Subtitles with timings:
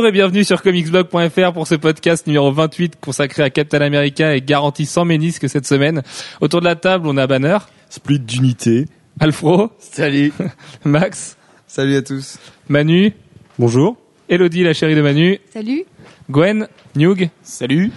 [0.00, 4.40] Bonjour et bienvenue sur comicsblog.fr pour ce podcast numéro 28 consacré à Captain America et
[4.40, 6.00] garanti sans ménisque cette semaine.
[6.40, 7.58] Autour de la table, on a Banner,
[7.90, 8.86] Split d'unité.
[9.20, 10.32] Alfro, Salut.
[10.86, 11.36] Max,
[11.66, 12.38] Salut à tous.
[12.70, 13.12] Manu,
[13.58, 13.98] Bonjour.
[14.30, 15.84] Elodie, la chérie de Manu, Salut.
[16.30, 17.92] Gwen, Newg, Salut.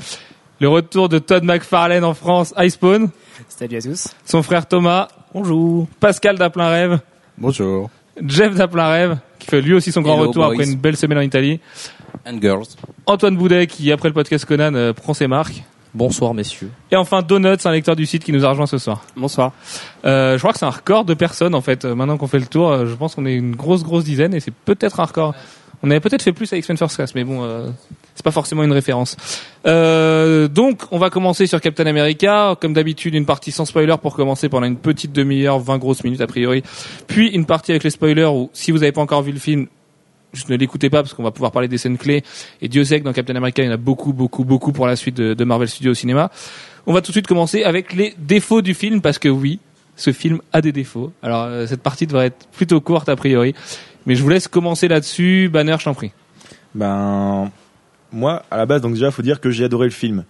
[0.59, 3.11] le retour de Todd McFarlane en France, Icepawn,
[3.47, 4.09] Salut à tous.
[4.25, 6.99] son frère Thomas, bonjour, Pascal d'Aplin Rêve,
[7.37, 7.89] Bonjour.
[8.27, 10.53] Jeff d'Aplin Rêve, qui fait lui aussi son grand Hello, retour boys.
[10.53, 11.59] après une belle semaine en Italie,
[12.25, 12.65] And girls.
[13.05, 16.71] Antoine Boudet qui après le podcast Conan euh, prend ses marques, Bonsoir messieurs.
[16.91, 19.03] et enfin Donuts, un lecteur du site qui nous a rejoint ce soir.
[19.15, 19.51] Bonsoir.
[20.05, 21.85] Euh, je crois que c'est un record de personnes en fait.
[21.85, 24.39] Euh, Maintenant qu'on fait le tour, je pense qu'on est une grosse grosse dizaine et
[24.39, 25.35] c'est peut-être un record.
[25.83, 27.67] On avait peut-être fait plus avec X-Men First Class, mais bon, euh,
[28.15, 29.17] c'est pas forcément une référence.
[29.65, 34.15] Euh, donc, on va commencer sur Captain America, comme d'habitude, une partie sans spoiler pour
[34.15, 36.63] commencer pendant une petite demi-heure, 20 grosses minutes a priori,
[37.07, 39.67] puis une partie avec les spoilers où, si vous n'avez pas encore vu le film,
[40.33, 42.23] je ne l'écoutez pas parce qu'on va pouvoir parler des scènes clés.
[42.61, 44.87] Et Dieu sait que dans Captain America, il y en a beaucoup, beaucoup, beaucoup pour
[44.87, 46.31] la suite de, de Marvel Studios au cinéma.
[46.85, 49.59] On va tout de suite commencer avec les défauts du film parce que oui,
[49.95, 51.11] ce film a des défauts.
[51.21, 53.53] Alors euh, cette partie devrait être plutôt courte a priori,
[54.05, 55.49] mais je vous laisse commencer là-dessus.
[55.51, 56.11] Banner, je t'en prie.
[56.73, 57.51] Ben,
[58.13, 60.23] moi, à la base, donc déjà, faut dire que j'ai adoré le film.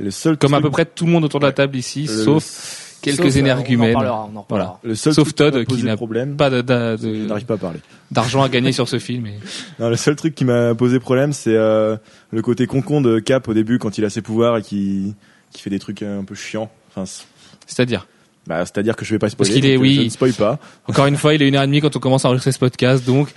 [0.00, 2.24] Le seul Comme à peu près tout le monde autour de la table ici, le-
[2.24, 3.88] sauf quelques Sauf, énergumènes.
[3.94, 4.80] On en parlera, on en reparlera.
[4.82, 6.36] le seul sauf Todd, qui n'a problème.
[6.36, 7.80] pas n'arrive pas à parler.
[8.10, 9.26] d'argent à gagner sur ce film.
[9.26, 9.34] et-
[9.78, 11.96] Non, le seul truc qui m'a posé problème, c'est euh,
[12.30, 15.14] le côté concon de Cap au début quand il a ses pouvoirs et qui
[15.52, 16.70] qui fait des trucs un peu chiants.
[16.90, 17.24] Enfin, c'est-
[17.66, 18.06] C'est-à-dire,
[18.48, 19.50] bah, c'est-à-dire que je vais pas spoiler.
[19.52, 19.94] Parce qu'il est- euh, oui.
[19.96, 20.58] Je ne spoil pas.
[20.88, 22.58] encore une fois, il est une heure et demie quand on commence à enregistrer ce
[22.58, 23.32] podcast, donc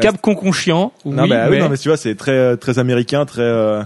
[0.00, 0.92] Cap concon chiant.
[1.04, 3.82] non, oui, bah, oui, mais- non, mais tu vois, c'est très très américain, très euh,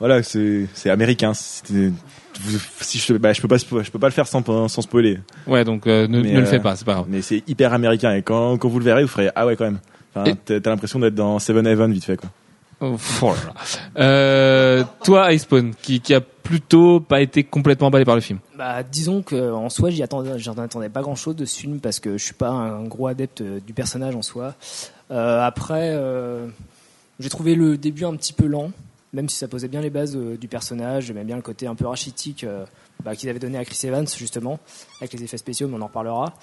[0.00, 1.32] voilà, c'est c'est américain.
[1.34, 5.18] Si je, bah, je peux pas je peux pas le faire sans sans spoiler.
[5.46, 7.06] ouais, donc euh, ne, Mais, ne le euh, fais pas, c'est pas grave.
[7.08, 9.64] mais c'est hyper américain et quand, quand vous le verrez vous ferez ah ouais quand
[9.64, 9.80] même
[10.14, 12.30] enfin, Et- t'as l'impression d'être dans Seven Heaven vite fait quoi
[12.80, 12.96] Oh.
[13.98, 18.38] Euh, toi, Icepawn, qui, qui a plutôt pas été complètement emballé par le film.
[18.56, 21.98] Bah, disons que en soi, j'y attendais, j'en attendais pas grand-chose de ce film parce
[21.98, 24.54] que je suis pas un gros adepte euh, du personnage en soi.
[25.10, 26.48] Euh, après, euh,
[27.18, 28.72] j'ai trouvé le début un petit peu lent,
[29.12, 31.06] même si ça posait bien les bases euh, du personnage.
[31.06, 32.44] J'aimais bien le côté un peu rachitique
[33.02, 34.58] bah, qu'ils avaient donné à Chris Evans justement,
[35.00, 36.34] avec les effets spéciaux, mais on en reparlera.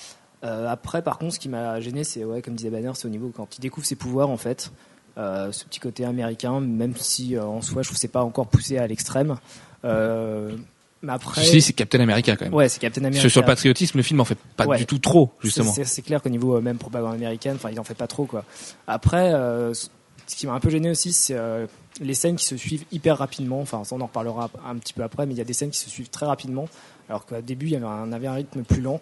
[0.42, 3.32] Après, par contre, ce qui m'a gêné, c'est ouais, comme disait Banner, c'est au niveau
[3.36, 4.72] quand il découvre ses pouvoirs en fait.
[5.18, 8.86] Ce petit côté américain, même si en soi, je que c'est pas encore poussé à
[8.86, 9.38] l'extrême.
[11.06, 12.54] Mais après, Ceci, c'est Captain America quand même.
[12.54, 13.30] Ouais, c'est Captain America.
[13.30, 14.78] Sur, le patriotisme, le film en fait pas Ouais.
[14.78, 15.72] du tout trop, justement.
[15.72, 18.44] C'est- clair qu'au niveau euh, même propagande américaine, enfin, il en fait pas trop, quoi.
[18.88, 19.88] Après, euh, ce
[20.36, 21.68] qui m'a un peu gêné aussi, c'est euh,
[22.02, 23.62] les scènes qui se suivent hyper rapidement.
[23.62, 25.70] Enfin, ça, on en reparlera un petit peu après, mais il y a des scènes
[25.70, 26.68] qui se suivent très rapidement,
[27.10, 29.00] alors qu'au début, il y avait un, on avait un rythme plus lent.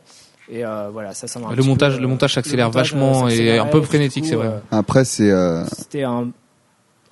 [0.49, 2.91] Et euh, voilà, ça, ça m'a un Le petit montage- peu, le montage s'accélère montage,
[2.91, 4.47] vachement euh, et un peu frénétique, coup, c'est vrai.
[4.47, 6.31] euh, Après, c'est euh, C'était un,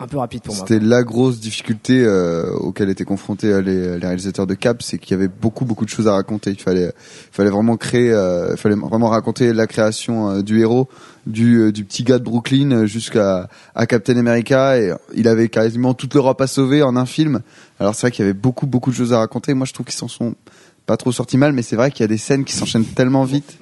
[0.02, 0.66] un peu rapide pour moi.
[0.68, 4.98] c'était la grosse difficulté euh, auquel étaient confrontés euh, les, les réalisateurs de Cap, c'est
[4.98, 6.52] qu'il y avait beaucoup beaucoup de choses à raconter.
[6.52, 6.92] Il fallait,
[7.38, 10.90] vraiment créer, euh, il fallait vraiment raconter la création euh, du héros,
[11.26, 14.78] du, euh, du petit gars de Brooklyn jusqu'à à Captain America.
[14.78, 17.42] Et il avait quasiment toute l'Europe à sauver en un film.
[17.80, 19.54] Alors c'est vrai qu'il y avait beaucoup beaucoup de choses à raconter.
[19.54, 20.36] Moi, je trouve qu'ils s'en sont
[20.86, 23.24] pas trop sortis mal, mais c'est vrai qu'il y a des scènes qui s'enchaînent tellement
[23.24, 23.60] vite.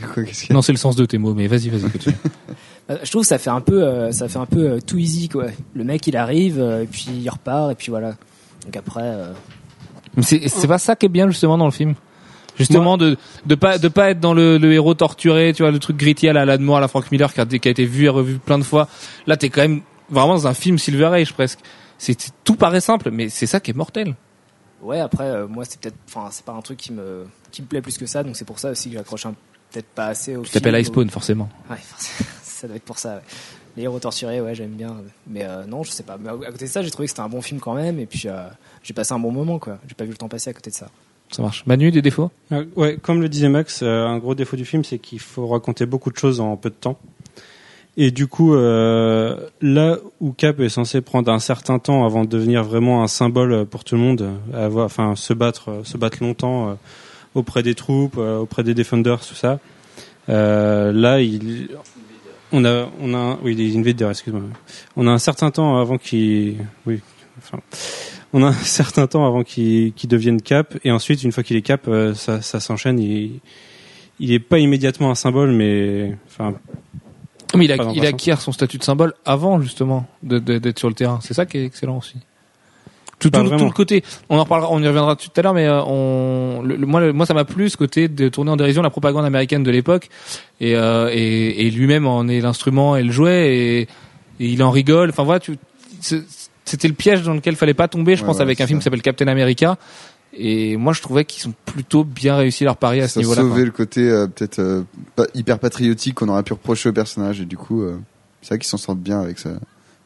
[0.00, 1.68] De quoi, qu'est-ce qu'il y a Non, c'est le sens de tes mots, mais vas-y,
[1.68, 2.16] vas-y, continue.
[2.90, 4.98] Euh, Je trouve que ça fait un peu, euh, ça fait un peu euh, too
[4.98, 5.46] easy, quoi.
[5.74, 8.14] Le mec, il arrive, et puis il repart, et puis voilà.
[8.64, 9.16] Donc après,
[10.16, 11.94] Mais c'est c'est pas ça qui est bien justement dans le film?
[12.58, 13.16] Justement de
[13.46, 16.28] de pas de pas être dans le, le héros torturé, tu vois le truc gritty
[16.28, 18.08] à la Alan Moore, à la Frank Miller qui a, qui a été vu et
[18.10, 18.88] revu plein de fois.
[19.26, 21.60] Là, t'es quand même vraiment dans un film Silver Age presque.
[21.98, 24.14] C'est tout paraît simple, mais c'est ça qui est mortel.
[24.82, 27.68] Ouais, après, euh, moi, c'est peut-être, enfin, c'est pas un truc qui me, qui me
[27.68, 29.22] plaît plus que ça, donc c'est pour ça aussi que j'accroche
[29.70, 31.48] peut-être pas assez au Tu t'appelles film, Icepawn forcément.
[31.70, 32.28] Ouais, forcément,
[32.62, 33.16] ça doit être pour ça.
[33.16, 33.22] ouais.
[33.76, 34.96] Les héros torturés, ouais, j'aime bien,
[35.26, 36.16] mais euh, non, je sais pas.
[36.16, 38.06] Mais à côté de ça, j'ai trouvé que c'était un bon film quand même, et
[38.06, 38.44] puis euh,
[38.82, 39.78] j'ai passé un bon moment, quoi.
[39.88, 40.88] J'ai pas vu le temps passer à côté de ça.
[41.30, 41.64] Ça marche.
[41.66, 42.30] Manu, des défauts?
[42.52, 45.48] Euh, ouais, comme le disait Max, euh, un gros défaut du film, c'est qu'il faut
[45.48, 46.98] raconter beaucoup de choses en peu de temps.
[47.96, 52.28] Et du coup, euh, là où Cap est censé prendre un certain temps avant de
[52.28, 56.18] devenir vraiment un symbole pour tout le monde, avoir, enfin se battre, euh, se battre
[56.22, 56.74] longtemps euh,
[57.34, 59.58] auprès des troupes, euh, auprès des defenders, tout ça.
[60.28, 61.68] Euh, là, il,
[62.52, 63.52] on a, on a, oui,
[64.10, 64.42] excuse-moi.
[64.96, 66.56] On a un certain temps avant qu'il,
[66.86, 67.00] oui,
[67.38, 67.58] enfin,
[68.32, 71.56] on a un certain temps avant qu'il qu'il devienne cap, et ensuite, une fois qu'il
[71.56, 72.98] est cap, euh, ça, ça s'enchaîne.
[72.98, 73.40] Il,
[74.20, 76.54] il est pas immédiatement un symbole, mais enfin,
[77.56, 81.18] Mais il, a, acquiert son statut de symbole avant justement d'être sur le terrain.
[81.22, 82.16] C'est ça qui est excellent aussi.
[83.30, 86.62] Tout, le côté, on en reparlera, on y reviendra tout à l'heure, mais euh, on,
[86.62, 88.90] le- le- moi, le- moi, ça m'a plu ce côté de tourner en dérision la
[88.90, 90.08] propagande américaine de l'époque,
[90.60, 93.88] et, euh, et, et lui-même en est l'instrument et le jouet, et, et
[94.38, 95.10] il en rigole.
[95.10, 95.40] Enfin voilà,
[96.64, 98.78] c'était le piège dans lequel fallait pas tomber, je Ouais, pense, ouais, avec un film
[98.78, 99.76] qui s'appelle Captain America.
[100.34, 103.42] Et moi, je trouvais qu'ils ont plutôt bien réussi leur pari à ce ça niveau-là.
[103.42, 103.64] sauvait quoi.
[103.64, 104.82] le côté euh, peut-être euh,
[105.14, 107.98] pas hyper patriotique qu'on aurait pu reprocher au personnage et du coup euh,
[108.40, 109.50] c'est vrai qu'ils s'en sortent bien avec ça,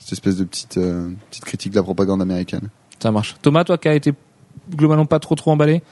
[0.01, 2.69] cette espèce de petite euh, petite critique de la propagande américaine.
[3.01, 3.37] Ça marche.
[3.43, 4.13] Thomas, toi qui as été
[4.71, 5.83] globalement pas trop trop emballé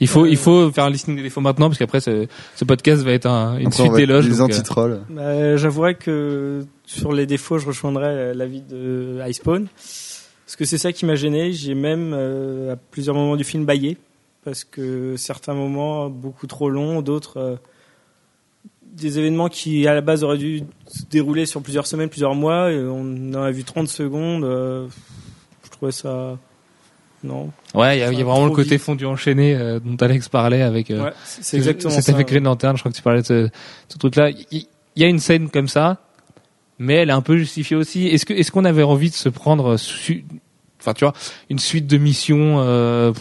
[0.00, 2.26] il faut, il faut faire un listing des défauts maintenant parce qu'après ce,
[2.56, 4.28] ce podcast va être un, une suite d'éloges.
[4.28, 5.00] les euh, anti-trolls.
[5.08, 9.66] Bah, J'avouerais que sur les défauts, je rejoindrais l'avis de Icepawn.
[9.66, 11.52] Parce que c'est ça qui m'a gêné.
[11.52, 13.96] J'ai même, euh, à plusieurs moments du film, baillé.
[14.44, 17.56] Parce que certains moments, beaucoup trop longs, d'autres, euh,
[18.82, 22.70] des événements qui, à la base, auraient dû se dérouler sur plusieurs semaines, plusieurs mois,
[22.70, 24.44] et on en a vu 30 secondes.
[25.90, 26.38] Trouvais ça.
[27.22, 27.50] Non?
[27.74, 28.82] Ouais, il y a, y vraiment le côté vite.
[28.82, 30.90] fondu enchaîné euh, dont Alex parlait avec.
[30.90, 33.48] euh, Ouais, c'est exactement C'était avec Green Lantern, je crois que tu parlais de ce,
[33.88, 34.28] ce truc-là.
[34.50, 34.66] Il
[34.96, 36.02] y, a une scène comme ça,
[36.78, 38.08] mais elle est un peu justifiée aussi.
[38.08, 40.26] Est-ce que est-ce qu'on avait envie de se prendre, su-
[40.80, 41.14] enfin tu vois,
[41.48, 43.12] une suite de missions, euh,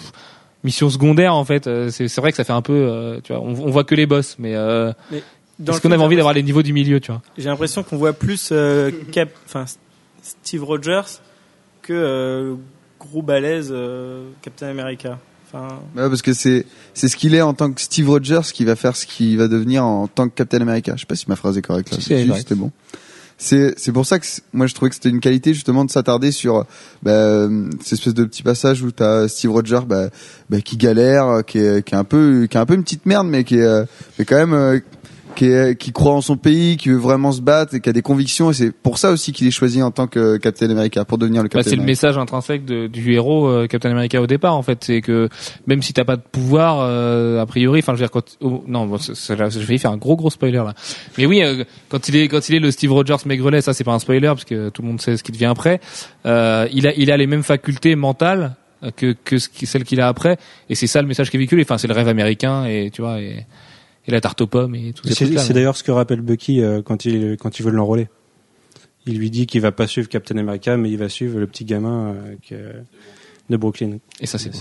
[0.65, 1.67] missions secondaires en fait?
[1.67, 4.05] euh, C'est vrai que ça fait un peu, tu vois, on, on voit que les
[4.05, 7.21] boss, mais Dans est-ce qu'on avait envie d'avoir les niveaux du milieu, tu vois?
[7.37, 8.51] J'ai l'impression qu'on voit plus
[9.13, 9.63] Cap, enfin
[10.21, 11.21] Steve Rogers
[11.83, 12.55] que euh,
[12.99, 15.19] gros balèze euh, Captain America.
[15.47, 16.65] Enfin, Ouais, parce que c'est
[16.95, 19.47] c'est ce qu'il est en tant que Steve Rogers qui va faire ce qu'il va
[19.47, 20.93] devenir en tant que Captain America.
[20.95, 21.97] Je sais pas si ma phrase est correcte là.
[21.99, 22.71] Si, c'était bon.
[23.37, 26.31] C'est c'est pour ça que moi je trouvais que c'était une qualité justement de s'attarder
[26.31, 26.65] sur
[27.01, 30.09] bah, euh, cette espèce de petit passage où t'as Steve Rogers bah,
[30.49, 33.05] bah, qui galère, qui est, qui est un peu qui est un peu une petite
[33.05, 33.85] merde mais qui est euh,
[34.17, 34.79] mais quand même euh,
[35.35, 37.93] qui est, qui croit en son pays, qui veut vraiment se battre et qui a
[37.93, 38.51] des convictions.
[38.51, 41.41] Et c'est pour ça aussi qu'il est choisi en tant que Captain America pour devenir
[41.43, 44.55] le Bah, Captain c'est le message intrinsèque de- du héros euh, Captain America au départ
[44.55, 44.83] en fait.
[44.83, 45.29] C'est que
[45.67, 48.63] même si t'as pas de pouvoir euh, a priori enfin je veux dire quand oh,
[48.67, 50.73] non bon, je vais faire un gros gros spoiler là.
[51.17, 53.83] Mais oui euh, quand il est quand il est le Steve Rogers maigrelet ça c'est
[53.83, 55.79] pas un spoiler parce que tout le monde sait ce qui devient après.
[56.25, 58.55] Euh, il a il a les mêmes facultés mentales
[58.97, 60.37] que que ce qui, qu'il a après.
[60.69, 61.63] Et c'est ça le message qui est véhiculé.
[61.63, 63.45] Enfin c'est le rêve américain et tu vois et,
[64.05, 66.81] et la tarte aux pommes et tout ces C'est d'ailleurs ce que rappelle Bucky euh,
[66.81, 68.07] quand il quand il veut l'enrôler.
[69.05, 71.65] Il lui dit qu'il va pas suivre Captain America, mais il va suivre le petit
[71.65, 72.73] gamin euh, que-
[73.49, 73.97] de Brooklyn.
[74.21, 74.59] et ça c'est beau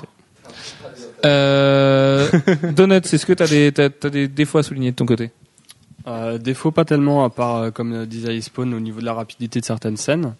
[1.25, 2.29] euh,
[2.75, 5.31] Donut est-ce que t'as des t'as, t'as des défauts à souligner de ton côté?
[6.09, 9.13] Euh, défaut pas tellement, à part, euh, comme euh, disait Spawn, au niveau de la
[9.15, 10.35] rapidité de certaines scènes,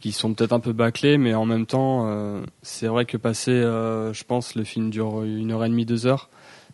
[0.00, 3.52] qui sont peut-être un peu bâclées, mais en même temps, euh, c'est vrai que passer,
[3.52, 6.28] euh, je pense, le film dure une heure et demie, deux heures.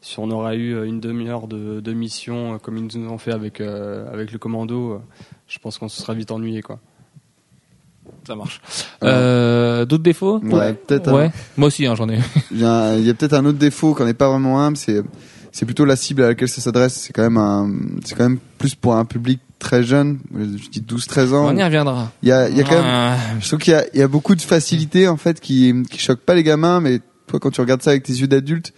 [0.08, 3.18] Si on aurait eu euh, une demi-heure de, de mission, euh, comme ils nous ont
[3.18, 5.02] fait avec, euh, avec le commando,
[5.46, 6.78] je pense qu'on se serait vite ennuyé, quoi.
[8.26, 8.62] Ça marche.
[9.04, 11.12] Euh, D'autres défauts Ouais, peut-être.
[11.12, 11.30] Ouais.
[11.58, 12.20] Moi aussi, hein, j'en ai.
[12.50, 15.02] Il y a, peut-être un autre défaut qu'on n'est pas vraiment un, c'est
[15.52, 16.94] c'est plutôt la cible à laquelle ça s'adresse.
[16.94, 17.70] C'est quand même un,
[18.02, 20.20] c'est quand même plus pour un public très jeune.
[20.34, 21.48] Je dis 12-13 ans.
[21.48, 22.10] On y reviendra.
[22.22, 24.00] Il y a, il y a quand même, Ah, je trouve qu'il y a, il
[24.00, 27.38] y a beaucoup de facilité en fait qui qui choquent pas les gamins, mais toi
[27.40, 28.72] quand tu regardes ça avec tes yeux d'adulte,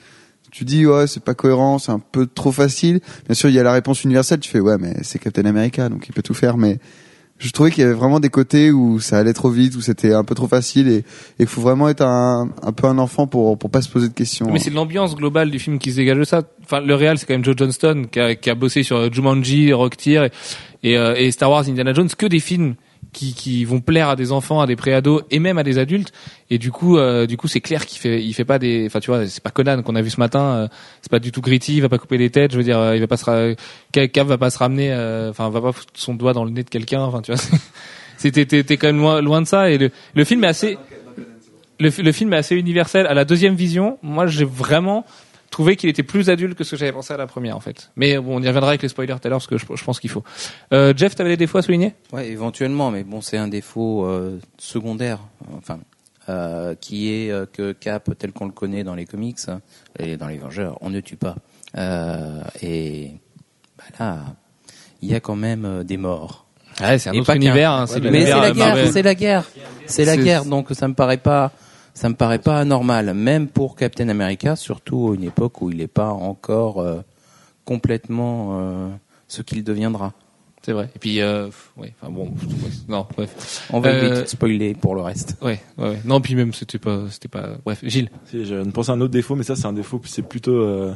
[0.51, 3.01] tu dis ouais c'est pas cohérent, c'est un peu trop facile.
[3.27, 5.89] Bien sûr il y a la réponse universelle, tu fais ouais mais c'est Captain America
[5.89, 6.79] donc il peut tout faire, mais
[7.39, 10.13] je trouvais qu'il y avait vraiment des côtés où ça allait trop vite, où c'était
[10.13, 11.05] un peu trop facile et
[11.39, 14.13] qu'il faut vraiment être un, un peu un enfant pour pour pas se poser de
[14.13, 14.51] questions.
[14.53, 16.43] Mais c'est l'ambiance globale du film qui se dégage de ça.
[16.63, 19.73] Enfin, le réel, c'est quand même Joe Johnston qui a, qui a bossé sur Jumanji,
[19.73, 20.31] Rocketeer et,
[20.91, 22.75] et, euh, et Star Wars, Indiana Jones, que des films
[23.13, 26.13] qui, qui vont plaire à des enfants, à des préados et même à des adultes.
[26.49, 29.01] Et du coup, euh, du coup, c'est clair qu'il fait, il fait pas des, enfin,
[29.01, 30.41] tu vois, c'est pas Conan qu'on a vu ce matin.
[30.41, 30.69] euh,
[31.03, 31.77] c'est pas du tout gritty.
[31.77, 32.53] Il va pas couper des têtes.
[32.53, 33.57] Je veux dire, euh, il va pas se,
[33.93, 36.63] Cap va pas se ramener, euh, enfin, va pas foutre son doigt dans le nez
[36.63, 37.03] de quelqu'un.
[37.03, 37.41] Enfin, tu vois,
[38.17, 39.71] c'était, t'es, quand même loin, loin de ça.
[39.71, 40.79] Et le, le film est assez,
[41.79, 43.07] le film est assez universel.
[43.07, 45.05] À la deuxième vision, moi, j'ai vraiment
[45.61, 47.91] trouvé qu'il était plus adulte que ce que j'avais pensé à la première, en fait.
[47.95, 49.85] Mais bon, on y reviendra avec les spoilers tout à l'heure, parce que je, je
[49.85, 50.25] pense qu'il faut.
[50.73, 51.93] Euh, Jeff, t'avais des défauts à souligner?
[52.15, 55.19] Ouais, éventuellement, mais bon, c'est un défaut euh, secondaire,
[55.59, 55.79] enfin,
[56.31, 59.37] euh, qui est euh, que Cap, tel qu'on le connaît dans les comics
[59.99, 61.37] et dans les Vengeurs, on ne tue pas.
[62.63, 63.11] Et
[63.77, 64.19] bah là,
[65.03, 66.47] il y a quand même des morts.
[66.81, 67.71] Ouais, c'est un Et autre univers.
[67.73, 69.45] hein, c'est mais c'est la guerre, c'est la guerre,
[69.85, 70.45] c'est la guerre.
[70.47, 71.53] Donc ça me paraît pas,
[72.01, 75.77] ça me paraît pas anormal, même pour Captain America, surtout à une époque où il
[75.77, 77.01] n'est pas encore euh,
[77.67, 78.89] complètement euh,
[79.29, 80.15] ce qu'il deviendra.
[80.63, 80.91] C'est vrai.
[80.97, 83.67] Et puis, euh, ouais, enfin bon, ouais, non, bref.
[83.71, 85.37] On va Euh, vite spoiler pour le reste.
[85.43, 85.99] Ouais, ouais, ouais.
[86.07, 87.51] Non, puis même, c'était pas, c'était pas.
[87.67, 88.11] Bref, Gilles.
[88.25, 90.27] Si, je viens de penser à un autre défaut, mais ça c'est un défaut, c'est
[90.27, 90.95] plutôt euh,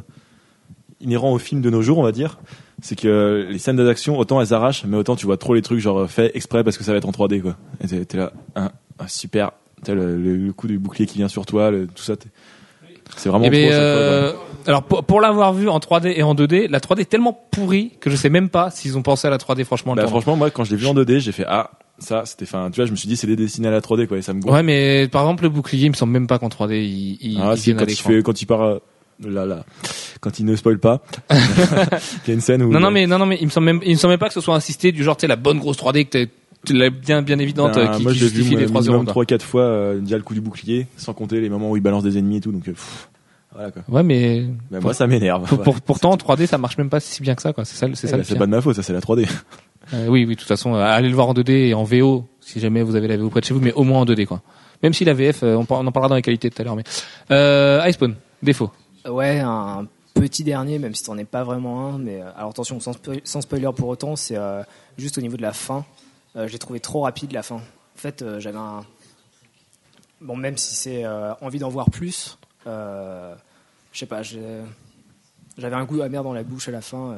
[1.01, 2.39] inhérent au film de nos jours, on va dire.
[2.81, 5.79] C'est que les scènes d'action, autant elles arrachent, mais autant tu vois trop les trucs
[5.79, 7.57] genre faits exprès parce que ça va être en 3D quoi.
[7.83, 9.51] Et t'es là, hein, ah, super,
[9.93, 12.15] le, coup du bouclier qui vient sur toi, le- tout ça.
[13.17, 13.59] C'est vraiment Eh trop.
[13.59, 14.33] ben, euh,
[14.65, 17.91] alors pour, pour l'avoir vu en 3D et en 2D, la 3D est tellement pourrie
[17.99, 19.91] que je sais même pas s'ils ont pensé à la 3D franchement.
[19.91, 22.43] en Bah, franchement, moi, quand je l'ai vu en 2D, j'ai fait ah, ça, c'était,
[22.45, 24.21] enfin, tu vois, je me suis dit, c'est des dessinés à la 3D, quoi, et
[24.21, 24.55] ça me gonfle.
[24.55, 27.39] Ouais, mais par exemple, le bouclier, il me semble même pas qu'en 3D, il, il,
[27.41, 28.79] Ah, il si, quand il fait, quand il part, euh,
[29.23, 29.65] là, là,
[30.19, 31.01] quand il ne spoil pas,
[31.31, 31.37] il
[32.27, 32.71] y a une scène où.
[32.71, 34.27] Non, non, mais, non, non, mais il me semble même, il me semble même pas
[34.27, 36.27] que ce soit insisté du genre, tu sais, la bonne grosse 3D que
[36.73, 38.87] bien, bien évidente, Ben, qui, moi, qui vu justifie les 3 euros.
[38.89, 39.11] minimum quoi.
[39.13, 41.81] 3 4 fois euh, déjà le coup du bouclier, sans compter les moments où il
[41.83, 43.09] balance des ennemis et tout, donc euh, pff,
[43.53, 43.83] voilà quoi.
[43.89, 45.47] Ouais, mais, Ben, moi, ça m'énerve.
[45.47, 47.65] pour, pour- pourtant, en 3D, ça marche même pas si bien que ça, quoi.
[47.65, 49.27] C'est ça, c'est Eh ça ben, c'est pas de ma faute, ça c'est la 3D.
[49.93, 52.25] Euh, oui, oui, de toute façon, euh, allez le voir en 2D et en VO,
[52.41, 54.25] si jamais vous avez la VO près de chez vous, mais au moins en 2D,
[54.25, 54.41] quoi.
[54.83, 56.83] Même si la VF, euh, on, en parlera dans les qualités tout à l'heure, mais,
[57.31, 58.71] euh, Icepawn, défaut.
[59.09, 61.97] Ouais, un petit dernier, même si t'en es pas vraiment un.
[61.99, 64.63] Mais euh, alors attention, sans, spo- sans spoiler pour autant, c'est euh,
[64.97, 65.85] juste au niveau de la fin.
[66.35, 67.55] Euh, J'ai trouvé trop rapide la fin.
[67.55, 68.85] En fait, euh, j'avais un
[70.21, 72.37] bon, même si c'est euh, envie d'en voir plus.
[72.65, 73.35] je
[73.93, 77.17] sais pas, j'avais un goût amer dans la bouche à la fin.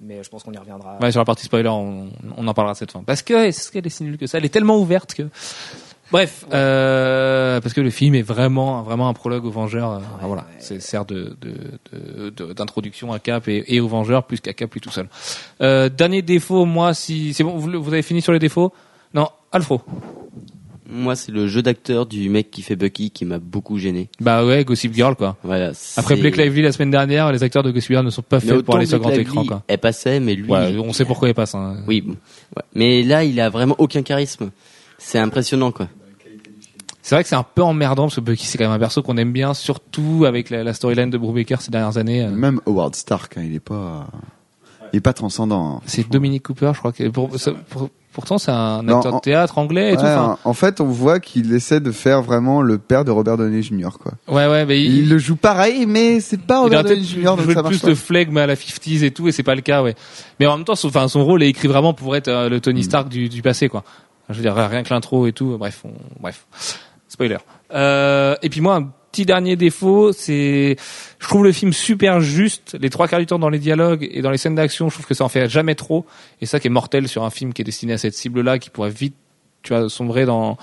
[0.00, 0.98] mais je pense qu'on y reviendra.
[1.00, 3.02] Ouais, sur la partie spoiler, on, en parlera cette fin.
[3.02, 4.38] Parce que, est-ce qu'elle est si nulle que ça?
[4.38, 5.28] Elle est tellement ouverte que,
[6.10, 9.92] bref, euh, parce que le film est vraiment, vraiment un prologue aux Vengeurs.
[9.92, 10.56] euh, voilà, ouais.
[10.58, 14.72] c'est sert de, de, de- d'introduction à Cap et, et aux Vengeurs plus qu'à Cap
[14.74, 15.08] lui tout seul.
[15.60, 18.72] Euh, dernier défaut, moi, si c'est bon, vous, vous avez fini sur les défauts?
[19.14, 19.80] Non, Alfro.
[20.90, 24.08] Moi, c'est le jeu d'acteur du mec qui fait Bucky qui m'a beaucoup gêné.
[24.20, 25.36] Bah ouais, Gossip Girl quoi.
[25.42, 25.72] Voilà.
[25.98, 28.62] Après Blake Lively la semaine dernière, les acteurs de Gossip Girl ne sont pas faits
[28.62, 29.62] pour aller sur grand Lively, écran quoi.
[29.68, 30.48] Elle passait, mais lui.
[30.50, 31.54] Ouais, on sait pourquoi il passe.
[31.54, 31.82] Hein.
[31.86, 32.12] Oui, bon.
[32.56, 32.62] Ouais.
[32.74, 34.50] mais là, il a vraiment aucun charisme.
[34.98, 35.88] C'est impressionnant, quoi.
[37.02, 39.02] C'est vrai que c'est un peu emmerdant parce que Bucky c'est quand même un perso
[39.02, 42.22] qu'on aime bien, surtout avec la, la storyline de Brubaker ces dernières années.
[42.24, 42.30] euh.
[42.30, 44.08] Même Howard Stark, hein, il est pas,
[44.92, 45.76] il est pas transcendant.
[45.76, 45.80] hein.
[45.86, 49.16] C'est Dominic Cooper, je crois que pour, ça- pour- pourtant c'est un Non, acteur en-
[49.18, 50.02] de théâtre anglais et tout.
[50.02, 53.62] Enfin, en fait, on voit qu'il essaie de faire vraiment le père de Robert Downey
[53.62, 53.88] Jr.
[53.98, 54.12] Quoi.
[54.28, 57.22] ouais, ouais, mais il, Il, le joue pareil, mais c'est pas il Robert Downey Jr.
[57.36, 57.88] donc ça marche plus pas.
[57.88, 59.94] de flegme à la 50s et tout, et c'est pas le cas, ouais.
[60.40, 60.90] Mais en même temps, son,
[61.24, 62.60] rôle est écrit vraiment pour être euh, le Mm.
[62.60, 63.82] Tony Stark du, du passé, quoi.
[64.30, 66.46] Je veux dire, rien que l'intro et tout, bref, on- bref.
[67.08, 67.38] Spoiler.
[67.72, 70.76] Euh, et puis moi, un petit dernier défaut, c'est,
[71.18, 74.20] je trouve le film super juste, les trois quarts du temps dans les dialogues et
[74.20, 76.04] dans les scènes d'action, je trouve que ça en fait jamais trop,
[76.42, 78.68] et ça qui est mortel sur un film qui est destiné à cette cible-là, qui
[78.68, 79.14] pourrait vite,
[79.62, 80.58] tu vois, sombrer dans,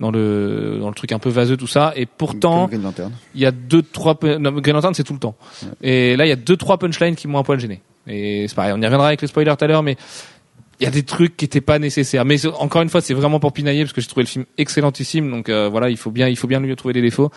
[0.00, 3.12] dans le, dans le truc un peu vaseux, tout ça, et pourtant, Comme Green Lantern.
[3.34, 5.36] il y a deux trois non, Green Lantern c'est tout le temps
[5.82, 8.54] et là il y a deux trois punchlines qui m'ont un poil gêné et c'est
[8.56, 9.96] pareil on y reviendra avec les spoilers tout à l'heure mais
[10.80, 12.24] il y a des trucs qui étaient pas nécessaires.
[12.24, 15.30] Mais encore une fois c'est vraiment pour pinailler parce que j'ai trouvé le film excellentissime
[15.30, 17.30] donc euh, voilà il faut bien il faut bien lui trouver des défauts.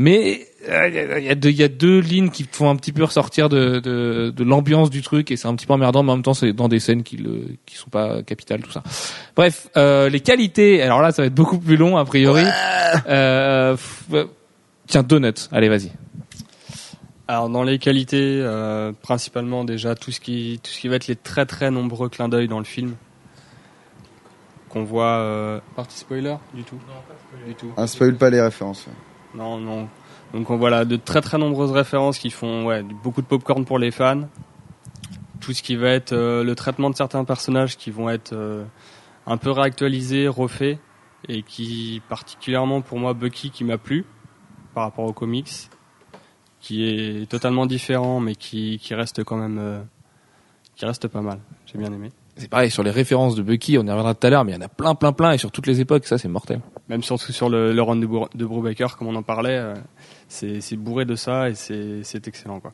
[0.00, 2.70] Mais euh, il y a- il y, a deux- y a deux lignes qui font
[2.70, 5.72] un petit peu ressortir de, de, de l'ambiance du truc et c'est un petit peu
[5.72, 8.60] emmerdant mais en même temps c'est dans des scènes qui le qui sont pas capitales
[8.62, 8.84] tout ça.
[9.34, 12.44] Bref euh, les qualités alors là ça va être beaucoup plus long a priori.
[13.08, 14.26] Euh, f-
[14.86, 15.90] tiens Donut allez vas-y
[17.30, 21.08] Alors dans les qualités, euh, principalement déjà tout ce qui tout ce qui va être
[21.08, 22.94] les très très nombreux clins d'œil dans le film
[24.70, 25.18] qu'on voit.
[25.18, 25.60] Euh...
[25.76, 26.78] Partie spoiler du tout?
[27.46, 27.70] Du tout.
[27.76, 28.86] Ah, spoil pas les références.
[28.86, 28.92] ouais.
[29.34, 29.88] Non non.
[30.32, 33.66] Donc on voit là de très très nombreuses références qui font ouais beaucoup de popcorn
[33.66, 34.22] pour les fans.
[35.40, 38.64] Tout ce qui va être euh, le traitement de certains personnages qui vont être euh,
[39.26, 40.78] un peu réactualisés, refaits
[41.28, 44.06] et qui particulièrement pour moi Bucky qui m'a plu
[44.72, 45.68] par rapport aux comics
[46.60, 49.80] qui est totalement différent, mais qui, qui reste quand même, euh,
[50.76, 51.38] qui reste pas mal.
[51.66, 52.10] J'ai bien aimé.
[52.36, 54.54] c'est pareil sur les références de Bucky on y reviendra tout à l'heure mais il
[54.54, 57.02] y en a plein plein plein et sur toutes les époques ça c'est mortel Même
[57.02, 59.74] surtout sur le, le run de, Bour- de Brubaker, comme on en parlait, euh,
[60.28, 62.72] c'est c'est bourré de ça et c'est c'est excellent quoi.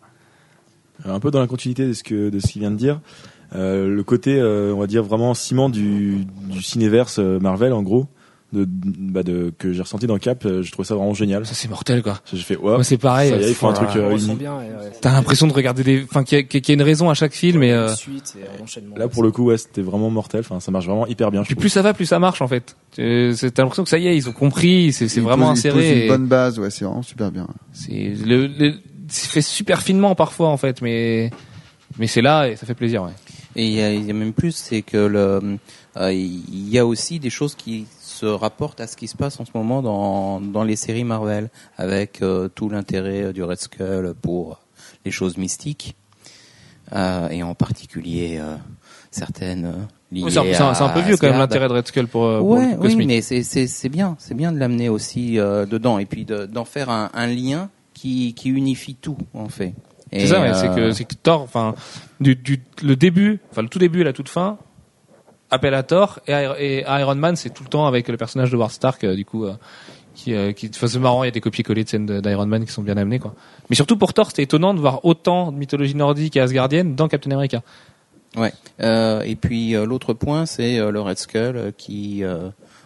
[1.05, 3.01] un peu dans la continuité de ce que de ce qu'il vient de dire.
[3.55, 8.07] Euh, le côté, euh, on va dire vraiment ciment du, du cinéverse Marvel en gros,
[8.55, 11.45] de, bah de que j'ai ressenti dans Cap, euh, je trouve ça vraiment génial.
[11.45, 13.69] ça c'est mortel quoi J'ai fait ouais, moi c'est pareil ça y est, ils font
[13.69, 14.57] un truc on euh, bien.
[14.59, 14.69] ouais,
[15.01, 17.15] t'as l'impression de regarder des enfin qu'il y, a- qu'il y a une raison à
[17.15, 18.97] chaque film et euh, une suite et un enchaînement.
[18.97, 20.41] Là pour le coup, ouais, c'était vraiment mortel.
[20.41, 21.43] Enfin, ça marche vraiment hyper bien.
[21.43, 24.07] puis plus ça va plus ça marche en fait c'est- t'as l'impression que ça y
[24.07, 26.59] est ils ont compris c'est c'est Il vraiment pose- il inséré une et bonne base,
[26.59, 27.47] ouais, c'est vraiment super bien.
[27.73, 28.75] c'est le, le
[29.09, 31.31] c'est fait super finement parfois en fait mais
[31.99, 33.11] mais c'est là et ça fait plaisir ouais
[33.57, 35.59] Et il y, a, il y a même plus, c'est que le,
[35.97, 37.87] euh, il y a aussi des choses qui
[38.25, 41.51] se rapportent à ce qui se passe en ce moment dans, dans les séries Marvel,
[41.77, 44.61] avec euh, tout l'intérêt du Red Skull pour
[45.05, 45.95] les choses mystiques,
[46.95, 48.57] euh, et en particulier euh,
[49.11, 49.73] certaines euh,
[50.11, 52.49] liées Ouais, c'est un, peu vieux quand même l'intérêt de Red Skull pour, euh, pour
[52.51, 56.25] Ouais, le oui, mais c'est bien, c'est bien de l'amener aussi euh, dedans et puis
[56.25, 59.75] de- d'en faire un, un lien qui qui unifie tout en fait.
[60.13, 61.75] C'est ça, ouais, euh, c'est que, c'est que Thor, enfin,
[62.21, 64.59] du, du, le début, enfin, le tout début et la toute fin,
[65.87, 69.05] Thor, et, et Iron Man, c'est tout le temps avec le personnage de Ward Stark,
[69.05, 69.55] euh, du coup, euh,
[70.15, 72.73] qui, euh, qui, c'est marrant, il y a des copier-coller de scènes d'Iron Man qui
[72.73, 73.35] sont bien amenées, quoi.
[73.71, 77.09] Mais surtout pour Thor, c'était étonnant de voir autant de mythologie nordique et asgardienne dans
[77.09, 77.63] Captain America.
[78.37, 78.53] Ouais.
[79.25, 82.25] Et puis l'autre point, c'est le Red Skull qui,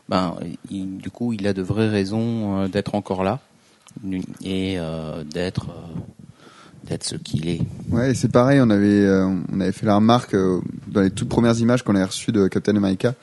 [0.09, 0.37] ben,
[0.71, 3.41] du coup, il a de vraies raisons d'être encore là
[4.45, 4.79] et
[5.33, 5.67] d'être
[6.85, 7.61] d'être ce qu'il est.
[7.91, 11.29] Ouais, c'est pareil, on avait, euh, on avait fait la remarque euh, dans les toutes
[11.29, 13.15] premières images qu'on a reçues de Captain America,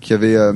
[0.00, 0.52] qu'il y avait, euh,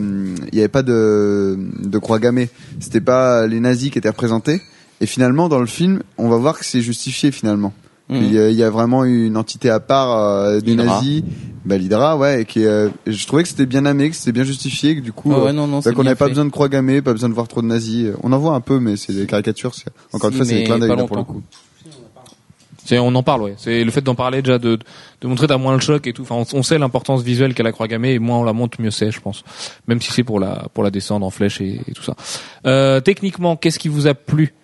[0.53, 2.49] il y avait pas de, de croix gammée.
[2.81, 4.63] C'était pas les nazis qui étaient représentés.
[5.01, 7.73] Et finalement, dans le film, on va voir que c'est justifié finalement.
[8.09, 8.23] Mhm.
[8.23, 11.23] Il, y a, il y a vraiment une entité à part des nazis,
[11.65, 14.95] bah, l'Hydra, ouais, et qui, je trouvais que c'était bien amené, que c'était bien justifié,
[14.97, 17.13] que du coup, Ah ouais, non, bah, qu'on n'avait pas besoin de croix gammée, pas
[17.13, 18.09] besoin de voir trop de nazis.
[18.23, 19.73] On en voit un peu, mais c'est des caricatures.
[20.13, 21.43] Encore Si, une fois, c'est des clins d'œil pour le coup.
[22.93, 23.55] On en parle, ouais.
[23.57, 24.79] C'est le fait d'en parler déjà, de,
[25.21, 26.23] de montrer t'as moins le choc et tout.
[26.23, 28.91] Enfin, on, sait l'importance visuelle qu'a la croix gammée et moins on la montre, mieux
[28.91, 29.43] c'est, je pense.
[29.89, 32.15] Même si c'est pour la, pour la descendre en flèche et, tout ça.
[32.67, 34.55] Euh, techniquement, qu'est-ce qui vous a plu,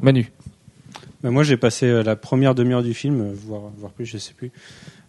[0.00, 0.32] Manu
[1.22, 4.18] Bah, moi, j'ai passé euh, la première demi-heure du film, euh, voire, voire plus, je
[4.18, 4.50] sais plus,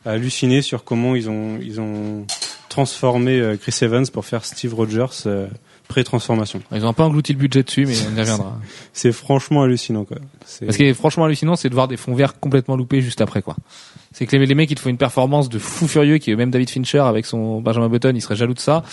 [0.05, 2.25] à halluciner sur comment ils ont, ils ont
[2.67, 5.27] transformé euh, Chris Evans pour faire Steve Rogers
[5.91, 6.61] pré-transformation.
[6.71, 8.57] Ils ont peu englouti le budget dessus, mais on y reviendra.
[8.93, 10.17] C'est franchement hallucinant, quoi.
[10.45, 13.21] C'est- Ce qui est franchement hallucinant, c'est de voir des fonds verts complètement loupés juste
[13.21, 13.55] après, quoi.
[14.13, 16.35] C'est que les, les mecs, ils te font une performance de fou furieux, qui est
[16.35, 18.83] même David Fincher avec son Benjamin Button, il serait jaloux de ça.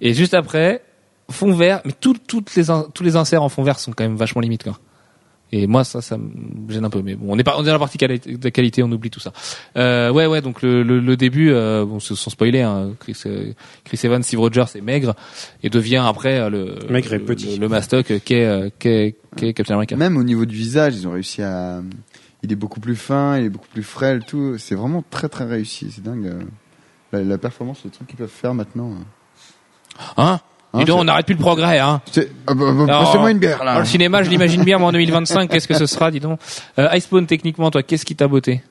[0.00, 0.82] Et juste après,
[1.30, 4.16] fond vert, mais tout- toutes les, tous les inserts en fond vert sont quand même
[4.16, 4.78] vachement limites, quoi.
[5.52, 6.26] Et moi, ça, ça me
[6.72, 7.02] gêne un peu.
[7.02, 9.10] Mais bon, on est pas, on est dans la partie quali- de qualité, on oublie
[9.10, 9.32] tout ça.
[9.76, 10.40] Euh, ouais, ouais.
[10.42, 13.52] Donc le, le, le début, euh, bon, sans spoiler, hein, Chris, euh,
[13.84, 15.14] Chris Evans, Steve Rogers est maigre
[15.62, 17.54] et devient après euh, le Maigre et le- petit.
[17.54, 19.94] le, le mastoc qu'est euh, qu'est qu'est Captain America.
[19.96, 21.80] Même au niveau du visage, ils ont réussi à.
[22.42, 24.56] Il est beaucoup plus fin, il est beaucoup plus frêle, tout.
[24.58, 25.90] C'est vraiment très très réussi.
[25.92, 26.26] C'est dingue.
[26.26, 26.40] euh,
[27.12, 28.90] La, la performance, le truc qu'ils peuvent faire maintenant.
[28.90, 28.94] euh.
[30.16, 30.40] Hein Hein,
[30.74, 32.00] Dis donc, c'est- on n'arrête plus le progrès, hein.
[32.12, 33.78] C'est- ah bah, bah, Alors, Passez-moi une bière Dans là.
[33.78, 36.38] le cinéma, je l'imagine bien, moi en 2025, qu'est-ce que ce sera, dis donc.
[36.78, 38.62] Euh, Icepawn, techniquement, toi, qu'est-ce qui t'a botté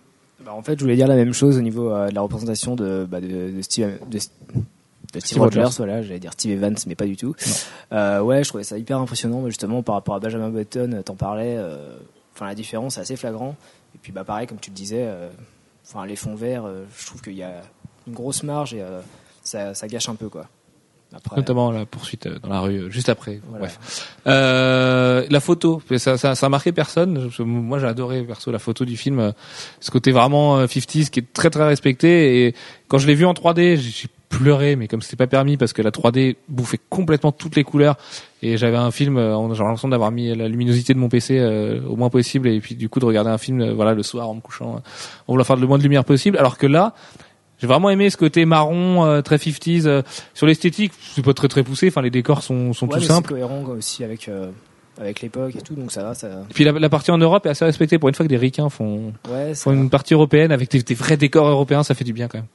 [0.46, 2.76] Bah, en fait, je voulais dire la même chose au niveau euh, de la représentation
[2.76, 4.32] de, bah, de, de Steve, de, de Steve,
[5.18, 5.76] Steve Rogers, Rogers.
[5.78, 7.34] voilà, j'allais dire Steve Evans, mais pas du tout.
[7.94, 11.02] Euh, ouais, je trouvais ça hyper impressionnant, mais justement par rapport à Benjamin Button, euh,
[11.02, 11.56] t'en parlais.
[11.58, 11.96] euh,
[12.36, 13.56] Enfin, la différence est assez flagrant.
[13.96, 15.30] Et puis, bah, pareil, comme tu le disais, euh,
[15.88, 17.62] enfin, les fonds verts, euh, je trouve qu'il y a
[18.08, 19.00] une grosse marge et euh,
[19.42, 20.46] ça, ça gâche un peu, quoi.
[21.16, 23.40] Après, Notamment la poursuite euh, dans la rue, euh, juste après.
[23.48, 23.66] Voilà.
[23.66, 24.16] Bref.
[24.28, 27.30] Euh, la photo, ça, ça, ça a marqué personne.
[27.40, 29.32] Moi, j'ai adoré perso la photo du film, euh,
[29.80, 32.48] ce côté vraiment euh, 50s qui est très très respecté.
[32.48, 32.56] Et
[32.88, 35.82] quand je l'ai vu en 3D, j'ai pleuré, mais comme c'était pas permis parce que
[35.82, 37.98] la 3D bouffait complètement toutes les couleurs.
[38.42, 41.82] Et j'avais un film, euh, j'avais l'impression d'avoir mis la luminosité de mon PC euh,
[41.88, 44.30] au moins possible, et puis du coup de regarder un film, euh, voilà, le soir
[44.30, 44.80] en me couchant, euh,
[45.28, 46.38] en voulant faire le moins de lumière possible.
[46.38, 46.94] Alors que là,
[47.60, 49.86] j'ai vraiment aimé ce côté marron, euh, très 50s.
[49.88, 50.02] euh,
[50.34, 51.88] sur l'esthétique, c'est pas très très poussé.
[51.88, 53.28] Enfin, les décors sont, sont ouais, tout mais simples.
[53.30, 54.50] C'est cohérent aussi avec euh,
[55.00, 56.28] avec l'époque et tout, donc ça va, ça.
[56.50, 57.98] Et puis la, la partie en Europe est assez respectée.
[58.00, 60.94] Pour une fois que des ricains font, Ouais, font une partie européenne avec des, des
[60.96, 62.48] vrais décors européens, ça fait du bien quand même.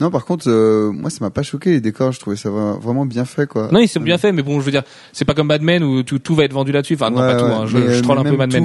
[0.00, 2.10] Non, par contre, euh, moi, ça m'a pas choqué les décors.
[2.10, 3.68] Je trouvais ça vra- vraiment bien fait, quoi.
[3.70, 5.84] Non, ils sont bien faits, mais bon, je veux dire, c'est pas comme Mad Men
[5.84, 6.94] où tout, tout va être vendu là-dessus.
[6.94, 7.44] Enfin, non, Ouais, pas tout.
[7.44, 8.64] Hein, je, je troll un peu Mad Men.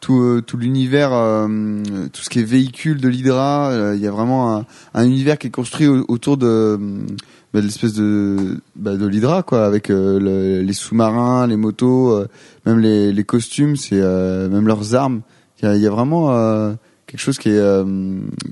[0.00, 1.46] Tout, euh, tout, l'univers, euh,
[2.12, 5.38] tout ce qui est véhicule de l'Hydra, euh, il y a vraiment un, un univers
[5.38, 6.78] qui est construit au- autour de,
[7.52, 12.12] bah, de l'espèce de, bah, de l'Hydra, quoi, avec euh, le- les sous-marins, les motos,
[12.16, 12.28] euh,
[12.66, 15.20] même les, les costumes, c'est euh, même leurs armes.
[15.62, 16.72] Il y a, il y a vraiment euh,
[17.06, 17.84] quelque chose qui est, euh,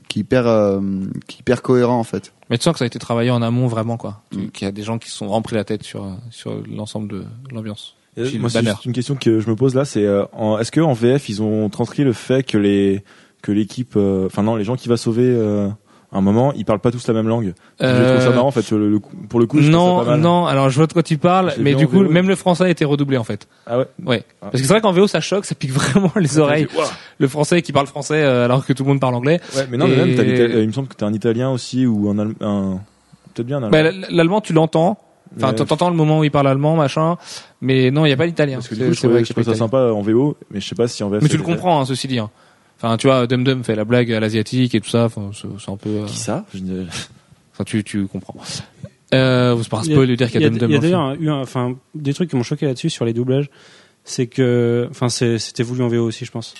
[0.08, 0.80] qui est hyper, euh,
[1.26, 2.32] qui est hyper cohérent en fait.
[2.50, 4.22] mais tu sens que ça a été travaillé en amont vraiment, quoi.
[4.32, 4.48] Mm.
[4.48, 7.24] Qu'il y a des gens qui se sont remplis la tête sur, sur l'ensemble de
[7.52, 7.94] l'ambiance.
[8.16, 10.24] Moi, c'est juste une question que je me pose là, c'est euh,
[10.60, 13.04] est-ce que en VF ils ont transcrit le fait que les
[13.42, 15.68] que l'équipe, euh, enfin non, les gens qui va sauver euh,
[16.10, 17.52] à un moment, ils parlent pas tous la même langue?
[17.78, 18.68] Je trouve ça Euh, marrant en fait.
[18.72, 20.20] Le, le coup- pour le coup, je trouve ça non, pas mal.
[20.20, 20.46] non.
[20.46, 22.08] Alors, je vois de quoi tu parles, mais du coup, VO.
[22.08, 23.46] même le français a été redoublé en fait.
[23.66, 23.86] Ah ouais?
[24.04, 24.24] Ouais.
[24.42, 24.48] Ah.
[24.50, 26.66] Parce que c'est vrai qu'en VO, ça choque, ça pique vraiment les oreilles.
[27.18, 29.40] Le français qui parle français euh, alors que tout le monde parle anglais.
[29.54, 31.86] Ouais, mais non, Et- mais même, euh, il me semble que t'as un italien aussi
[31.86, 32.80] ou un, un
[33.34, 34.06] peut-être bien un Bah, allemand.
[34.10, 34.98] l'allemand, tu l'entends.
[35.36, 37.16] Enfin, t'entends le moment où il parle allemand, machin.
[37.60, 38.56] Mais non, il y a pas l'italien.
[38.56, 40.74] Parce que du C'est- coup, je trouvais, pas ça sympa en VO, mais je sais
[40.74, 41.22] pas si en VF.
[41.22, 42.18] Mais tu le comprends, hein, ceci dit.
[42.18, 42.30] hein.
[42.80, 45.04] Enfin, tu vois, Dum Dum fait la blague à l'asiatique et tout ça.
[45.06, 45.90] Enfin, c'est un peu.
[45.90, 46.44] euh, Qui ça?
[47.52, 48.36] Enfin, tu, tu comprends.
[49.14, 50.70] Euh, c'est pas un Il y a- spoil de dire qu'il y a Dum Dum.
[50.70, 53.12] Il y a d'ailleurs eu un- enfin des trucs qui m'ont choqué là-dessus sur les
[53.12, 53.48] doublages,
[54.04, 56.54] c'est que enfin c'était voulu en VO aussi je pense.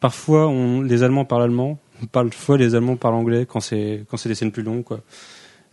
[0.00, 1.78] Parfois on les Allemands parlent allemand,
[2.12, 5.00] parfois les Allemands parlent anglais quand c'est quand c'est des scènes plus longues quoi.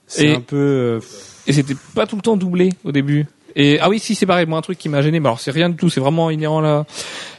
[0.05, 0.99] C'est un peu euh,
[1.47, 3.25] Et c'était pas tout le temps doublé au début.
[3.55, 5.51] Et ah oui, si c'est pareil, moi un truc qui m'a gêné, mais alors c'est
[5.51, 6.85] rien du tout, c'est vraiment inhérent à la,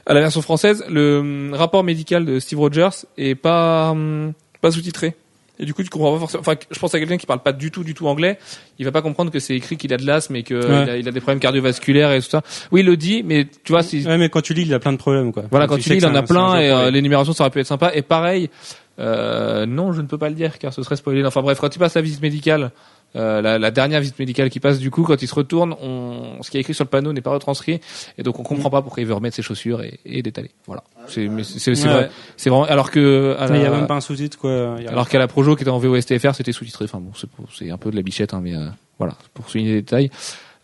[0.07, 0.85] à la version française.
[0.91, 5.15] Le hum, rapport médical de Steve Rogers est pas hum, pas sous-titré.
[5.59, 6.41] Et du coup, tu comprends pas forcément.
[6.41, 8.38] Enfin, je pense à quelqu'un qui parle pas du tout, du tout anglais,
[8.79, 10.83] il va pas comprendre que c'est écrit qu'il a de l'asthme et que Ouais.
[10.85, 12.43] il, a, il a des problèmes cardiovasculaires et tout ça.
[12.73, 14.81] Oui, il le dit, mais tu vois, si ouais mais quand tu lis il a
[14.81, 15.45] plein de problèmes quoi.
[15.51, 17.67] voilà, quand tu lis, il en a plein et euh, l'énumération ça aurait pu être
[17.67, 17.91] sympa.
[17.95, 18.51] Et pareil,
[18.99, 21.25] Euh, non, je ne peux pas le dire car ce serait spoilé.
[21.25, 22.71] Enfin bref, quand tu passes la visite médicale,
[23.16, 26.42] euh, la, la dernière visite médicale qui passe du coup, quand il se retourne, on,
[26.42, 27.81] ce qui est écrit sur le panneau n'est pas retranscrit
[28.18, 30.51] et donc on comprend pas pourquoi il veut remettre ses chaussures et, et d'étaler.
[30.66, 30.83] Voilà.
[31.09, 31.92] C'est mais c'est c'est Ouais.
[31.92, 32.11] vrai.
[32.37, 34.77] C'est vraiment alors que Il y a même pas un sous-titre quoi.
[34.79, 36.85] Il y a- alors qu'à la Projo qui était en VOSTFR, c'était sous-titré.
[36.87, 38.66] Enfin bon, c'est pour- c'est un peu de la bichette, hein, mais euh,
[38.98, 40.11] voilà, pour souligner les détails.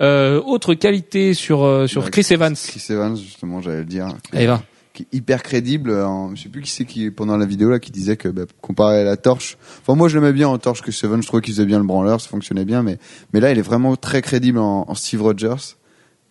[0.00, 2.54] Euh, autre qualité sur euh, sur Ouais, Chris Evans.
[2.54, 4.06] Chris Evans, justement, j'allais le dire.
[4.32, 4.62] Allez va.
[4.98, 5.92] Qui est hyper crédible.
[5.92, 8.42] En, je sais plus qui c'est qui pendant la vidéo là qui disait que bah,
[8.60, 9.56] comparé à la torche.
[9.82, 11.84] Enfin moi je l'aimais bien en torche que Seven, je trouvais qu'il faisait bien le
[11.84, 12.98] branleur, ça fonctionnait bien, mais
[13.32, 15.54] mais là il est vraiment très crédible en, en Steve Rogers.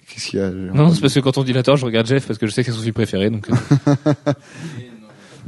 [0.10, 2.08] Qu'est-ce qu'il y a Non, c'est parce que quand on dit la torche, je regarde
[2.08, 3.30] Jeff parce que je sais que c'est son film préféré.
[3.30, 4.04] Donc euh,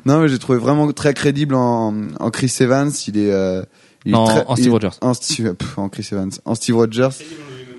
[0.05, 2.91] Non mais j'ai trouvé vraiment très crédible en, en Chris Evans.
[3.07, 3.61] Il est, euh,
[4.05, 4.89] il est En- très- en il Steve Rogers.
[5.01, 7.09] En Steve, pff, en Chris Evans, en Steve Rogers.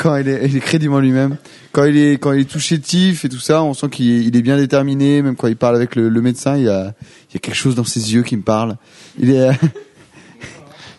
[0.02, 1.36] Quand il est, il est crédible en lui-même.
[1.72, 4.24] Quand il est, quand il est tout chétif et tout ça, on sent qu'il est,
[4.24, 5.20] il est bien déterminé.
[5.20, 6.94] Même quand il parle avec le, le médecin, il y a,
[7.30, 8.76] il y a quelque chose dans ses yeux qui me parle.
[9.18, 9.50] Il est,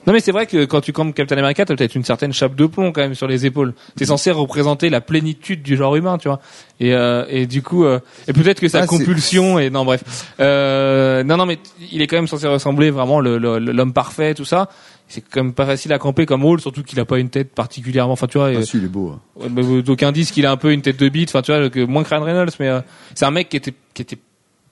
[0.07, 2.55] non, mais c'est vrai que quand tu comptes Captain America, t'as peut-être une certaine chape
[2.55, 3.73] de plomb quand même sur les épaules.
[3.95, 6.39] T'es censé représenter la plénitude du genre humain, tu vois.
[6.79, 10.03] Et euh, et du coup, euh, et peut-être que sa Ah, compulsion et non bref.
[10.39, 11.59] Euh, non non, mais
[11.91, 14.69] il est quand même censé ressembler vraiment le- le- l'homme parfait, tout ça.
[15.11, 17.53] C'est quand même pas facile à camper comme rôle, surtout qu'il a pas une tête
[17.53, 18.13] particulièrement.
[18.13, 18.47] Enfin, tu vois.
[18.47, 19.09] ah, euh, si, il est beau.
[19.09, 19.19] hein.
[19.35, 21.69] Ouais, euh, d'aucuns disent qu'il a un peu une tête de bite, enfin tu vois,
[21.69, 22.81] que moins que Ryan Reynolds, mais euh,
[23.13, 24.17] c'est un mec qui était qui était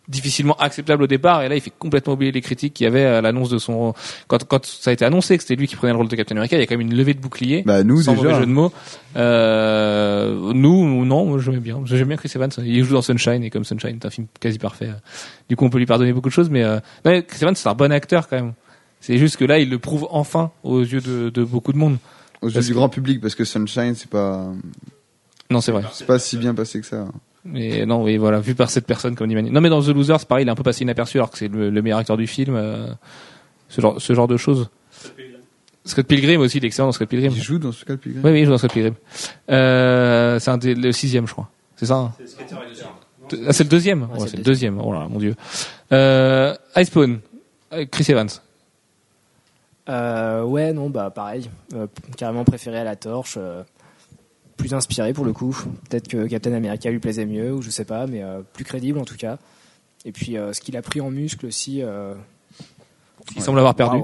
[0.08, 3.06] difficilement acceptable au départ et là il fait complètement oublier les critiques qu'il y avait
[3.06, 3.94] à l'annonce de son
[4.28, 6.36] quand quand ça a été annoncé que c'était lui qui prenait le rôle de Captain
[6.36, 7.62] America, il y a quand même une levée de bouclier.
[7.64, 8.34] Bah nous sans déjà.
[8.40, 8.72] jeu de mots.
[9.44, 11.80] Euh, nous non, moi j'aimais bien.
[11.86, 12.50] J'aime bien Chris Evans.
[12.58, 14.88] Il joue dans Sunshine et comme Sunshine est un film quasi parfait.
[14.90, 14.94] euh,
[15.48, 16.76] Du coup on peut lui pardonner beaucoup de choses, mais, euh,
[17.06, 18.54] non, mais Chris Evans c'est un bon acteur quand même.
[19.02, 21.98] C'est juste que là il le prouve enfin aux yeux de, de beaucoup de monde.
[22.42, 24.48] Aux yeux Parce du que- grand public, parce que Sunshine, c'est pas,
[25.50, 25.84] Non c'est vrai.
[25.94, 27.08] c'est pas si bien passé que ça.
[27.46, 29.50] Mais non, oui, voilà, vu par cette personne comme Nimani.
[29.52, 31.38] Non, mais dans The Loser, c'est pareil, il est un peu passé inaperçu alors que
[31.38, 32.56] c'est le, le meilleur acteur du film.
[32.56, 32.88] euh,
[33.70, 34.70] ce genre, ce genre de choses.
[35.86, 37.32] Scott Pilgrim aussi, il est excellent dans Scott Pilgrim.
[37.36, 38.22] Il joue dans cas Pilgrim.
[38.24, 38.94] Oui, oui, il joue dans Scott Pilgrim.
[39.50, 41.50] Euh, c'est un des, le sixième, je crois.
[41.78, 42.14] C'est ça hein
[43.30, 44.04] Deux- Ah, c'est le deuxième.
[44.04, 44.80] Ouais, c'est le deuxième.
[44.84, 45.36] Oh là là, mon dieu.
[45.94, 47.20] Euh, Icepawn,
[47.74, 48.28] euh, Chris Evans.
[49.90, 51.50] Euh, ouais, non, bah pareil.
[51.74, 53.36] Euh, carrément préféré à la torche.
[53.38, 53.64] euh,
[54.58, 55.58] plus inspiré pour le coup.
[55.90, 59.00] Peut-être que Captain America lui plaisait mieux, ou je sais pas, mais euh, plus crédible
[59.00, 59.38] en tout cas.
[60.06, 61.82] Et puis euh, ce qu'il a pris en muscle aussi.
[61.82, 62.14] Euh,
[63.36, 64.00] Il semble avoir perdu.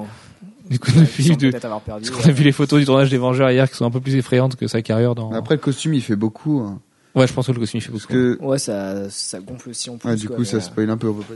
[0.70, 2.10] Du coup, Ouais, depuis, de, avoir perdu.
[2.10, 4.00] parce qu'on a vu les photos du tournage des Vengeurs hier qui sont un peu
[4.02, 5.32] plus effrayantes que sa carrière dans.
[5.34, 6.60] Après, le costume, il fait beaucoup.
[6.62, 6.80] hein.
[7.14, 8.08] Ouais, je pense que le costume il fait beaucoup.
[8.08, 10.10] que, Ouais, ça, ça gonfle aussi en plus.
[10.10, 11.36] ouais, du quoi, coup, ça euh, spoil un peu, on peut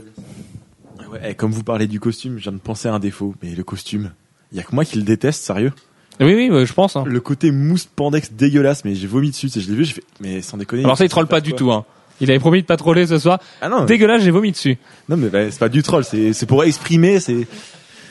[1.04, 1.10] dire.
[1.10, 3.34] Ouais, comme vous parlez du costume, je viens de penser à un défaut.
[3.42, 4.10] Mais le costume,
[4.52, 5.72] il y a que moi qui le déteste, sérieux.
[6.20, 6.96] Oui, oui, ouais, je pense.
[6.96, 7.04] Hein.
[7.06, 9.46] Le côté mousse pandex dégueulasse, mais j'ai vomi dessus.
[9.48, 10.84] tu sais, Je l'ai vu, j'ai fait, mais sans déconner.
[10.84, 11.72] Alors ça, il troll pas du tout.
[11.72, 11.84] Hein.
[12.20, 13.38] Il avait promis de pas troller ce soir.
[13.62, 14.76] Ah non, Dégueulasse, j'ai vomi dessus.
[15.08, 17.46] non mais bah, c'est pas du troll, c'est c'est pour exprimer, c'est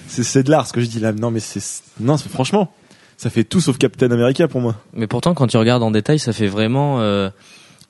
[0.08, 1.12] c'est c'est de l'art ce que je dis là.
[1.12, 1.62] Non mais c'est
[1.99, 2.73] non, c'est- franchement,
[3.17, 4.75] ça fait tout sauf Captain America pour moi.
[4.93, 7.02] Mais pourtant, quand tu regardes en détail, ça fait vraiment.
[7.02, 7.30] Euh,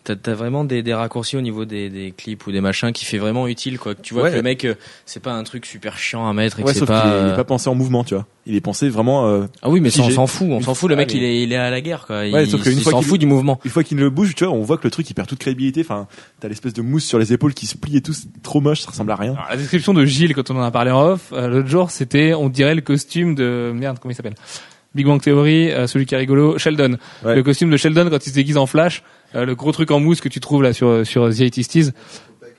[0.10, 3.06] T'as t'as vraiment des, des raccourcis au niveau des, des clips ou des machins qui
[3.06, 3.94] fait vraiment utile quoi.
[3.94, 4.32] Que Tu vois Ouais.
[4.32, 4.74] que le mec, euh,
[5.06, 7.02] c'est pas un truc super chiant à mettre et Ouais, que c'est sauf pas.
[7.02, 8.26] qu'il est, il est euh, pas pensé en mouvement, tu vois.
[8.48, 9.28] Il est pensé vraiment.
[9.28, 10.90] euh, Ah oui, mais ça, on s'en fout, on s'en fout.
[10.90, 12.22] Le Ah, mec, mais- il est, il est à la guerre quoi.
[12.22, 13.60] Ouais, il sauf qu'une il fois s'en qu'il- fout du mouvement.
[13.64, 15.38] Une fois qu'il le bouge, tu vois, on voit que le truc il perd toute
[15.40, 15.82] crédibilité.
[15.82, 16.08] Enfin,
[16.40, 18.82] t'as l'espèce de mousse sur les épaules qui se plie et tout, c'est trop moche,
[18.82, 19.34] ça ressemble à rien.
[19.34, 21.92] Alors, la description de Gilles, quand on en a parlé en off, euh, l'autre jour,
[21.92, 24.34] c'était, on dirait le costume de merde, comment il s'appelle?
[24.96, 26.98] Big Bang Theory, euh, celui qui est rigolo, Sheldon.
[27.24, 27.36] Ouais.
[27.36, 29.04] Le costume de Sheldon quand il se déguise en Flash,
[29.36, 31.92] euh, le gros truc en mousse que tu trouves là sur sur The 80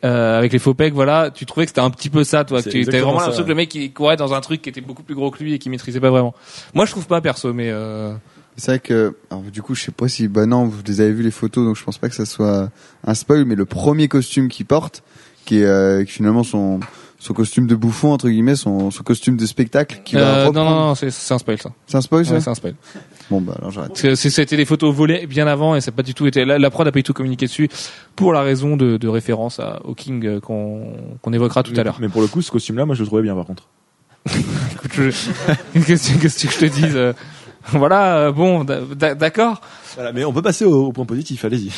[0.02, 2.62] euh, avec les faux pecs, voilà, tu trouvais que c'était un petit peu ça, toi.
[2.62, 4.62] Que tu étais exactement vraiment ça, l'impression que le mec il courait dans un truc
[4.62, 6.34] qui était beaucoup plus gros que lui et qui maîtrisait pas vraiment.
[6.72, 8.14] Moi, je trouve pas perso, mais euh...
[8.56, 11.12] C'est vrai que, alors, du coup, je sais pas si, bah non, vous les avez
[11.12, 12.70] vu les photos, donc je pense pas que ça soit
[13.06, 15.02] un spoil, mais le premier costume qu'il porte,
[15.44, 16.80] qui est, euh, qui finalement son,
[17.18, 20.64] son costume de bouffon, entre guillemets, son, son costume de spectacle, qui va euh, non,
[20.64, 21.72] non, non, c'est c'est un spoil ça.
[21.86, 22.34] C'est un spoil, ça?
[22.34, 22.74] Ouais, c'est un spoil.
[23.30, 23.90] Bon, bah, alors j'arrête.
[23.90, 26.44] Parce que c'était des photos volées bien avant et ça n'a pas du tout été.
[26.44, 27.68] La, la prod a pas du tout communiqué dessus
[28.16, 31.82] pour la raison de, de référence à, au King euh, qu'on qu'on évoquera tout à
[31.84, 31.98] l'heure.
[32.00, 33.68] Mais pour le coup, ce costume-là, moi je le trouvais bien par contre.
[34.26, 37.12] Écoute, je- Qu'est-ce que qu'est-ce que je te dise euh,
[37.72, 39.60] Voilà, euh, bon, d'a- d'accord.
[39.94, 41.70] Voilà, mais on peut passer au, au point positif, allez-y.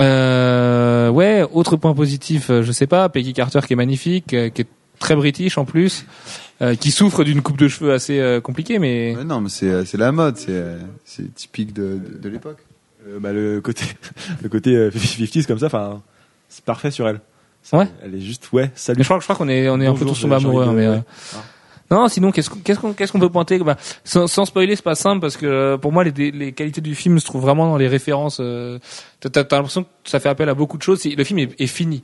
[0.00, 4.66] Euh, ouais, autre point positif, je sais pas, Peggy Carter qui est magnifique, qui est
[4.98, 6.04] très british en plus,
[6.62, 9.84] euh, qui souffre d'une coupe de cheveux assez euh, compliquée, mais non, mais c'est, euh,
[9.84, 12.58] c'est la mode, c'est, c'est typique de, de, de l'époque.
[13.08, 13.84] Euh, bah, le côté,
[14.42, 16.02] le côté euh, 50 comme ça, enfin,
[16.48, 17.20] c'est parfait sur elle.
[17.62, 17.88] Ça, Ouais.
[18.04, 19.02] Elle est juste, ouais, Mais salut.
[19.02, 20.64] je crois, je crois qu'on est, on est un peu tous tombés amoureux.
[20.64, 20.98] de- hein, mais, euh.
[21.88, 23.58] Non, sinon, qu'est-ce qu'on, qu'est-ce qu'on, qu'est-ce qu'on peut pointer?
[23.60, 26.96] Bah, sans, sans spoiler, c'est pas simple parce que pour moi, les, les qualités du
[26.96, 28.38] film se trouvent vraiment dans les références.
[28.40, 28.80] Euh,
[29.20, 31.04] t'as, l'impression que ça fait appel à beaucoup de choses.
[31.04, 32.02] Le film est, est fini.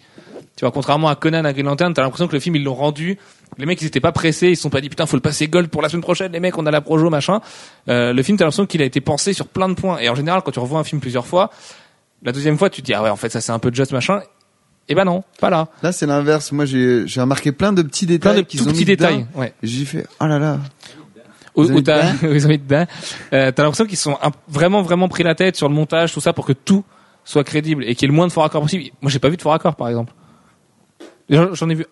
[0.56, 2.74] Tu vois, contrairement à Conan, à Green Lantern, t'as l'impression que le film ils l'ont
[2.74, 3.18] rendu
[3.58, 5.48] Les mecs, ils étaient pas pressés, ils se sont pas dit putain, faut le passer
[5.48, 6.32] gold pour la semaine prochaine.
[6.32, 7.40] Les mecs, on a la projo machin.
[7.88, 9.98] Euh, le film, t'as l'impression qu'il a été pensé sur plein de points.
[9.98, 11.50] Et en général, quand tu revois un film plusieurs fois,
[12.22, 13.92] la deuxième fois, tu te dis ah ouais, en fait, ça c'est un peu just
[13.92, 14.20] machin.
[14.88, 15.68] Et ben non, pas là.
[15.82, 16.50] Là, c'est l'inverse.
[16.52, 18.96] Moi, j'ai j'ai remarqué plein de petits Plein détails de qu'ils tout ont petits mis
[18.96, 19.08] dedans.
[19.10, 19.26] détails.
[19.34, 19.52] Ouais.
[19.62, 20.58] J'ai fait, oh là là.
[21.54, 22.86] Où, où t'as, ils ont mis dedans.
[23.32, 26.20] Euh, t'as l'impression qu'ils sont un- vraiment, vraiment pris la tête sur le montage, tout
[26.20, 26.82] ça, pour que tout
[27.24, 28.84] soit crédible et qu'il y ait le moins de faux raccords possible.
[29.02, 30.12] Moi, j'ai pas vu de faux raccords, par exemple.
[31.32, 31.86] J'en ai vu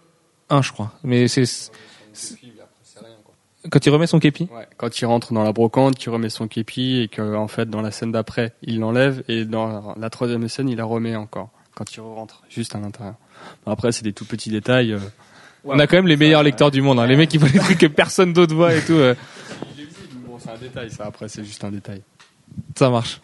[0.51, 0.93] un, je crois.
[1.03, 1.45] Mais c'est,
[3.71, 4.49] quand il remet son képi.
[4.53, 7.69] Ouais, quand il rentre dans la brocante, qu'il remet son képi et que en fait
[7.69, 11.51] dans la scène d'après il l'enlève et dans la troisième scène il la remet encore
[11.75, 13.15] quand il rentre juste à l'intérieur.
[13.65, 14.93] Bon, après c'est des tout petits détails.
[14.93, 14.99] euh.
[15.65, 17.07] On a quand même les meilleurs lecteurs du monde, hein.
[17.07, 18.95] Les mecs qui voient des trucs que personne d'autre voit et tout.
[18.95, 19.15] euh,
[20.27, 22.03] Bon c'est un détail ça après c'est juste un détail.
[22.77, 23.21] ça marche.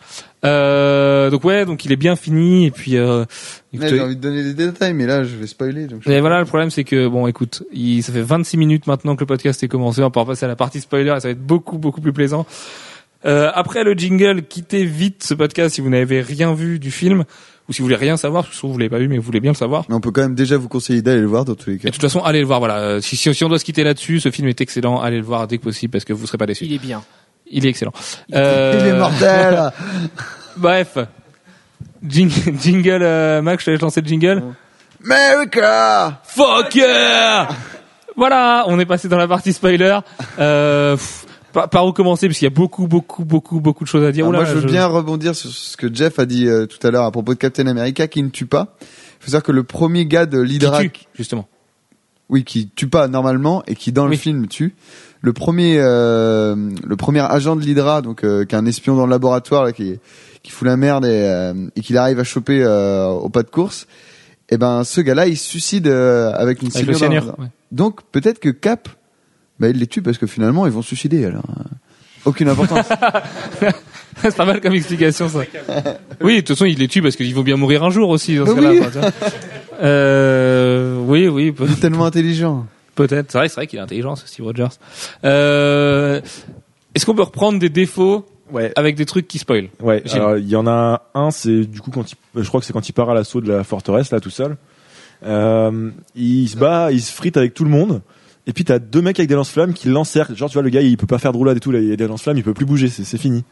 [0.46, 2.96] Euh, donc ouais, donc il est bien fini et puis.
[2.96, 3.24] Euh,
[3.72, 5.87] Mais écoute, J'ai envie de donner des détails, mais là, je vais spoiler.
[5.87, 8.87] Donc je- Et voilà, le problème, c'est que, bon, écoute, il, ça fait 26 minutes
[8.87, 10.00] maintenant que le podcast est commencé.
[10.00, 12.12] On va pouvoir passer à la partie spoiler et ça va être beaucoup, beaucoup plus
[12.12, 12.46] plaisant.
[13.24, 17.24] Euh, après le jingle, quittez vite ce podcast si vous n'avez rien vu du film
[17.68, 19.40] ou si vous voulez rien savoir, parce que vous l'avez pas vu, mais vous voulez
[19.40, 19.85] bien le savoir.
[19.88, 21.78] Mais on peut quand même déjà vous conseiller d'aller le voir dans tous les Et
[21.80, 21.88] cas.
[21.88, 22.61] de toute façon, allez le voir.
[22.61, 25.00] Voilà, si, si, si on doit se quitter là-dessus, ce film est excellent.
[25.00, 26.66] Allez le voir dès que possible parce que vous serez pas déçus.
[26.66, 27.02] Il est bien.
[27.50, 27.92] Il est excellent.
[28.28, 29.72] Il est Euh, mortel
[30.56, 30.98] bref,
[32.06, 34.42] Jing- jingle, euh, Max, je te laisse lancer le jingle.
[35.04, 37.48] America Fuck yeah
[38.16, 39.98] Voilà, on est passé dans la partie spoiler.
[40.38, 42.26] Euh, pff, par, par où commencer?
[42.26, 44.24] Parce qu'il y a beaucoup, beaucoup, beaucoup, beaucoup de choses à dire.
[44.26, 46.90] Alors Oula, moi, je veux bien rebondir sur ce que Jeff a dit tout à
[46.90, 48.76] l'heure à propos de Captain America qui ne tue pas.
[48.80, 48.87] Il
[49.24, 51.48] faut savoir que le premier gars de Qui l'Hydra, tue, justement.
[52.28, 54.74] oui, qui tue pas normalement et qui dans le film tue.
[55.22, 56.55] Le premier, euh,
[56.87, 59.72] le premier agent de l'Hydra, donc euh, qui est un espion dans le laboratoire là,
[59.72, 59.98] qui
[60.42, 63.50] qui fout la merde et, euh, et qu'il arrive à choper euh, au pas de
[63.50, 63.87] course.
[64.50, 67.35] Et ben, ce gars-là, il se suicide avec une Avec cyanure dans- cyanure.
[67.40, 67.46] ouais.
[67.72, 68.88] Donc peut-être que Cap,
[69.59, 71.24] bah, il les tue parce que finalement ils vont se suicider.
[71.24, 71.42] Alors,
[72.24, 72.87] aucune importance.
[74.22, 75.40] C'est pas mal comme explication, ça.
[76.22, 78.37] oui, de toute façon, il les tue parce qu'ils vont bien mourir un jour aussi,
[78.37, 78.81] dans ce Oui.
[78.81, 79.11] cas-là.
[79.83, 82.66] Euh, oui, oui, il est tellement intelligent.
[82.96, 83.30] Peut-être.
[83.30, 84.68] C'est vrai, c'est vrai qu'il est intelligent, ce Steve Rogers.
[85.24, 86.20] Euh,
[86.94, 88.72] est-ce qu'on peut reprendre des défauts Ouais.
[88.76, 89.68] avec des trucs qui spoilent?
[89.80, 92.72] Ouais, il y en a un, c'est du coup quand il, je crois que c'est
[92.72, 94.56] quand il part à l'assaut de la forteresse là tout seul.
[95.24, 98.02] Euh, il se bat, il se frite avec tout le monde.
[98.46, 100.37] Et puis t'as deux mecs avec des lance-flammes qui l'encerclent.
[100.37, 101.88] Genre tu vois le gars il peut pas faire de roulade et tout là, il
[101.88, 103.44] y a des lance-flammes, il peut plus bouger, c'est c'est fini.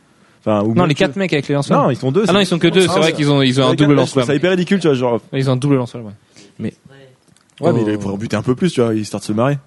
[0.46, 2.22] Enfin, Non, les quatre mecs avec les lance Non, ils sont deux.
[2.24, 2.83] Ah c'est- non, ils sont que deux.
[2.83, 4.26] C'est vrai qu'ils ont, ils ont un double lance-flamme.
[4.26, 5.20] Ça hyper ridicule, tu vois, genre.
[5.33, 6.04] Ils ont un double lance-flamme.
[6.61, 6.74] ouais.
[7.60, 9.58] Ouais, mais il pourrait buter un peu plus, tu vois, histoire de se marrer.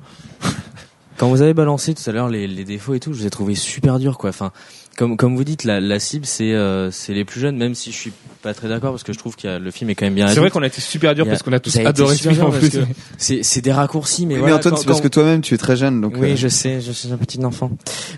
[1.18, 3.30] Quand vous avez balancé tout à l'heure les, les défauts et tout, je vous ai
[3.32, 4.30] trouvé super dur quoi.
[4.30, 4.52] Enfin,
[4.98, 7.92] comme comme vous dites, la, la cible c'est euh, c'est les plus jeunes, même si
[7.92, 10.14] je suis pas très d'accord parce que je trouve que le film est quand même
[10.14, 10.28] bien.
[10.28, 12.16] C'est vrai qu'on a été super dur Il a- parce qu'on a tous a adoré
[12.16, 12.70] ce film en plus.
[13.18, 14.58] C'est des raccourcis, mais Mais, voilà.
[14.58, 16.14] Antoine, c'est parce que toi-même tu es très jeune, donc.
[16.18, 17.72] Oui, euh, je sais, je suis un petit enfant.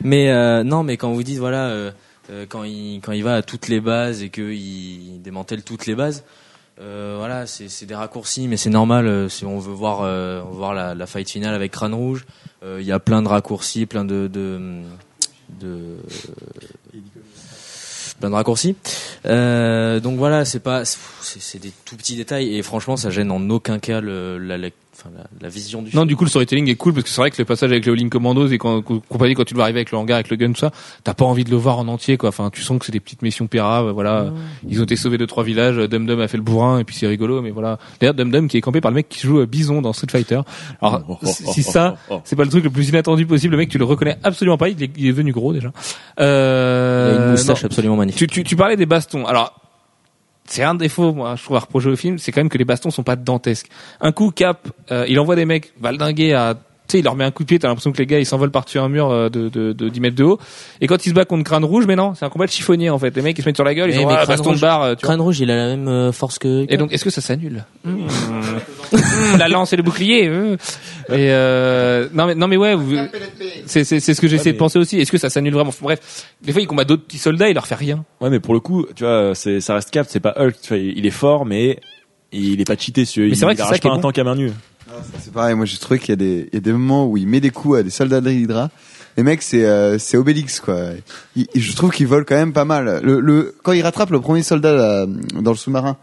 [0.03, 1.91] Mais euh, non, mais quand vous dites voilà, euh,
[2.31, 5.95] euh, quand il quand il va à toutes les bases et qu'il démantèle toutes les
[5.95, 6.25] bases,
[6.81, 9.07] euh, voilà, c'est des raccourcis, mais c'est normal.
[9.07, 11.93] euh, si on veut voir euh, on veut voir la, la fight finale avec Crâne
[11.93, 12.25] Rouge,
[12.63, 14.81] euh, il y a plein de raccourcis, plein de de,
[15.59, 15.97] de
[18.19, 18.75] plein de raccourcis.
[19.25, 23.49] Euh, donc voilà, c'est pas, c'est des tout petits détails et franchement, ça gêne en
[23.49, 24.57] aucun cas le, la,
[24.99, 25.99] enfin, la, la vision du film.
[26.01, 27.85] Non, du coup, le storytelling est cool parce que c'est vrai que le passage avec
[27.85, 30.35] les All-in Commandos et quand, compagnie, quand tu dois arriver avec le hangar, avec le
[30.35, 30.71] gun, tout ça,
[31.03, 32.29] t'as pas envie de le voir en entier, quoi.
[32.29, 34.31] Enfin, tu sens que c'est des petites missions péraves, voilà.
[34.67, 36.95] Ils ont été sauvés de trois villages, Dum Dum a fait le bourrin et puis
[36.95, 37.79] c'est rigolo, mais voilà.
[37.99, 40.07] D'ailleurs, Dum Dum qui est campé par le mec qui joue euh, Bison dans Street
[40.11, 40.41] Fighter.
[40.81, 43.85] Alors, si ça, c'est pas le truc le plus inattendu possible, le mec, tu le
[43.85, 45.71] reconnais absolument pas, il est, il est devenu gros déjà.
[46.17, 47.67] Il Euh, a une moustache non.
[47.67, 48.19] absolument magnifique.
[48.19, 49.25] Tu, tu, tu parlais des bastons.
[49.25, 49.53] Alors,
[50.49, 52.65] c'est un défaut, moi, je trouve à reprocher au film, c'est quand même que les
[52.65, 53.69] bastons sont pas dantesques.
[54.01, 56.55] Un coup, Cap, euh, il envoie des mecs valdinguer à,
[56.89, 58.25] tu sais, il leur met un coup de pied, t'as l'impression que les gars, ils
[58.25, 60.39] s'envolent par-dessus un mur euh, de, de, de 10 mètres de haut.
[60.81, 62.89] Et quand ils se battent contre Crâne Rouge, mais non, c'est un combat de chiffonnier,
[62.89, 63.15] en fait.
[63.15, 64.49] Les mecs, ils se mettent sur la gueule, ils Mais- ont mais ah, Crâne baston
[64.49, 65.07] de Rouge- barre, euh, tu vois.
[65.09, 66.65] Crâne Rouge, il a la même euh, force que.
[66.67, 67.63] Et donc, est-ce que ça s'annule?
[67.85, 68.07] Mmh.
[69.37, 70.27] La lance et le bouclier.
[70.27, 70.55] euh.
[71.09, 72.95] Et euh, non mais non mais ouais, vous-
[73.65, 74.99] c'est c'est c'est ce que j'essaie de penser aussi.
[74.99, 75.71] Est-ce que ça s'annule vraiment?
[75.81, 78.03] Bref, des fois il combat d'autres petits soldats, il leur fait rien.
[78.21, 80.55] Ouais, mais pour le coup, tu vois, c'est, ça reste Cap, c'est pas Hulk.
[80.61, 81.79] Tu vois, il est fort, mais
[82.31, 83.01] il est pas cheaté.
[83.01, 84.01] Il, c'est vrai que c'est ça qui est pas un bon.
[84.01, 84.51] tank à main nue.
[85.19, 87.27] C'est pareil, moi j'ai trouvé qu'il y a des, y a des moments où il
[87.27, 88.69] met des coups à des soldats de l'Hydra.
[89.17, 90.91] Les mecs, c'est, euh, Obélix, quoi.
[91.35, 93.01] Je trouve qu'ils volent quand même pas mal.
[93.03, 95.97] Le, le, quand il rattrape le premier soldat dans le sous-marin,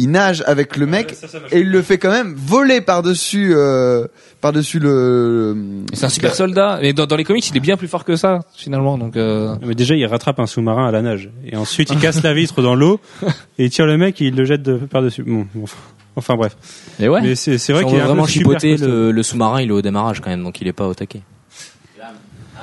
[0.00, 1.14] il nage avec le mec
[1.52, 4.06] et il le fait quand même voler par-dessus, euh,
[4.40, 5.56] par-dessus le.
[5.92, 6.78] C'est un super soldat.
[6.80, 8.96] Mais dans, dans les comics, il est bien plus fort que ça finalement.
[8.96, 11.30] Donc euh, Mais déjà, il rattrape un sous-marin à la nage.
[11.44, 12.98] Et ensuite, il casse la vitre dans l'eau
[13.58, 15.22] et il tire le mec et il le jette de, par-dessus.
[15.22, 15.66] Bon, bon.
[16.16, 16.56] Enfin bref.
[16.98, 17.20] Mais ouais.
[17.20, 18.54] Mais c'est c'est vrai qu'il a un vraiment costaud.
[18.62, 21.20] le, le sous-marin, il est au démarrage quand même, donc il est pas au taquet.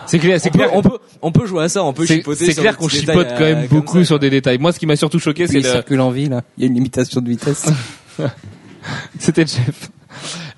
[0.07, 0.69] C'est clair, c'est On peut, clair.
[0.73, 2.51] on peut, on peut jouer à ça, on peut chipoter.
[2.51, 4.05] c'est clair qu'on chipote détails, quand même euh, comme beaucoup ça.
[4.05, 4.57] sur des détails.
[4.57, 6.41] Moi, ce qui m'a surtout choqué, c'est il le, circule en ville.
[6.57, 7.69] Il y a une limitation de vitesse.
[9.19, 9.91] C'était Jeff.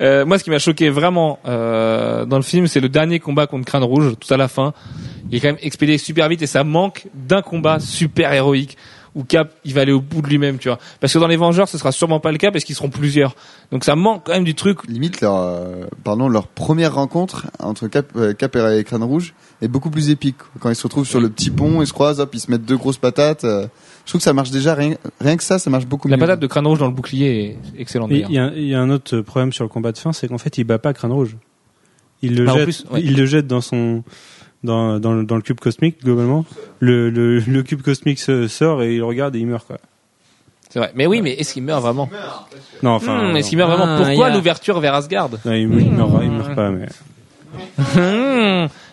[0.02, 3.48] Euh, moi, ce qui m'a choqué vraiment euh, dans le film, c'est le dernier combat
[3.48, 4.74] contre Crâne Rouge, tout à la fin.
[5.30, 8.78] Il est quand même expédié super vite et ça manque d'un combat super héroïque
[9.16, 10.80] où Cap il va aller au bout de lui-même, tu vois.
[11.00, 13.36] Parce que dans les Vengeurs, ce sera sûrement pas le cas parce qu'ils seront plusieurs.
[13.72, 14.80] Donc ça manque quand même du truc.
[14.88, 19.68] Limite leur, euh, pardon, leur première rencontre entre Cap, euh, Cap et Crâne Rouge est
[19.68, 20.36] beaucoup plus épique.
[20.60, 22.66] Quand ils se retrouvent sur le petit pont, ils se croisent, hop, ils se mettent
[22.66, 23.44] deux grosses patates.
[23.44, 23.68] euh,
[24.06, 26.22] je trouve que ça marche déjà rien, rien que ça, ça marche beaucoup La mieux.
[26.22, 28.10] patate de Crâne Rouge dans le bouclier est excellente.
[28.12, 30.28] Il y, a- il y a un autre problème sur le combat de fin, c'est
[30.28, 31.36] qu'en fait, il bat pas Crâne Rouge.
[32.22, 33.02] Il le Ah, en jette, plus, ouais.
[33.04, 34.04] il le jette dans son,
[34.64, 36.46] dans, dans, le- dans le cube cosmique globalement.
[36.80, 39.78] Le, le, le cube cosmique se sort et il regarde et il meurt quoi.
[40.70, 40.92] C'est vrai.
[40.96, 42.10] Mais oui, mais est-ce qu'il meurt vraiment?
[42.84, 43.86] Non, enfin, Hmm, Est-ce qu'il meurt vraiment?
[43.98, 45.30] Ah, Pourquoi a- l'ouverture vers Asgard?
[45.46, 46.70] Non, il, meurt, il meurt- il meurt pas.
[46.70, 46.90] Mais Hmm,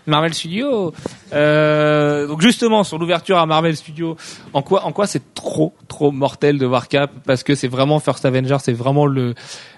[0.07, 0.93] Marvel Studios.
[1.33, 4.17] Euh, donc justement sur l'ouverture à Marvel Studios,
[4.53, 7.11] en quoi, en quoi c'est trop, trop mortel de voir Cap?
[7.27, 9.35] Parce que c'est vraiment First Avenger, c'est vraiment le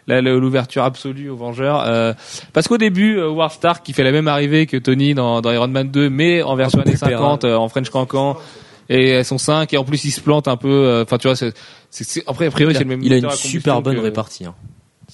[0.07, 1.83] l'ouverture absolue aux Vengeurs.
[1.87, 2.15] Euh,
[2.55, 5.51] parce qu'au début, euh, Howard Stark qui fait la même arrivée que Tony dans, dans
[5.53, 8.37] Iron Man 2, mais en version années 50, euh, en French Cancan.
[8.91, 10.69] Et elles sont cinq et en plus il se plante un peu.
[10.71, 11.53] euh, Enfin tu vois, c'est,
[12.27, 13.03] après a priori Il c'est a, le même.
[13.03, 14.55] il a une super bonne que- répartie, hein,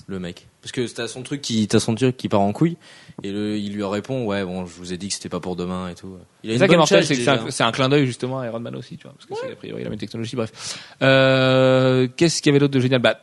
[0.07, 0.47] le mec.
[0.63, 2.77] Parce que t'as son truc qui, t'as son truc qui part en couille
[3.23, 5.57] et le, il lui répond, ouais, bon, je vous ai dit que c'était pas pour
[5.57, 6.17] demain et tout.
[6.43, 7.89] Il a C'est une ça qui est mortel, c'est que c'est un, c'est un clin
[7.89, 9.99] d'œil justement à Iron Man aussi, tu vois, parce que c'est a priori la même
[9.99, 10.37] technologie.
[10.37, 13.01] Bref, euh, qu'est-ce qu'il y avait d'autre de génial?
[13.01, 13.19] Bah,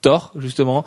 [0.00, 0.84] Thor justement.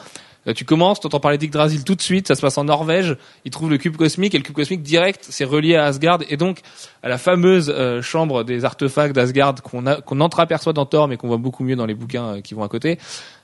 [0.48, 3.52] Euh, Tu commences, t'entends parler d'Yggdrasil tout de suite, ça se passe en Norvège, il
[3.52, 6.62] trouve le cube cosmique et le cube cosmique direct, c'est relié à Asgard et donc
[7.04, 11.28] à la fameuse euh, chambre des artefacts d'Asgard qu'on qu'on entreaperçoit dans Thor mais qu'on
[11.28, 12.98] voit beaucoup mieux dans les bouquins euh, qui vont à côté.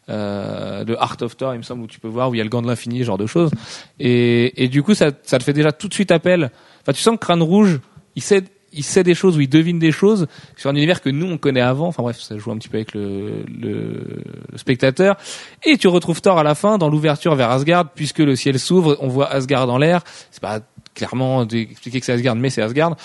[0.10, 2.42] Euh, de Art of Thor, il me semble, où tu peux voir où il y
[2.42, 3.52] a le gant de l'infini, genre de choses.
[4.00, 6.50] Et, et du coup, ça, ça te fait déjà tout de suite appel.
[6.82, 7.82] Enfin, tu sens que Crâne Rouge,
[8.16, 11.10] il sait, il sait des choses ou il devine des choses sur un univers que
[11.10, 11.88] nous on connaît avant.
[11.88, 15.18] Enfin bref, ça joue un petit peu avec le, le, le spectateur.
[15.64, 18.96] Et tu retrouves Thor à la fin dans l'ouverture vers Asgard, puisque le ciel s'ouvre,
[19.02, 20.04] on voit Asgard dans l'air.
[20.32, 20.62] C'est pas
[20.96, 22.96] clairement d'expliquer que c'est Asgard, mais c'est Asgard.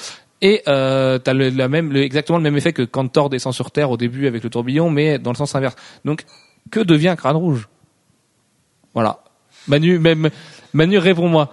[0.41, 3.73] Et euh, t'as le, même, le- exactement le même effet que quand Thor descend sur
[3.73, 5.75] Terre au début avec le tourbillon, mais dans le sens inverse.
[6.05, 6.23] Donc,
[6.71, 7.69] que devient Crâne Rouge
[8.95, 9.19] Voilà.
[9.69, 10.31] Manu, même
[10.73, 11.53] Manu, réponds-moi.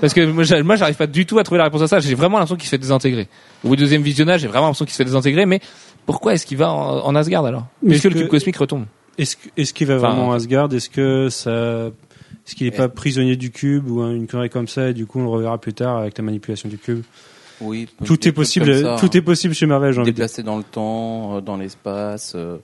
[0.00, 2.00] Parce que moi, j'a- moi, j'arrive pas du tout à trouver la réponse à ça.
[2.00, 3.28] J'ai vraiment l'impression qu'il se fait désintégrer.
[3.64, 5.46] Au bout du deuxième visionnage, j'ai vraiment l'impression qu'il se fait désintégrer.
[5.46, 5.60] Mais
[6.06, 7.66] pourquoi est-ce qu'il va en, en Asgard alors?
[7.86, 8.84] Est-ce le cube que- cosmique retombe.
[9.18, 10.72] est-ce que- est-ce qu'il va Enfin, vraiment à Asgard?
[10.72, 11.90] Est-ce que ça,
[12.46, 15.06] est-ce qu'il est pas prisonnier du cube ou un- une connerie comme ça et du
[15.06, 17.02] coup on le reverra plus tard avec la manipulation du cube?
[17.60, 17.88] Oui.
[18.04, 19.10] Tout est possible, ça, tout hein.
[19.12, 20.02] est possible chez Marvel, dire.
[20.04, 22.56] Déplacé dans le temps, euh, dans l'espace, euh,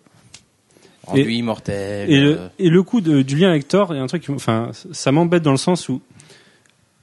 [1.07, 2.11] rendu Et- immortel.
[2.11, 4.07] Et le, euh, et le coup de, du lien avec Thor, il y a un
[4.07, 6.01] truc, enfin, ça m'embête dans le sens où,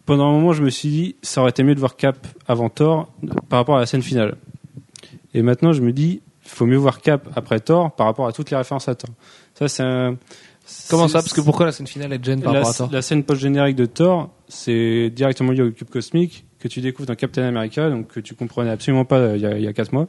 [0.05, 2.69] pendant un moment, je me suis dit, ça aurait été mieux de voir Cap avant
[2.69, 3.09] Thor
[3.49, 4.35] par rapport à la scène finale.
[5.33, 8.33] Et maintenant, je me dis, il faut mieux voir Cap après Thor par rapport à
[8.33, 9.09] toutes les références à Thor.
[9.55, 10.17] Ça, c'est un.
[10.89, 11.19] Comment ça?
[11.19, 12.89] Parce que pourquoi la scène finale est gêne par la, rapport à Thor?
[12.91, 17.15] la scène post-générique de Thor, c'est directement lié au cube cosmique que tu découvres dans
[17.15, 19.73] Captain America, donc que tu comprenais absolument pas euh, il y a, il y a
[19.73, 20.07] quatre mois.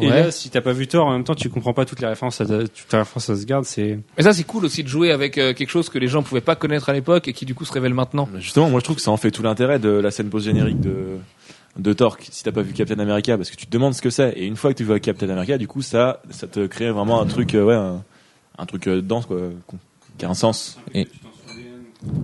[0.00, 2.06] Et là, si t'as pas vu Thor, en même temps, tu comprends pas toutes les
[2.06, 3.98] références à, toutes les références à Asgard, c'est.
[4.16, 6.40] Et ça, c'est cool aussi de jouer avec euh, quelque chose que les gens pouvaient
[6.40, 8.28] pas connaître à l'époque et qui du coup se révèle maintenant.
[8.32, 10.80] Mais Justement, moi je trouve que ça en fait tout l'intérêt de la scène post-générique
[10.80, 11.16] de,
[11.78, 14.10] de Thor, si t'as pas vu Captain America, parce que tu te demandes ce que
[14.10, 14.30] c'est.
[14.36, 17.20] Et une fois que tu vois Captain America, du coup, ça, ça te crée vraiment
[17.20, 18.04] un truc, euh, ouais, un,
[18.58, 19.38] un truc euh, dense, quoi,
[20.16, 20.78] qui a un sens.
[20.94, 21.08] Et-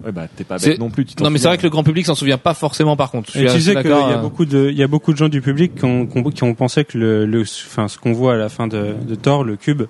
[0.05, 1.05] Ouais, bah, t'es pas bête non plus.
[1.05, 3.31] tu Non, mais c'est vrai que le grand public s'en souvient pas forcément par contre.
[3.33, 4.87] Je Et suis tu assez sais qu'il y a euh, beaucoup de, il y a
[4.87, 7.41] beaucoup de gens du public qui ont, qui ont, qui ont pensé que le, le,
[7.43, 9.83] enfin, ce qu'on voit à la fin de, de Thor, le cube,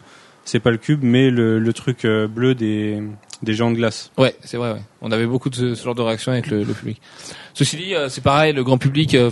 [0.45, 3.03] c'est pas le cube, mais le, le truc euh, bleu des,
[3.43, 4.11] des géants de glace.
[4.17, 4.73] Ouais, c'est vrai.
[4.73, 4.83] Ouais.
[5.03, 7.01] On avait beaucoup de ce, ce genre de réaction avec le, le public.
[7.53, 9.15] Ceci dit, euh, c'est pareil, le grand public.
[9.15, 9.31] euh,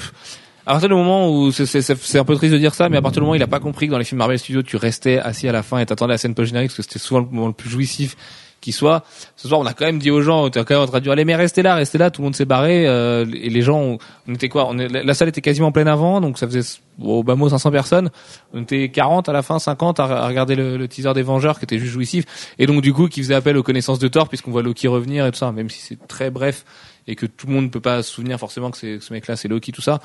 [0.66, 3.20] à partir du moment où c'est- un peu triste de dire ça, mais à partir
[3.20, 5.18] du moment où il a pas compris que dans les films Marvel Studios, tu restais
[5.18, 7.26] assis à la fin et t'attendais la scène post générique parce que c'était souvent le
[7.26, 8.16] moment le plus jouissif
[8.62, 9.04] qui soit.
[9.36, 10.98] Ce soir, on a quand même dit aux gens, on était quand même en train
[10.98, 12.10] de dire, allez, mais restez là, restez là.
[12.10, 15.28] Tout le monde s'est barré euh, et les gens, on, était quoi On la salle
[15.28, 16.62] était quasiment pleine avant, donc ça faisait
[17.00, 18.10] au bas mot 500 personnes.
[18.54, 21.78] On était 40 à la fin, 50 à, regarder le, teaser des Vengeurs qui était
[21.78, 24.62] juste jouissif et donc du coup qui faisait appel aux connaissances de Thor puisqu'on voit
[24.62, 26.64] Loki revenir et tout ça, même si c'est très bref
[27.06, 29.36] et que tout le monde ne peut pas se souvenir forcément que, que ce mec-là
[29.36, 30.00] c'est Loki, tout ça.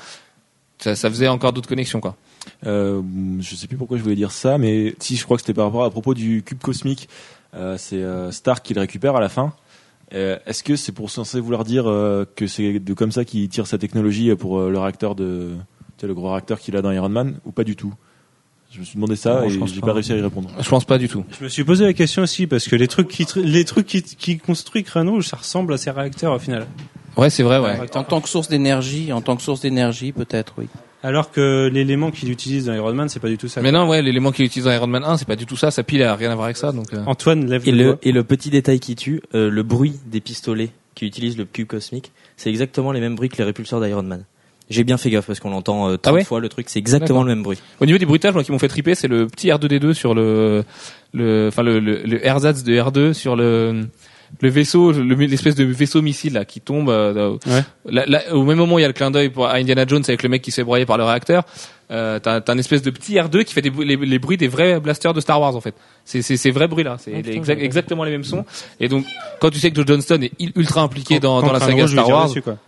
[0.78, 2.16] Ça, ça faisait encore d'autres connexions quoi.
[2.66, 3.02] Euh,
[3.40, 5.66] je sais plus pourquoi je voulais dire ça, mais si je crois que c'était par
[5.66, 7.08] rapport à propos du cube cosmique.
[7.54, 9.52] Euh, c'est euh, Stark qui le récupère à la fin.
[10.14, 13.48] Euh, Est-ce que c'est pour censé vouloir dire euh, que c'est de comme ça qu'il
[13.48, 15.50] tire sa technologie pour euh, le réacteur de,
[15.96, 17.92] tu sais, le gros réacteur qu'il a dans Iron Man ou pas du tout?
[18.70, 19.86] Je me suis demandé ça Non, je et j'ai pas.
[19.88, 20.50] pas réussi à y répondre.
[20.60, 21.24] Je pense pas du tout.
[21.38, 24.02] Je me suis posé la question aussi parce que les trucs qui les trucs qui,
[24.02, 26.66] qui construit Crano, ça ressemble à ses réacteurs au final.
[27.16, 27.78] Ouais, c'est vrai, ouais.
[27.96, 30.68] En tant que source d'énergie, en tant que source d'énergie, peut-être, oui.
[31.02, 33.60] Alors que l'élément qu'il utilise dans Iron Man, c'est pas du tout ça.
[33.62, 35.70] Mais non, ouais, l'élément qu'il utilise dans Iron Man 1, c'est pas du tout ça.
[35.70, 36.92] Sa pile a rien à voir avec ça, donc.
[36.92, 37.02] euh.
[37.06, 37.98] Antoine lève Et le, doigt.
[38.02, 41.68] et le petit détail qui tue, euh, le bruit des pistolets qui utilisent le cube
[41.68, 44.24] cosmique, c'est exactement les mêmes bruits que les répulseurs d'Iron Man.
[44.70, 46.78] J'ai bien fait gaffe parce qu'on l'entend euh, 30 Ah ouais fois le truc, c'est
[46.80, 47.58] exactement le même bruit.
[47.80, 50.64] Au niveau des bruitages, moi, qui m'ont fait triper, c'est le petit R2D2 sur le,
[51.14, 53.86] le, enfin le, le, le ersatz de R2 sur le,
[54.40, 56.90] le vaisseau, le- l'espèce de vaisseau missile là qui tombe.
[56.90, 57.62] euh, Ouais.
[57.86, 60.02] là- là, au même moment, il y a le clin d'œil pour à Indiana Jones
[60.06, 61.44] avec le mec qui se fait broyer par le réacteur.
[61.90, 64.48] Euh, t'as, t'as un espèce de petit R2 qui fait des, les, les bruits des
[64.48, 65.74] vrais blasters de Star Wars en fait.
[66.04, 66.96] C'est, c'est ces vrais bruits là.
[66.98, 68.44] C'est Ah, exactement les mêmes sons.
[68.78, 69.04] Et donc,
[69.40, 72.08] quand tu sais que Joe Johnston est ultra impliqué dans, Quand dans la saga Star
[72.08, 72.58] Wars, dessus, quoi.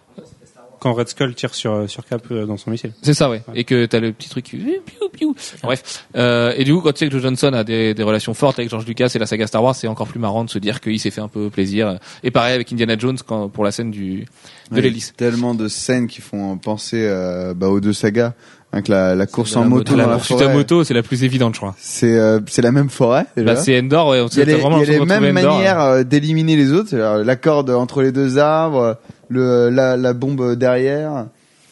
[0.81, 2.93] Quand Red Skull tire sur sur Cap euh, dans son missile.
[3.03, 3.43] C'est ça, ouais.
[3.55, 5.35] Et que t'as le petit truc qui piou, piou.
[5.62, 6.07] Bref.
[6.16, 8.59] Euh, et du coup, quand tu sais que Joe Johnson a des, des relations fortes
[8.59, 10.81] avec George Lucas et la saga Star Wars, c'est encore plus marrant de se dire
[10.81, 11.99] qu'il s'est fait un peu plaisir.
[12.24, 14.26] Et pareil avec Indiana Jones quand, pour la scène du,
[14.70, 15.12] de Ouais, l'hélice.
[15.16, 18.33] Tellement de scènes qui font penser euh, bah, aux deux sagas.
[18.72, 20.51] Hein, que la, la course en la moto moto, dans La la poursuite forêt.
[20.51, 21.74] à moto, c'est la plus évidente, je crois.
[21.76, 23.26] C'est euh, c'est la même forêt.
[23.37, 23.55] Déjà.
[23.55, 24.20] Bah, c'est Endor, ouais.
[24.20, 25.55] On il y a les, vraiment y a les mêmes Endor.
[25.57, 26.91] manières euh, d'éliminer les autres.
[26.91, 28.97] c'est-à-dire La corde entre les deux arbres,
[29.31, 31.26] le la, la bombe derrière.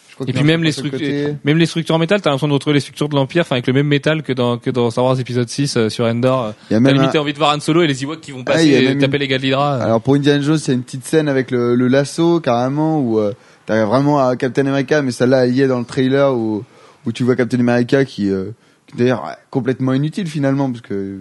[0.09, 2.53] Je crois Et puis même les structures, même les structures en métal, t'as l'impression de
[2.55, 5.05] retrouver les structures de l'Empire, enfin avec le même métal que dans que dans Star
[5.05, 6.55] Wars épisode 6 euh, sur Endor.
[6.69, 8.67] T'as limite un- envie de voir Han Solo et les Ewoks qui vont Ah, passer
[8.67, 9.77] il y a et même taper les gars de l'Hydra.
[9.77, 13.01] Alors pour Indiana Jones, il y a une petite scène avec le, le lasso carrément
[13.01, 13.33] où euh,
[13.67, 16.65] t'as vraiment à Captain America, mais celle-là elle y est dans le trailer où
[17.07, 18.47] où tu vois Captain America qui, euh,
[18.89, 21.21] qui d'ailleurs complètement inutile finalement parce que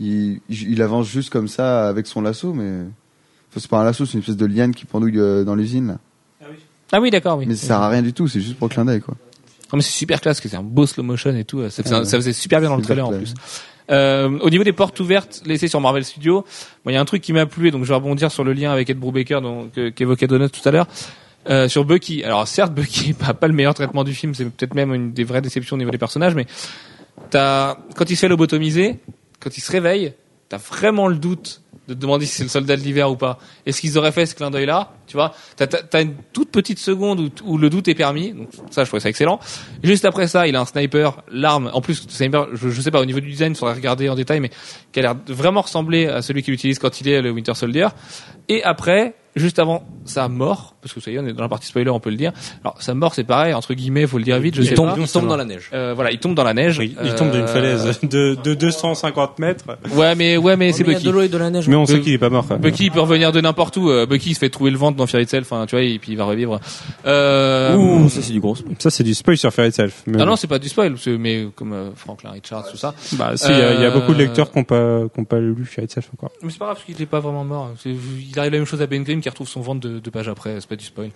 [0.00, 2.84] il, il avance juste comme ça avec son lasso, mais
[3.56, 5.98] c'est pas un lasso, c'est une espèce de liane qui pendouille euh, dans l'usine là.
[6.90, 7.44] Ah oui, d'accord, oui.
[7.46, 9.14] Mais ça sert à rien du tout, c'est juste pour le clin d'œil quoi.
[9.72, 11.60] Non, mais c'est super classe, que c'est un beau slow motion et tout.
[11.68, 12.04] Ça faisait, Ah ouais.
[12.06, 13.34] ça faisait super bien dans le trailer en plus.
[13.90, 16.44] Euh, au niveau des portes ouvertes laissées sur Marvel Studios,
[16.84, 18.44] bon, il y a un truc qui m'a plu et donc je vais rebondir sur
[18.44, 19.40] le lien avec Ed Brubaker
[19.94, 20.86] qu'évoquait Donut tout à l'heure.
[21.48, 22.22] Euh, sur Bucky.
[22.24, 25.12] Alors certes, Bucky n'est pas, pas le meilleur traitement du film, c'est peut-être même une
[25.12, 26.46] des vraies déceptions au niveau des personnages, mais
[27.30, 28.98] t'as quand il se fait lobotomiser,
[29.40, 30.12] quand il se réveille,
[30.48, 33.38] t'as vraiment le doute de demander si c'est le soldat de l'hiver ou pas.
[33.64, 37.20] Est-ce qu'ils auraient fait ce clin d'œil-là Tu vois, t'as, t'as, une toute petite seconde
[37.20, 38.32] où, où le doute est permis.
[38.32, 39.40] Donc ça, je trouvais ça excellent.
[39.82, 41.70] Juste après ça, il a un sniper, l'arme.
[41.72, 44.40] En plus, sniper, je, je sais pas au niveau du design, faudrait regarder en détail,
[44.40, 44.50] mais
[44.92, 47.88] qui a l'air vraiment ressembler à celui qu'il utilise quand il est le Winter Soldier.
[48.48, 51.48] Et après, juste avant sa mort, parce que ça y est, on est dans la
[51.48, 52.32] partie spoiler, on peut le dire.
[52.64, 54.54] Alors sa mort, c'est pareil, entre guillemets, faut le dire vite.
[54.54, 54.96] Je sais Il tombe, pas.
[54.98, 55.70] il tombe dans la neige.
[55.72, 56.78] Euh, voilà, il tombe dans la neige.
[56.78, 59.64] Oui, il tombe d'une Euh, falaise de, de 250 mètres.
[59.94, 61.06] Ouais, mais ouais, mais c'est il y a Bucky.
[61.06, 61.68] de l'eau et de la neige.
[61.68, 62.46] Mais on sait Euh, qu'il est pas mort.
[62.46, 62.56] quoi.
[62.56, 63.90] Bucky il peut revenir de n'importe où.
[63.90, 65.98] Euh, Bucky il se fait trouver le ventre dans Fear Itself, enfin tu vois, et
[65.98, 66.60] puis il va revivre.
[67.06, 68.56] Euh, Ouh, ça c'est du gros.
[68.78, 70.02] Ça c'est du spoil sur Fairy Self.
[70.06, 72.94] Mais ah non, c'est pas du spoil, mais comme euh, Franklin Richards, tout ça.
[73.14, 75.20] Bah si, il y, a- il y a beaucoup de lecteurs qui n'ont pas, qui
[75.20, 76.30] ont pas lu Fairy Self encore.
[76.42, 77.70] Mais c'est pas grave parce qu'il est pas vraiment mort.
[77.84, 80.56] Il arrive la même chose à Ben Grimm qui retrouve son ventre de, pages après.
[80.60, 81.10] C'est pas du spoil.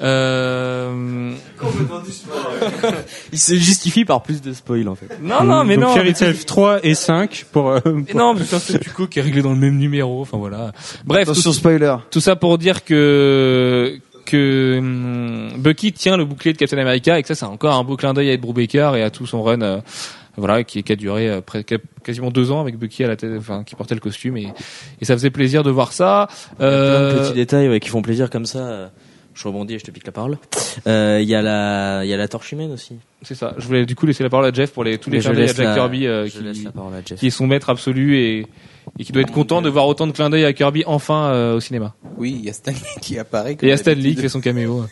[0.00, 1.32] Euh...
[3.32, 5.08] Il se justifie par plus de spoil en fait.
[5.20, 5.94] Non, non, mais Donc non.
[5.94, 7.70] Fairy c'est- Self 3 et 5 pour...
[7.70, 10.20] euh, mais non, mais c'est un statu quo qui est réglé dans le même numéro.
[10.22, 10.72] Enfin voilà.
[11.04, 11.96] Bref, tout, Attention spoiler.
[12.10, 17.22] tout ça pour dire que que hum, Bucky tient le bouclier de Captain America et
[17.22, 19.42] que ça c'est encore un beau clin d'œil à Ed Brubaker et à tout son
[19.42, 19.62] run.
[19.62, 19.80] euh,
[20.36, 21.64] voilà, qui, qui a duré euh, près-
[22.04, 24.48] quasiment deux ans avec Bucky à la tête, enfin qui portait le costume et,
[25.00, 26.28] et ça faisait plaisir de voir ça.
[26.58, 28.58] Plein de Euh, petits détails ouais, qui font plaisir comme ça.
[28.58, 28.88] euh,
[29.34, 30.38] Je rebondis et je te pique la parole.
[30.86, 32.96] Euh, Il y a la, il y a la torche humaine aussi.
[33.22, 33.54] C'est ça.
[33.58, 35.44] Je voulais du coup laisser la parole à Jeff pour les tous les clins d'œil
[35.44, 38.46] à Jack la- Kirby euh, qui, à qui est son maître absolu et,
[38.98, 41.56] et qui doit être content de voir autant de clins d'œil à Kirby enfin euh,
[41.56, 41.94] au cinéma.
[42.16, 43.52] Oui, il y a Stanley qui apparaît.
[43.52, 44.84] Et il y a Stan Lee qui fait son caméo.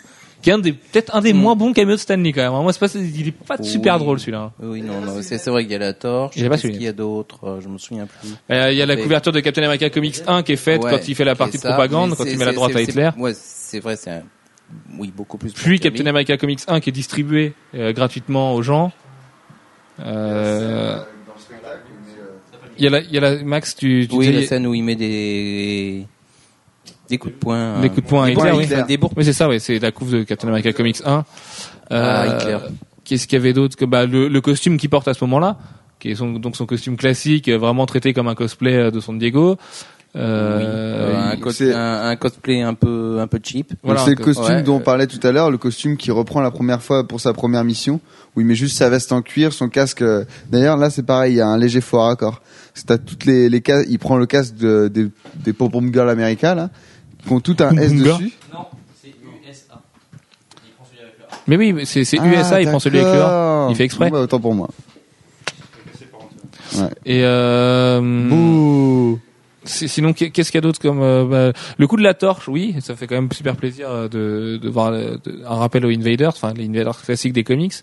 [0.45, 1.37] Qui est un des peut-être un des Mm.
[1.39, 2.63] moins bons caméos de Stan Lee quand même.
[2.63, 4.01] Moi c'est pas il est pas super Oui.
[4.01, 4.53] drôle celui-là.
[4.63, 6.35] Oui, non, non, c'est c'est vrai qu'il y a la torche.
[6.37, 6.79] Il est pas Qu'est-ce celui-là.
[6.79, 8.29] qu'il y a d'autre Euh, Je me souviens plus.
[8.51, 10.91] Euh, Il y a la couverture de Captain America Comics 1 qui est faite Ouais,
[10.91, 13.09] quand il fait la partie ça, propagande, quand il met la droite à Hitler.
[13.19, 14.23] Ouais, c'est vrai, c'est un...
[14.99, 15.53] oui beaucoup plus.
[15.53, 15.81] Puis.
[15.81, 18.93] Captain America Comics 1 qui est distribué euh, gratuitement aux gens.
[20.05, 20.99] Euh,
[22.77, 24.67] Il y a la, il y a la Max, tu, tu Oui, disais- la scène
[24.67, 26.07] où il met des
[27.09, 27.81] des coups de poing.
[27.81, 28.65] Des coups de poing Des Hitler, bourres- oui.
[28.65, 28.99] Hitler, Des.
[29.17, 31.25] Oui, c'est ça, ouais, c'est la couve de Captain America Comics 1.
[31.91, 32.59] Ah, Hitler.
[33.05, 35.59] Qu'est-ce qu'il y avait d'autre que bah, le, le costume qu'il porte à ce moment-là,
[36.01, 39.01] qui est son, donc son costume classique, euh, vraiment traité comme un cosplay euh, de
[39.01, 39.57] San Diego.
[40.17, 43.73] Euh, Euh, un, cos- c'est- un, un cosplay un peu un peu cheap.
[43.83, 44.63] Voilà, c'est le co- costume ouais.
[44.63, 47.33] dont on parlait tout à l'heure, le costume qui reprend la première fois pour sa
[47.33, 48.01] première mission,
[48.37, 50.03] où il met juste sa veste en cuir, son casque.
[50.03, 52.43] euh, D'ailleurs, là, c'est pareil, il y a un léger faux raccord.
[52.75, 55.93] C'est à toutes les, les cas, il prend le casque de, des, des pom pom
[55.93, 56.71] girls américains là,
[57.27, 58.33] qui ont tout un S dessus.
[58.53, 58.67] Non,
[59.03, 59.81] c'est USA.
[60.65, 62.99] Il prend celui avec le Mais oui, mais c'est c'est Ah, USA, il prend celui
[63.01, 63.25] avec le A.
[63.25, 63.71] d'accord.
[63.71, 64.11] Il fait exprès.
[64.11, 64.69] Bon, bah, autant pour moi.
[66.77, 66.89] Ouais.
[67.07, 69.21] Et euh, Bouh.
[69.65, 72.15] si- sinon, qu'est- qu'est-ce qu'il y a d'autre comme euh, bah, le coup de la
[72.15, 75.55] torche Oui, ça fait quand même super plaisir euh, de, de voir euh, de- un
[75.55, 77.75] rappel aux Invaders, enfin les Invaders classiques des comics.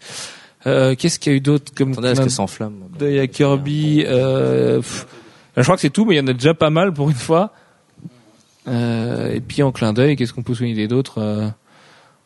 [0.68, 3.20] Euh, qu'est-ce qu'il y a eu d'autre comme Attendez, est-ce que ça s'enflamme Il y
[3.20, 4.04] a Kirby.
[4.06, 5.08] Euh, pff,
[5.56, 7.16] je crois que c'est tout, mais il y en a déjà pas mal pour une
[7.16, 7.52] fois.
[8.68, 11.48] Euh, et puis en clin d'œil, qu'est-ce qu'on peut souligner d'autres euh,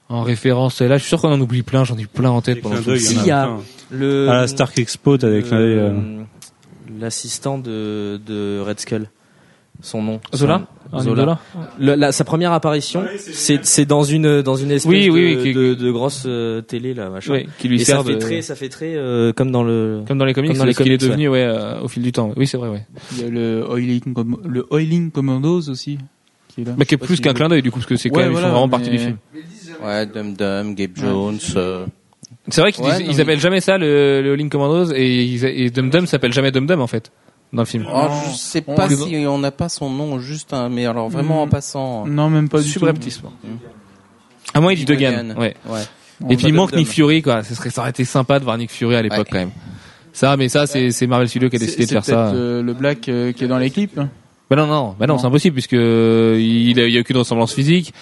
[0.10, 0.82] en référence?
[0.82, 1.84] Là, je suis sûr qu'on en oublie plein.
[1.84, 2.62] J'en ai plein en tête.
[2.62, 3.60] Pendant tout il Si, y a il y a- plein.
[3.92, 5.94] Le, À la Stark Expo, avec le-
[7.00, 9.10] l'assistant de, de Red Skull.
[9.82, 10.22] Son nom.
[10.34, 11.22] Zola Son- Un Zola.
[11.24, 11.40] Zola
[11.80, 15.36] Le- la- sa première apparition, c'est c'est dans une dans une espèce Oui, de, oui,
[15.36, 17.34] oui, qui- de, de grosse euh, télé là, machin.
[17.34, 19.64] Oui, qui lui Et ça sert fait de- très ça fait très euh, comme dans
[19.64, 21.44] le comme dans les comics, Comme dans les ce qu'il est devenu ouais.
[21.44, 22.32] euh, au fil du temps.
[22.38, 22.70] Oui, c'est vrai.
[22.70, 22.86] Ouais.
[23.18, 24.02] Il y a le Oiling,
[24.48, 25.98] le Oiling Commandos aussi.
[26.56, 26.72] Qui est là.
[26.78, 28.32] Mais qui est plus si qu'un clin d'œil du coup, parce que c'est quand même,
[28.32, 29.18] ils font vraiment mais- partie du film.
[29.84, 31.38] Ouais, Dum Dum, Gabe Jones.
[31.58, 31.86] euh,
[32.50, 35.90] C'est vrai qu'ils ils appellent jamais ça le, le Link Commandos et, ils- et Dum
[35.90, 37.12] Dum s'appelle jamais Dum Dum en fait
[37.54, 37.86] dans le film.
[37.94, 40.86] Oh, je sais On- pas on- si on n'a pas son nom juste, hein, mais
[40.86, 41.50] alors vraiment en Mm.
[41.50, 42.06] passant.
[42.08, 42.72] Non, même pas du tout.
[42.72, 43.32] Subrepticement.
[44.54, 45.36] À moins il dit Degan.
[45.38, 45.56] Ouais.
[45.68, 45.82] Ouais.
[46.24, 46.88] On Et puis il manque Nick.
[46.88, 47.44] Fury quoi.
[47.44, 49.26] Ce serait ça aurait été sympa de voir Nick Fury à l'époque Ouais.
[49.32, 49.52] quand même.
[50.14, 52.28] Ça, mais ça c'est c'est Marvel Studios qui a décidé de faire ça.
[52.28, 54.00] euh, le Black euh, qui est dans les clips.
[54.50, 55.20] Bah non non, bah non, Non.
[55.20, 57.94] c'est impossible puisque euh, il, a- il y a aucune ressemblance physique.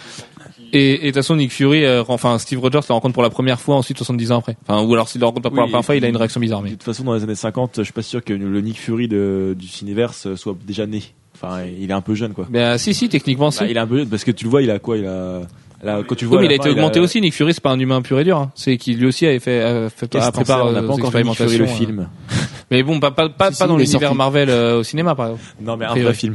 [0.75, 3.59] Et, de toute façon Nick Fury, euh, enfin Steve Rogers le rencontre pour la première
[3.59, 4.57] fois ensuite 70 ans après.
[4.67, 6.39] Enfin ou alors s'il le rencontre pour Oui, la première fois, il a une réaction
[6.39, 6.59] bizarre.
[6.61, 8.79] De Mais toute façon, dans les années 50, je suis pas sûr que le Nick
[8.79, 11.03] Fury de, du cinéverse soit déjà né.
[11.35, 12.47] Enfin, il est un peu jeune, quoi.
[12.49, 13.59] bah si si techniquement si.
[13.59, 14.97] Bah, il est un peu jeune parce que tu le vois, il a quoi?
[14.97, 15.41] Il a,
[15.83, 17.21] là, quand tu vois, Oui, mais il a été augmenté aussi.
[17.21, 18.37] Nick Fury, c'est pas un humain pur et dur.
[18.37, 18.51] hein.
[18.55, 20.93] C'est qu'il lui aussi avait fait, euh, fait a sais préparé On n'a euh, pas
[20.93, 21.99] encore Fury le expérimentations, film.
[21.99, 22.35] euh.
[22.71, 24.15] Mais bon, pas pas pas, pas dans l'univers.
[24.15, 25.43] Marvel euh, au cinéma par exemple.
[25.61, 26.33] Non, mais un A vrai film.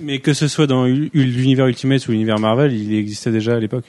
[0.00, 3.86] Mais que ce soit dans l'univers Ultimate ou l'univers Marvel, il existait déjà à l'époque.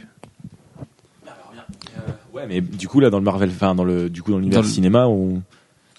[2.34, 4.64] Ouais, mais du coup là, dans le Marvel, enfin dans le, du coup dans l'univers
[4.64, 5.42] cinéma, on.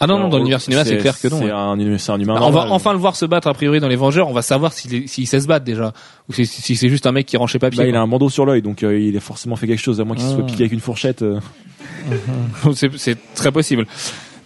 [0.01, 1.39] Ah non non, dans l'univers cinéma, c'est clair que non.
[1.39, 1.51] C'est ouais.
[1.51, 2.35] un, c'est un humain.
[2.35, 4.29] Bah, on va enfin le voir se battre a priori dans les Vengeurs.
[4.29, 5.93] On va savoir s'il sait se battre déjà
[6.29, 7.83] ou si, si c'est juste un mec qui range ses papiers.
[7.83, 10.01] Bah, il a un bandeau sur l'œil, donc euh, il a forcément fait quelque chose,
[10.01, 10.47] à moins qu'il se soit Ah.
[10.47, 11.23] piqué avec une fourchette.
[11.23, 11.41] euh.
[12.75, 13.87] c'est très possible.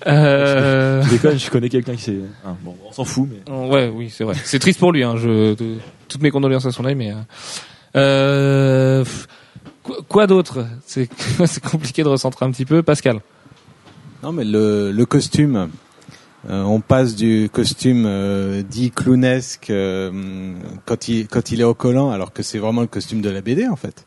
[0.07, 1.03] Euh...
[1.03, 2.18] Je déconne, je connais quelqu'un qui s'est.
[2.44, 3.53] Ah, bon, on s'en fout, mais.
[3.53, 4.34] Ouais, oui, c'est vrai.
[4.44, 5.03] C'est triste pour lui.
[5.05, 5.14] Hein.
[5.16, 5.55] Je,
[6.09, 7.14] toutes mes condoléances à son œil, mais euh,
[7.96, 9.05] euh,
[9.82, 10.66] quoi, quoi d'autre?
[10.86, 11.09] C'est
[11.46, 13.20] c'est compliqué de recentrer un petit peu, Pascal.
[14.22, 15.68] Non, mais le, le costume,
[16.48, 20.52] euh, on passe du costume euh, dit clownesque euh,
[20.86, 23.40] quand il quand il est au collant, alors que c'est vraiment le costume de la
[23.40, 24.06] BD en fait.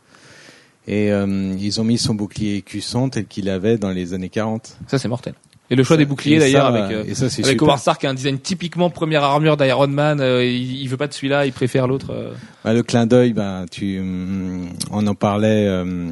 [0.88, 4.78] Et euh, ils ont mis son bouclier écusson tel qu'il avait dans les années 40.
[4.88, 5.34] Ça, c'est mortel.
[5.72, 7.64] Et le choix des boucliers d'ailleurs avec euh, et ça c'est avec super.
[7.70, 10.22] Howard Stark qui a un design typiquement première armure d'Iron Man.
[10.22, 12.12] euh, il, il veut pas de celui-là, il préfère l'autre.
[12.12, 12.34] euh.
[12.64, 16.12] Bah, le clin d'œil, ben tu, hum, on en parlait euh,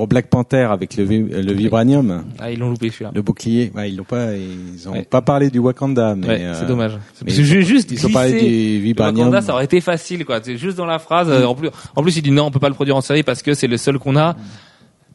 [0.00, 3.10] pour Black Panther avec le, vi- le vibranium, Ah, ils l'ont loupé celui-là.
[3.14, 3.70] le bouclier.
[3.74, 5.02] Ouais, ils l'ont pas, ils ont Ouais.
[5.02, 6.92] pas parlé du Wakanda, mais Ouais, euh, c'est dommage.
[7.22, 9.26] mais que j'ai juste ils ont parlé du vibranium.
[9.26, 10.40] Wakanda, ça aurait été facile, quoi.
[10.42, 11.28] C'est juste dans la phrase.
[11.28, 13.22] euh, En plus, en plus, il dit non, on peut pas le produire en série
[13.22, 14.36] parce que c'est le seul qu'on a.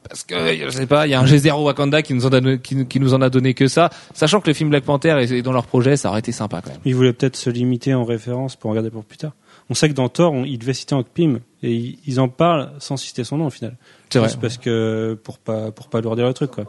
[0.07, 2.39] Parce que je sais pas, il y a un G0 Wakanda qui nous en a
[2.39, 5.17] donné, qui, qui nous en a donné que ça, sachant que le film Black Panther
[5.19, 6.79] est est dans leur projet, ça aurait été sympa quand même.
[6.85, 9.31] Ils voulaient peut-être se limiter en référence pour regarder pour plus tard.
[9.69, 12.27] On sait que dans Thor, on, ils devaient citer Hank Pym et ils, ils en
[12.29, 13.75] parlent sans citer son nom au final.
[14.09, 14.27] C'est vrai.
[14.27, 16.65] Juste parce que pour pas pour pas lourdir le truc quoi.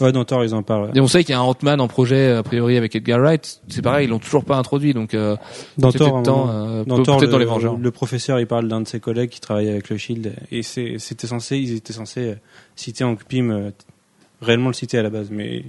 [0.00, 0.84] Ouais, dans Thor ils en parlent.
[0.86, 0.90] ouais.
[0.94, 3.60] Et on sait qu'il y a un Ant-Man en projet a priori avec Edgar Wright.
[3.68, 5.36] C'est pareil, ils l'ont toujours pas introduit, donc euh,
[5.76, 7.76] Dans Thor, moment- euh, dans Thor, le, dans les Vengeurs.
[7.76, 11.26] le professeur il parle d'un de ses collègues qui travaille avec le Shield et c'était
[11.26, 12.34] censé ils étaient censés euh,
[12.76, 13.70] citer Hank Pym euh,
[14.40, 15.62] réellement le citer à la base mais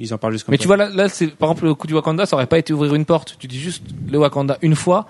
[0.00, 1.86] ils, en parlent juste comme Mais tu vois là, là c'est par exemple le coup
[1.86, 3.36] du Wakanda, ça aurait pas été ouvrir une porte.
[3.38, 5.06] Tu dis juste le Wakanda une fois,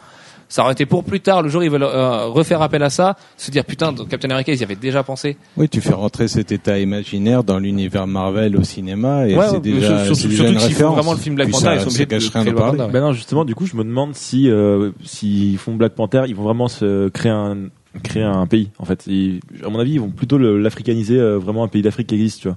[0.49, 1.43] ça aurait été pour plus tard.
[1.43, 4.31] Le jour où ils veulent euh, refaire appel à ça, se dire putain, dans Captain
[4.31, 5.37] America ils y avaient déjà pensé.
[5.57, 9.61] Oui, tu fais rentrer cet état imaginaire dans l'univers Marvel au cinéma et Ouais, c'est
[9.61, 10.95] déjà, surtout- c'est déjà surtout une s'ils font référence.
[10.97, 12.53] vraiment le film Black Panther, ils sont obligés de le parler.
[12.53, 16.23] Wakanda, Ben non, justement, du coup, je me demande si, euh, s'ils font Black Panther,
[16.29, 17.57] ils vont vraiment se créer un,
[18.03, 18.71] créer un pays.
[18.79, 22.07] En fait, Ils- à mon avis, ils vont plutôt l'africaniser, euh, vraiment un pays d'Afrique
[22.09, 22.57] qui existe, tu vois.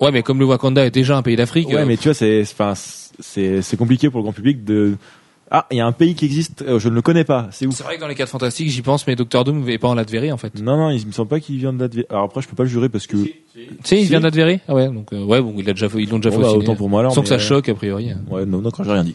[0.00, 1.68] Ouais, mais comme le Wakanda est déjà un pays d'Afrique.
[1.68, 4.94] Ouais, euh, mais tu vois, c'est, enfin, c'est, c'est compliqué pour le grand public de.
[5.50, 7.46] Ah, il y a un pays qui existe, euh, je ne le connais pas.
[7.52, 9.78] C'est où c'est vrai que dans les 4 fantastiques, j'y pense, mais Doctor Doom n'est
[9.78, 10.60] pas en Latverie en fait.
[10.60, 12.06] Non, non, il me semble pas qu'il vient de Latverie.
[12.10, 13.16] Alors après, je peux pas le jurer parce que.
[13.16, 13.32] Tu
[13.84, 14.08] sais, il Si.
[14.10, 16.30] vient de Latverie Ah ouais, donc euh, ouais, bon, il a déjà ils l'ont déjà
[16.30, 17.14] Bon, fait bah, autant pour moi alors.
[17.14, 18.10] Sans que ça euh, choque a priori.
[18.28, 19.14] Ouais, non, non, quand j'ai rien dit.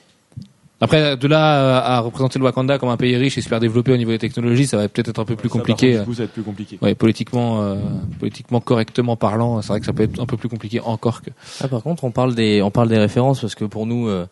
[0.83, 3.97] Après, de là à, représenter le Wakanda comme un pays riche et super développé au
[3.97, 5.91] niveau des technologies, ça va peut-être être un peu plus Ça, par compliqué.
[5.91, 6.79] contre, du coup, ça va être plus compliqué.
[6.81, 7.75] Ouais, politiquement, euh,
[8.19, 11.29] politiquement correctement parlant, c'est vrai que ça peut être un peu plus compliqué encore que.
[11.63, 14.25] Ah, par contre, on parle des, on parle des références parce que pour nous, euh,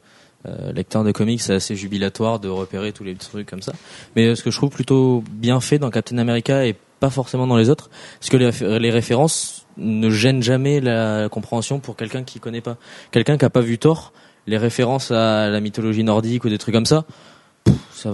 [0.48, 3.74] euh, lecteurs de comics, c'est assez jubilatoire de repérer tous les trucs comme ça.
[4.16, 7.48] Mais euh, ce que je trouve plutôt bien fait dans Captain America et pas forcément
[7.48, 12.40] dans les autres, c'est que les références ne gênent jamais la compréhension pour quelqu'un qui
[12.40, 12.78] connaît pas.
[13.12, 14.12] Quelqu'un qui a pas vu Thor,
[14.48, 17.06] les références à la mythologie nordique ou des trucs comme ça.
[18.02, 18.12] Ça,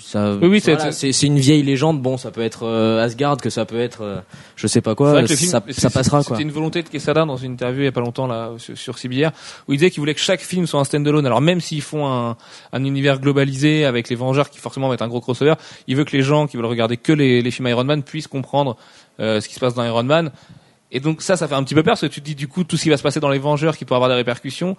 [0.00, 2.02] ça, Oui, oui, c'est- voilà, c'est c'est une vieille légende.
[2.02, 4.20] Bon, ça peut être euh, Asgard, que ça peut être, euh,
[4.56, 5.12] je sais pas quoi.
[5.36, 6.36] film, ça, passera quoi.
[6.36, 8.76] C'était une volonté de Quesada dans une interview il y a pas longtemps là sur,
[8.76, 9.28] sur CBR
[9.68, 11.24] où il disait qu'il voulait que chaque film soit un stand-alone.
[11.24, 12.36] Alors même s'ils font un,
[12.72, 15.54] un univers globalisé avec les Vengeurs qui forcément va être un gros crossover,
[15.86, 18.26] il veut que les gens qui veulent regarder que les, les films Iron Man puissent
[18.26, 18.76] comprendre
[19.20, 20.32] euh, ce qui se passe dans Iron Man.
[20.90, 22.48] Et donc ça, ça fait un petit peu peur parce que tu te dis du
[22.48, 24.76] coup tout ce qui va se passer dans les Vengeurs qui pourrait avoir des répercussions,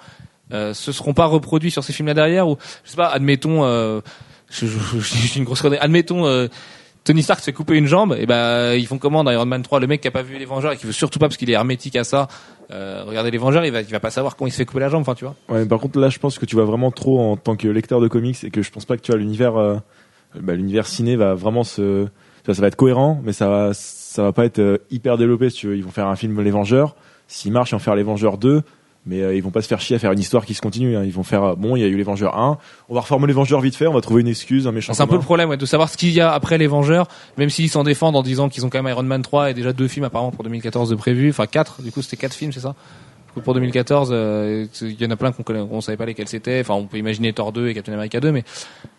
[0.51, 4.01] euh, ce seront pas reproduits sur ces films-là derrière ou je sais pas, admettons, euh,
[4.50, 6.26] je, je, je, je dis une grosse connerie, admettons.
[6.26, 6.47] Euh,
[7.04, 9.64] Tony Stark se fait couper une jambe, et ben ils font comment dans Iron Man
[9.64, 11.38] 3 Le mec qui a pas vu les Vengeurs et qui veut surtout pas parce
[11.38, 12.28] qu'il est hermétique à ça,
[12.72, 14.82] euh, regarder les Vengeurs, il va, il va pas savoir comment il se fait couper
[14.82, 15.36] la jambe, enfin tu vois.
[15.47, 17.68] Ouais, mais par contre, là, je pense que tu vas vraiment trop en tant que
[17.68, 19.78] lecteur de comics et que je pense pas que tu vois l'univers, euh,
[20.39, 22.08] bah, l'univers ciné va vraiment se,
[22.45, 25.50] ça, ça va être cohérent, mais ça va, ça va pas être euh, hyper développé.
[25.50, 25.78] Si tu veux.
[25.78, 26.95] ils vont faire un film Les Vengeurs,
[27.28, 28.62] s'il marche, ils vont faire Les Vengeurs 2,
[29.06, 30.95] mais euh, ils vont pas se faire chier à faire une histoire qui se continue.
[30.97, 31.04] hein.
[31.04, 32.58] Ils vont faire, euh, bon, il y a eu Les Vengeurs 1,
[32.89, 34.93] on va reformer Les Vengeurs vite fait, on va trouver une excuse, un méchant.
[34.93, 37.08] C'est un peu le problème ouais, de savoir ce qu'il y a après les Vengeurs,
[37.38, 39.74] même s'ils s'en défendent en disant qu'ils ont quand même Iron Man 3 et déjà
[39.74, 42.60] deux films apparemment pour 2014 de prévu, enfin quatre, du coup c'était quatre films, c'est
[42.60, 42.76] ça?
[43.45, 46.60] Pour 2014, euh, il y en a plein qu'on connaît, on savait pas lesquels c'était.
[46.60, 48.43] Enfin, on peut imaginer Thor 2 et Captain America 2, mais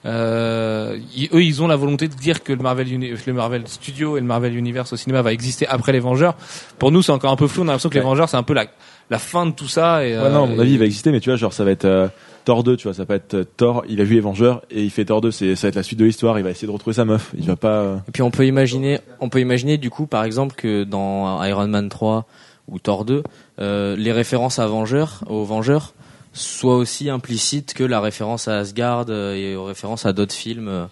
[0.07, 0.97] euh,
[1.35, 4.21] eux, ils ont la volonté de dire que le Marvel, Uni- le Marvel Studio et
[4.21, 6.37] le Marvel Universe au cinéma va exister après les Vengeurs.
[6.79, 7.63] Pour nous, c'est encore un peu flou.
[7.63, 8.67] On a l'impression que les Vengeurs, c'est un peu la,
[9.11, 10.05] la fin de tout ça.
[10.07, 11.65] Et, Ouais, non, à mon euh, avis, il va exister, mais tu vois, genre, ça
[11.65, 12.09] va être euh,
[12.45, 14.83] Thor 2, tu vois, ça va être euh, Thor, il a vu les Vengeurs et
[14.83, 16.67] il fait Thor 2, c'est, ça va être la suite de l'histoire, il va essayer
[16.69, 17.69] de retrouver sa meuf, il va pas.
[17.83, 21.43] euh, Et puis on peut imaginer, on peut imaginer du coup par exemple que dans
[21.45, 22.25] Iron Man 3
[22.69, 23.23] ou Thor 2,
[23.61, 25.93] euh, les références à Vengeurs, aux Vengeurs,
[26.33, 30.69] soient aussi implicites que la référence à Asgard et aux références à d'autres films.
[30.69, 30.85] euh,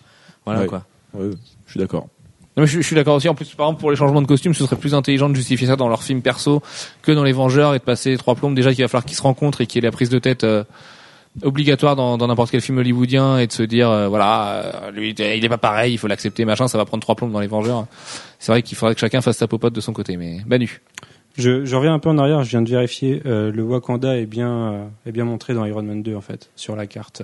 [0.44, 0.66] voilà Ouais.
[0.66, 0.82] quoi.
[1.14, 1.30] Ouais,
[1.66, 2.08] je suis d'accord.
[2.64, 3.28] Je, suis d'accord aussi.
[3.28, 5.66] En plus, par exemple, pour les changements de costume, ce serait plus intelligent de justifier
[5.66, 6.62] ça dans leur film perso
[7.02, 8.54] que dans les Vengeurs et de passer trois plombes.
[8.54, 10.44] Déjà qu'il va falloir qu'ils se rencontrent et qu'il y ait la prise de tête
[10.44, 10.64] euh,
[11.42, 15.44] obligatoire dans n'importe quel film hollywoodien et de se dire, euh, voilà, euh, lui, il
[15.44, 16.68] est pas pareil, il faut l'accepter, machin.
[16.68, 17.86] Ça va prendre trois plombes dans les Vengeurs.
[18.38, 20.80] C'est vrai qu'il faudrait que chacun fasse sa popote de son côté, mais Banu.
[21.36, 24.26] Je, je reviens un peu en arrière, je viens de vérifier, euh, le Wakanda est
[24.26, 27.22] bien, est bien montré dans Iron Man 2 en fait, sur la carte.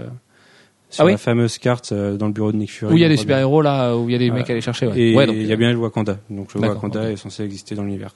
[0.95, 2.93] Sur Ah oui la fameuse carte euh, dans le bureau de Nick Fury.
[2.93, 3.35] Où il y a des voit bien.
[3.35, 4.87] super héros là, où il y a des mecs à aller chercher.
[4.87, 4.99] Ouais.
[4.99, 6.19] Et Ouais, il y a bien le Wakanda.
[6.31, 8.15] Donc le Wakanda est censé exister dans l'univers.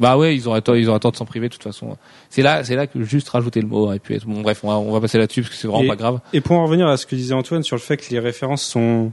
[0.00, 1.96] Bah ouais, ils auraient tort, ils auraient tort de s'en priver de toute façon.
[2.30, 4.26] C'est là, c'est là que juste rajouter le mot aurait pu être.
[4.26, 6.18] Bon, bref, on va, on va passer là-dessus parce que c'est vraiment Et- pas grave.
[6.32, 8.64] Et pour en revenir à ce que disait Antoine sur le fait que les références
[8.64, 9.12] sont,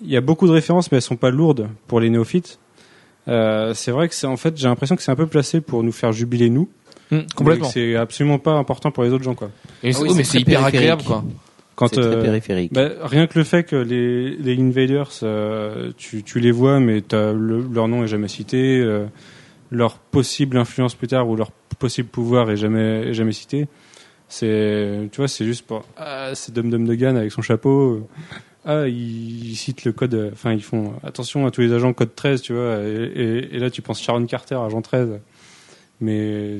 [0.00, 2.60] il y a beaucoup de références, mais elles sont pas lourdes pour les néophytes.
[3.26, 5.82] Euh, c'est vrai que c'est en fait, j'ai l'impression que c'est un peu placé pour
[5.82, 6.68] nous faire jubiler nous.
[7.10, 7.68] Hum, complètement.
[7.68, 9.50] C'est absolument pas important pour les autres gens quoi.
[9.82, 11.24] Et Ah oui, oh, mais c'est hyper agréable quoi.
[11.76, 12.72] Quand très euh, périphérique.
[12.72, 17.00] bah, rien que le fait que les, les invaders, euh, tu, tu les vois, mais
[17.00, 19.06] t'as le, leur nom est jamais cité, euh,
[19.70, 23.66] leur possible influence plus tard ou leur possible pouvoir est jamais est jamais cité.
[24.28, 28.08] C'est, tu vois, c'est juste pour ah, c'est Dum Dum Dugan avec son chapeau.
[28.64, 30.30] Ah, ils, ils citent le code.
[30.32, 32.78] Enfin, ils font attention à tous les agents code 13, tu vois.
[32.82, 35.20] Et, et- et là, tu penses Sharon Carter, agent 13.
[36.00, 36.58] Mais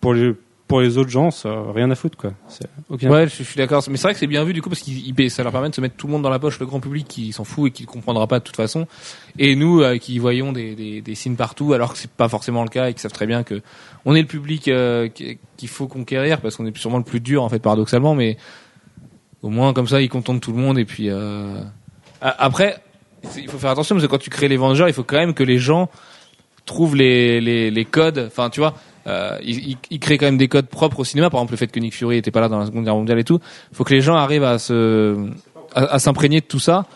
[0.00, 0.32] pour les
[0.72, 2.32] pour les autres gens, ça rien à foutre, quoi.
[3.10, 3.84] Ouais, je, suis d'accord.
[3.90, 5.74] Mais c'est vrai que c'est bien vu du coup parce que ça leur permet de
[5.74, 7.70] se mettre tout le monde dans la poche, le grand public qui s'en fout et
[7.72, 8.86] qui ne comprendra pas de toute façon.
[9.38, 12.70] Et nous euh, qui voyons des, des, signes partout alors que c'est pas forcément le
[12.70, 13.60] cas et qui savent très bien que
[14.06, 17.20] on est le public euh, qui- qu'il faut conquérir parce qu'on est sûrement le plus
[17.20, 18.38] dur en fait paradoxalement, mais
[19.42, 21.60] au moins comme ça ils contentent tout le monde et puis euh...
[22.22, 22.80] après
[23.36, 25.34] il faut faire attention parce que quand tu crées les Vengeurs, il faut quand même
[25.34, 25.90] que les gens
[26.64, 28.24] trouvent les, les, les codes.
[28.28, 28.74] Enfin, tu vois,
[29.06, 31.30] euh, ils créent quand même des codes propres au cinéma.
[31.30, 33.18] Par exemple, le fait que Nick Fury était pas là dans la Seconde Guerre mondiale
[33.18, 33.40] et tout.
[33.70, 35.16] Il faut que les gens arrivent à se
[35.74, 36.86] à, s'imprégner de tout ça.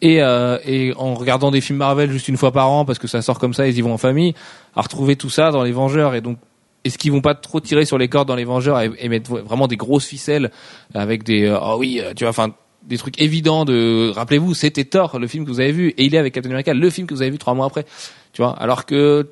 [0.00, 3.06] Et, euh, et en regardant des films Marvel juste une fois par an parce que
[3.06, 4.34] ça sort comme ça, ils y vont en famille,
[4.74, 6.14] à retrouver tout ça dans les Vengeurs.
[6.14, 6.38] Et donc,
[6.84, 9.38] est-ce qu'ils vont pas trop tirer sur les cordes dans les Vengeurs et, et mettre
[9.38, 10.50] vraiment des grosses ficelles
[10.92, 12.54] avec des euh, oh oui, tu vois, enfin
[12.86, 16.14] des trucs évidents de rappelez-vous, c'était Thor, le film que vous avez vu, et il
[16.14, 17.86] est avec Captain America, le film que vous avez vu trois mois après.
[18.32, 19.26] Tu vois, alors que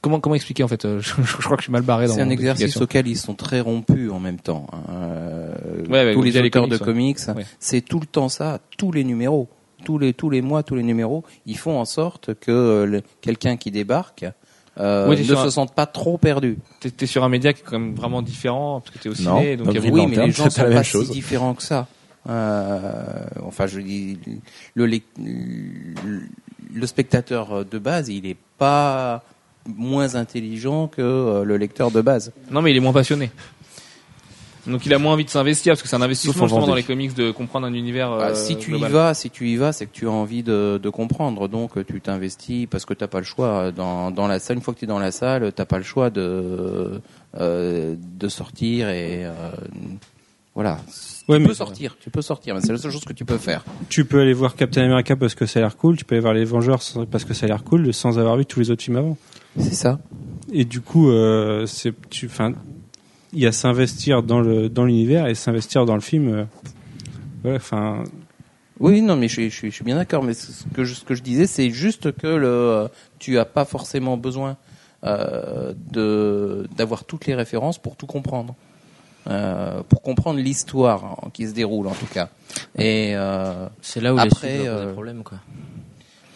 [0.00, 2.14] comment comment expliquer en fait euh, je, je crois que je suis mal barré dans
[2.14, 4.66] C'est un exercice auquel ils sont très rompus en même temps.
[4.72, 4.78] hein.
[4.92, 5.54] Euh,
[5.88, 7.44] Ouais, avec- tous les auteurs comics, de comics, Ouais.
[7.58, 9.48] c'est tout le temps ça, tous les numéros,
[9.84, 13.02] tous les tous les mois, tous les numéros, ils font en sorte que euh, le-
[13.20, 14.24] quelqu'un qui débarque
[14.78, 16.56] euh, Oui, ne se un- sente pas trop perdu.
[16.78, 19.22] T'es, t'es sur un média qui est quand même vraiment différent parce que t'es au
[19.22, 21.10] Non, ciné, donc non, il y a Green oui, mais les gens sont pas si
[21.10, 21.86] différents que ça.
[22.28, 24.18] Euh, enfin, je dis
[24.74, 25.02] le lec-
[26.72, 29.22] le spectateur de base, il est pas
[29.66, 32.32] moins intelligent que euh, le lecteur de base.
[32.50, 33.30] Non, mais il est moins passionné.
[34.66, 36.74] Donc il a moins envie de s'investir parce que c'est un investissement en justement dans
[36.74, 38.10] les comics de comprendre un univers.
[38.10, 38.90] Bah, euh, si tu global.
[38.90, 41.48] y vas, si tu y vas, c'est que tu as envie de, de comprendre.
[41.48, 43.72] Donc tu t'investis parce que t'as pas le choix.
[43.72, 45.82] Dans, dans la salle, une fois que tu es dans la salle, t'as pas le
[45.84, 47.00] choix de
[47.38, 49.32] euh, de sortir et euh,
[50.54, 50.78] voilà.
[51.28, 53.24] Ouais, tu mais- peux sortir, tu peux sortir, mais c'est la seule chose que tu
[53.24, 53.64] peux faire.
[53.88, 56.22] Tu peux aller voir Captain America parce que ça a l'air cool, tu peux aller
[56.22, 58.82] voir les Vengeurs parce que ça a l'air cool, sans avoir vu tous les autres
[58.82, 59.16] films avant.
[59.58, 59.98] C'est ça.
[60.52, 62.52] Et du coup, euh, c'est, tu, enfin,
[63.32, 66.46] il y a s'investir dans le dans l'univers et s'investir dans le film.
[67.44, 68.04] euh, enfin,
[68.78, 70.22] Oui, non, mais je, suis- je, suis- je suis bien d'accord.
[70.22, 72.88] Mais ce que je, ce que je disais, c'est juste que le, euh,
[73.18, 74.56] tu as pas forcément besoin
[75.04, 78.54] euh, de d'avoir toutes les références pour tout comprendre,
[79.28, 82.30] Euh, pour comprendre l'histoire hein, qui se déroule en tout cas.
[82.78, 85.38] Et euh, C'est là où après, les euh, des problèmes, quoi.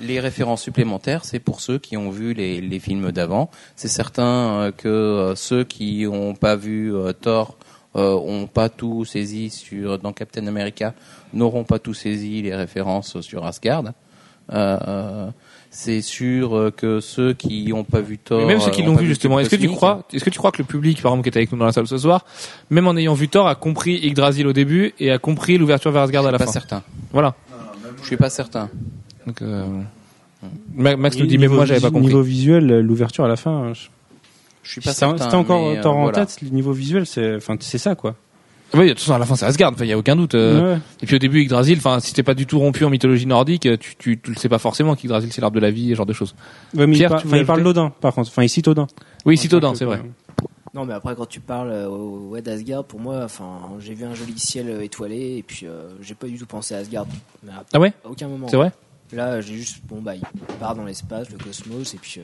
[0.01, 3.51] Les références supplémentaires, c'est pour ceux qui ont vu les, les films d'avant.
[3.77, 7.57] C'est certain euh, que euh, ceux qui ont pas vu euh, Thor
[7.97, 10.95] euh, ont pas tout saisi sur dans Captain America,
[11.33, 13.85] n'auront pas tout saisi les références sur Asgard.
[14.53, 15.31] Euh,
[15.71, 18.95] c'est sûr que ceux qui ont pas vu Thor, Mais même ceux qui ont l'ont
[18.95, 21.13] pas vu justement, est-ce que tu crois, est-ce que tu crois que le public, par
[21.13, 22.25] exemple, qui était avec nous dans la salle ce soir,
[22.71, 26.03] même en ayant vu Thor, a compris Yggdrasil au début et a compris l'ouverture vers
[26.03, 26.83] Asgard à la pas fin certain.
[27.13, 27.35] Voilà.
[28.03, 28.69] Je suis pas certain.
[29.27, 29.67] Donc, euh,
[30.75, 32.07] Ma- Max nous dit, mais moi, j'avais pas compris.
[32.09, 33.73] Niveau visuel, l'ouverture à la fin.
[33.73, 33.87] Je,
[34.63, 35.31] Je suis pas si certain.
[35.31, 36.27] si encore mais, euh, en voilà.
[36.27, 38.15] tête, le niveau visuel, c'est, enfin, c'est ça, quoi.
[38.75, 39.73] Oui, de toute façon, à la fin, c'est Asgard.
[39.73, 40.35] Enfin, il y a aucun doute.
[40.35, 40.81] euh, Ouais.
[41.03, 43.69] Et puis au début, Yggdrasil, enfin, si t'es pas du tout rompu en mythologie nordique,
[43.79, 45.97] tu, tu, tu le sais pas forcément qu'Yggdrasil c'est l'arbre de la vie et ce
[45.99, 46.35] genre de choses.
[46.75, 48.31] Ouais, mais Pierre, il, par- tu il parle d'Odin, par contre.
[48.31, 48.89] Enfin, il cite Odin.
[49.25, 50.03] Oui, c'est Odin, c'est vrai.
[50.75, 54.05] Non, mais après, quand tu parles euh, au ouais, d'Asgard, pour moi, enfin, j'ai vu
[54.05, 57.07] un joli ciel euh, étoilé et puis euh, j'ai pas du tout pensé à Asgard.
[57.45, 57.93] Mais à, Ah ouais?
[58.05, 58.49] à aucun moment.
[58.49, 58.73] C'est vrai?
[59.15, 60.23] Là, j'ai juste, bon, bah, il
[60.59, 62.17] part dans l'espace, le cosmos, et puis.
[62.19, 62.23] euh,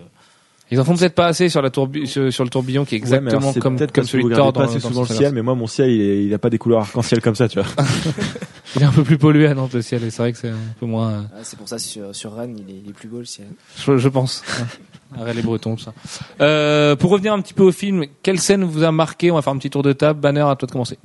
[0.71, 2.99] Ils en font peut-être pas assez sur, la tourbi- sur, sur le tourbillon qui est
[2.99, 5.55] Ouais, exactement comme, celui de Thor dans, pas assez dans souvent le ciel, mais moi
[5.55, 7.69] mon ciel il, est- il a pas des couleurs arc-en-ciel comme ça, tu vois.
[8.77, 10.49] Il est un peu plus pollué à Nantes le ciel et c'est vrai que c'est
[10.51, 11.11] un peu moins.
[11.11, 13.25] euh, ah, c'est pour ça, sur, sur Rennes, il est, il est plus beau le
[13.25, 13.49] ciel.
[13.85, 14.45] Je, je pense.
[15.19, 15.93] Arrête les Bretons, tout ça.
[16.41, 19.33] Euh, pour revenir un petit peu au film, quelle scène vous a marqué?
[19.33, 20.21] On va faire un petit tour de table.
[20.21, 20.99] Banner, à toi de commencer.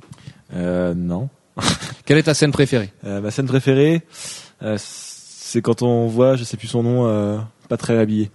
[0.54, 1.28] Euh, non.
[2.04, 2.92] Quelle est ta scène préférée?
[3.04, 4.02] Euh, ma scène préférée,
[4.62, 4.76] euh,
[5.56, 7.38] c'est quand on voit, je sais plus son nom, euh,
[7.70, 8.30] pas très habillée.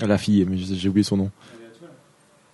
[0.00, 1.30] La fille, mais j'ai oublié son nom.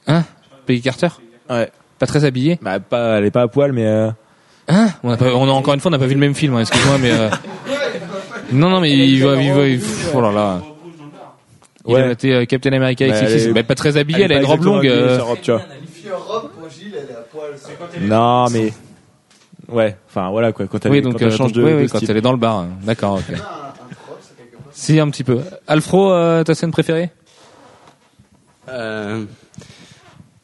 [0.09, 0.25] Hein?
[0.67, 1.09] Peggy Carter?
[1.49, 1.71] Ouais.
[2.01, 4.11] Pas très habillée Bah, pas, elle est pas à poil, mais euh,
[4.67, 4.89] Hein?
[5.05, 6.55] On, a pas, on a encore une fois, on n'a pas vu le même film.
[6.57, 7.31] hein, Excuse-moi, mais euh...
[8.53, 10.61] non, non, mais il va, il va, il- pff, oh là là.
[11.87, 12.03] Il Ouais.
[12.03, 14.23] a été euh, Captain America Bah, elle est- Mais pas très habillée.
[14.25, 14.87] Elle, a une robe longue.
[14.89, 15.63] euh, robe, tu vois.
[16.27, 17.53] robe pour Gilles, elle est à poil.
[18.03, 18.73] Non, mais
[19.69, 19.97] ouais.
[20.09, 20.67] Enfin voilà quoi.
[20.67, 22.11] Quand elle, Oui, donc, quand elle euh, change donc, de, oui, de oui, quand style.
[22.11, 22.57] elle est dans le bar.
[22.59, 22.69] hein.
[22.83, 23.37] D'accord, ok.
[24.81, 25.41] Si, un petit peu.
[25.67, 27.11] Alfro, euh, ta scène préférée
[28.69, 29.25] Euh,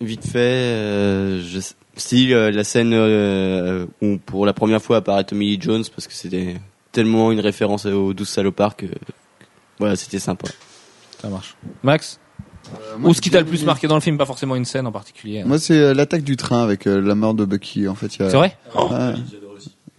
[0.00, 1.60] vite fait, euh, je,
[1.96, 6.06] si euh, la scène euh, où pour la première fois apparaît Tommy Lee Jones parce
[6.08, 6.56] que c'était
[6.90, 8.94] tellement une référence aux 12 salopards que, que-
[9.78, 10.48] voilà, c'était sympa.
[11.20, 11.54] Ça marche.
[11.82, 12.18] Max
[12.98, 13.66] moi, Ou ce qui t'a le plus aimé.
[13.66, 15.44] marqué dans le film, pas forcément une scène en particulier.
[15.44, 17.86] Moi, c'est euh, l'attaque du train avec euh, la mort de Bucky.
[17.88, 18.80] En fait, a- C'est vrai Ouais.
[18.90, 19.14] Ah,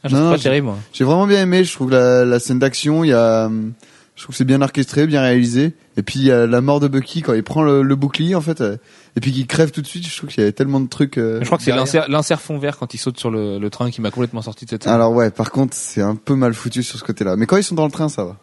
[0.03, 0.77] je Non, pas terrible, moi.
[0.91, 1.63] J'ai vraiment bien aimé.
[1.63, 3.73] Je trouve la, la scène d'action, il y a, hum,
[4.15, 5.73] je trouve que c'est bien orchestré, bien réalisé.
[5.97, 8.35] Et puis il y a la mort de Bucky quand il prend le, le bouclier
[8.35, 8.77] en fait, euh,
[9.15, 10.07] et puis qu'il crève tout de suite.
[10.07, 11.17] Je trouve qu'il y avait tellement de trucs.
[11.17, 13.69] euh, Je crois que c'est l'insert, l'insert fond vert quand il saute sur le, le
[13.69, 14.93] train qui m'a complètement sorti de cette scène.
[14.93, 17.35] Alors ouais, par contre, c'est un peu mal foutu sur ce côté-là.
[17.35, 18.37] Mais quand ils sont dans le train, ça va.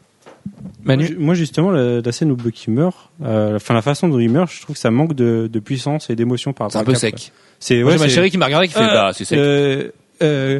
[0.83, 4.18] Manu Moi, Moi, justement, la, la scène où Bucky meurt, euh, enfin, la façon dont
[4.18, 6.95] il meurt, je trouve que ça manque de, de puissance et d'émotion par C'est rapport
[6.95, 7.33] un peu à Cap, sec.
[7.61, 9.25] C'est, Moi, ouais, j'ai ma c'est- chérie qui m'a regardé qui fait, Ah, bah, c'est
[9.25, 9.39] sec.
[9.39, 9.91] Euh,
[10.23, 10.59] euh,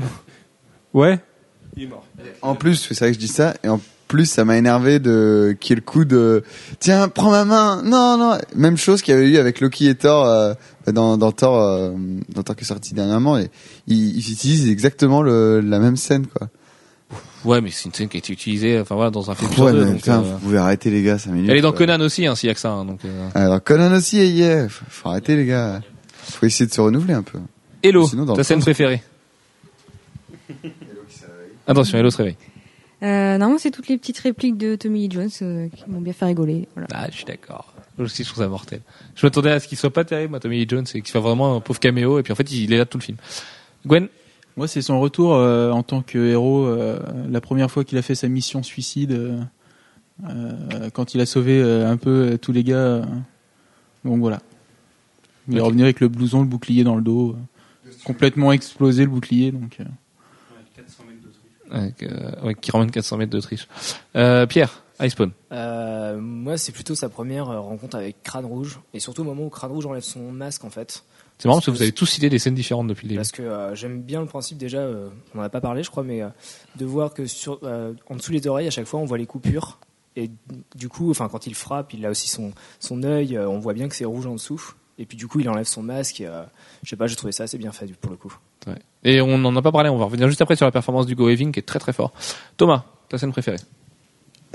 [0.95, 1.19] ouais.
[2.43, 3.81] En plus, c'est vrai que je dis ça, et en
[4.13, 6.45] plus, ça m'a énervé de qu'il y ait le coup de
[6.81, 7.83] tiens, prends ma main.
[7.83, 8.39] Non, non.
[8.55, 10.55] Même chose qu'il y avait eu avec Loki et Thor euh,
[10.93, 11.93] dans, dans Thor, euh,
[12.29, 13.39] dans Thor qui est sorti dernièrement.
[13.39, 13.51] Et
[13.87, 16.49] ils, ils utilisent exactement le, la même scène, quoi.
[17.45, 19.73] Ouais, mais c'est une scène qui a été utilisée, enfin voilà, dans un film Ouais,
[19.73, 21.51] mais donc, putain, euh, vous pouvez arrêter les gars, 5 minutes.
[21.51, 21.73] Elle est dans.
[21.73, 22.71] Conan aussi, hein, s'il y a que ça.
[22.71, 23.01] hein, donc.
[23.35, 24.69] Alors Conan aussi, yeah.
[24.69, 25.81] Faut, faut arrêter les gars.
[26.23, 27.39] Faut essayer de se renouveler un peu.
[27.83, 29.03] Hello, Sinon, ta scène train, préférée
[31.67, 32.37] Attention, Hello se réveille.
[33.03, 36.01] Euh, non, moi, c'est toutes les petites répliques de Tommy Lee Jones euh, qui m'ont
[36.01, 36.69] bien fait rigoler.
[36.75, 36.89] Voilà.
[36.95, 37.75] Ah, je suis d'accord.
[37.99, 38.81] Moi aussi, je trouve ça mortel.
[39.17, 41.21] Je m'attendais à ce qu'il soit pas terrible, moi, Tommy Lee Jones, et qu'il soit
[41.21, 43.19] vraiment un pauvre caméo, et puis en fait, il est là tout le film.
[43.87, 44.09] Gwen?
[44.57, 46.67] Moi, c'est son retour euh, en tant que héros.
[46.67, 46.99] euh,
[47.31, 49.41] la première fois qu'il a fait sa mission suicide, euh,
[50.29, 52.77] euh, quand il a sauvé euh, un peu euh, tous les gars.
[52.77, 53.05] euh,
[54.05, 54.41] donc voilà.
[55.49, 59.11] Il est revenu avec le blouson, le bouclier dans le dos, euh, complètement explosé le
[59.11, 59.53] bouclier.
[59.53, 59.79] Donc
[61.73, 63.67] avec, euh, qui ramène 400 mètres d'Autriche.
[64.15, 65.33] Euh, Pierre, Icepawn.
[65.51, 69.51] Euh, moi, c'est plutôt sa première rencontre avec Crâne Rouge, et surtout au moment où
[69.51, 71.03] Crâne Rouge enlève son masque, en fait.
[71.43, 73.19] C'est marrant parce que vous avez tous cité des scènes différentes depuis le début.
[73.19, 75.91] Parce que euh, j'aime bien le principe déjà, euh, on n'en a pas parlé je
[75.91, 76.29] crois, mais euh,
[76.77, 77.59] de voir que sur,
[78.09, 79.81] en dessous des oreilles à chaque fois on voit les coupures
[80.15, 80.31] et
[80.77, 83.89] du coup, enfin quand il frappe, il a aussi son son œil, on voit bien
[83.89, 84.75] que c'est rouge en dessous.
[84.99, 86.21] Et puis du coup il enlève son masque.
[86.21, 86.29] Et,
[86.85, 88.37] je sais pas, j'ai trouvé ça assez bien fait pour le coup.
[88.67, 88.75] Ouais.
[89.05, 91.15] Et on n'en a pas parlé, on va revenir juste après sur la performance du
[91.15, 92.13] Go qui est très très fort.
[92.57, 93.57] Thomas, ta scène préférée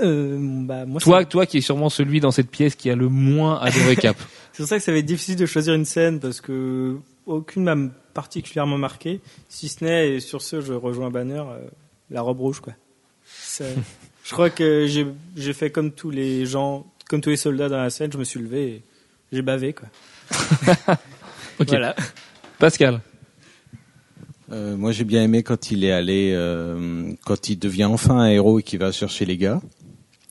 [0.00, 3.08] Euh, bah, moi, Toi, toi qui est sûrement celui dans cette pièce qui a le
[3.08, 4.16] moins adoré Cap.
[4.52, 6.96] C'est pour ça que ça va être difficile de choisir une scène parce que
[7.26, 7.76] aucune m'a
[8.14, 11.58] particulièrement marqué, si ce n'est, et sur ce, je rejoins Banner, euh,
[12.10, 12.72] la robe rouge, quoi.
[13.26, 13.64] Ça-
[14.24, 15.06] je crois que j'ai
[15.36, 18.24] j'ai fait comme tous les gens, comme tous les soldats dans la scène, je me
[18.24, 18.82] suis levé et
[19.32, 19.88] j'ai bavé, quoi.
[21.60, 21.68] Ok.
[21.68, 21.94] Voilà.
[22.58, 23.00] Pascal.
[24.50, 28.28] Euh, moi, j'ai bien aimé quand il est allé, euh, quand il devient enfin un
[28.30, 29.60] héros et qu'il va chercher les gars.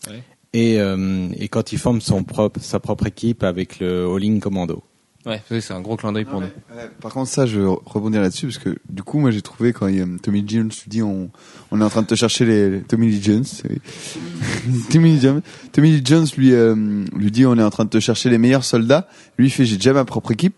[0.09, 0.24] Ouais.
[0.53, 4.84] Et, euh, et quand il forme son propre, sa propre équipe avec le All-in Commando.
[5.26, 6.47] Ouais, c'est un gros clin d'œil pour nous.
[6.47, 9.74] Ouais, Par contre, ça, je vais rebondir là-dessus parce que du coup, moi, j'ai trouvé
[9.74, 11.30] quand il a Tommy Lee Jones lui dit on,
[11.70, 13.43] on est en train de te chercher les, les- Tommy Lee Jones.
[14.89, 15.41] Tommy Lee Jones,
[15.74, 16.76] Tommy Lee Jones lui euh,
[17.13, 19.07] lui dit on est en train de te chercher les meilleurs soldats.
[19.38, 20.55] Lui il fait j'ai déjà ma propre équipe,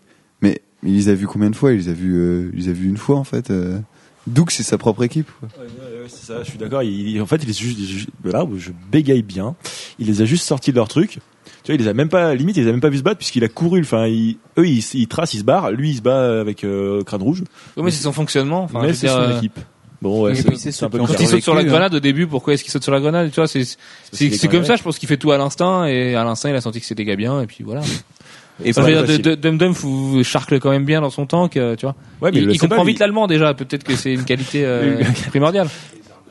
[0.82, 1.72] il les a vus combien de fois?
[1.72, 3.50] Il les a vus, euh, il les a vus une fois en fait.
[3.50, 3.78] Euh.
[4.26, 5.28] Doug c'est sa propre équipe.
[5.40, 5.48] quoi.
[5.58, 6.82] Ouais, ouais, ouais, c'est ça, je suis d'accord.
[6.82, 9.56] Il, il- en fait, il est juste, là où je bégaye bien.
[9.98, 11.18] Il les a juste sortis de leur truc.
[11.62, 13.02] Tu vois, il les a même pas, limite, il les a même pas vu se
[13.02, 13.80] battre puisqu'il a couru.
[13.80, 15.70] Enfin, il- eux, ils, ils tracent, ils se barrent.
[15.70, 17.42] Lui, il se bat avec euh, crâne rouge.
[17.76, 18.64] Oui, mais c'est son fonctionnement.
[18.64, 19.58] Enfin, mais c'est son euh, équipe.
[20.02, 21.20] Bon, ouais, c'est un peu Quand bizarre.
[21.20, 21.64] il saute sur la hein.
[21.64, 23.30] grenade au début, pourquoi est-ce qu'il saute sur la grenade?
[23.30, 23.64] Tu vois, c'est
[24.12, 24.76] c'est comme ça.
[24.76, 27.04] Je pense qu'il fait tout à l'instinct et à l'instinct, il a senti que c'était
[27.04, 27.82] gars bien et puis voilà.
[28.64, 31.76] Et dire, de- de- Dum Dum vous charcle quand même bien dans son tank, euh,
[31.76, 31.94] tu vois.
[32.20, 33.54] Ouais, mais il, pas, comprend vite l'allemand déjà.
[33.54, 35.68] Peut-être que c'est une qualité euh, primordiale.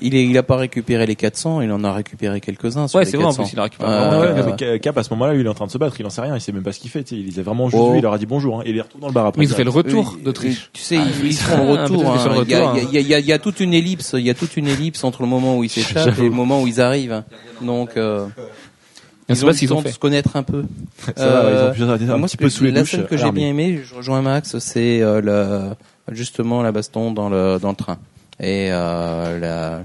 [0.02, 2.86] Il est, il a pas récupéré les 400, il en a récupéré quelques-uns.
[2.94, 3.44] Ouais, c'est vrai, en 400.
[3.44, 5.72] plus, il a récupéré Euh, Ouais, Cap à ce moment-là, il est en train de
[5.72, 5.98] se battre.
[6.00, 6.36] Il en sait rien.
[6.36, 7.04] Il sait même pas ce qu'il fait.
[7.04, 7.20] tu sais.
[7.22, 7.92] Il les a vraiment juste Oh.
[7.98, 8.60] Il leur a dit bonjour.
[8.60, 9.40] Hein, et il les retourne dans le bar après.
[9.42, 10.70] Mais ils ont fait le retour d'Autriche.
[10.72, 12.10] Tu sais, Ah, ils, ils font le retour.
[12.10, 12.16] hein.
[12.46, 13.74] Il y, a, retour, il y a- il y a- il y a toute une
[13.74, 14.16] ellipse.
[14.18, 16.62] Il y a toute une ellipse entre le moment où ils s'échappent et le moment
[16.62, 17.24] où ils arrivent.
[17.62, 18.26] Donc, euh,
[19.30, 19.92] ils sais ont pas ce qu'ils ont fait.
[19.92, 20.64] se connaître un peu.
[21.16, 22.92] Ça va, ouais, ils ont Euh, un moi, petit peu sous les la douches.
[22.92, 27.30] scène que j'ai bien aimé, je rejoins Max, c'est euh, le, justement la baston dans
[27.30, 28.00] le dans le train
[28.40, 29.84] et euh, la,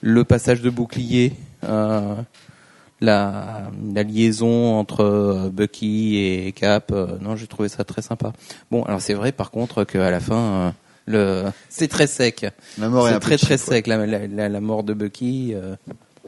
[0.00, 1.32] le passage de bouclier,
[1.64, 2.14] euh,
[3.00, 6.90] la, la liaison entre euh, Bucky et Cap.
[6.92, 8.32] euh, non, j'ai trouvé ça très sympa.
[8.70, 10.34] Bon, alors c'est vrai par contre qu'à la fin.
[10.36, 10.70] euh,
[11.08, 12.46] le, c'est très sec.
[12.78, 15.54] La mort est peu très très sec la, la, la, la mort de Bucky.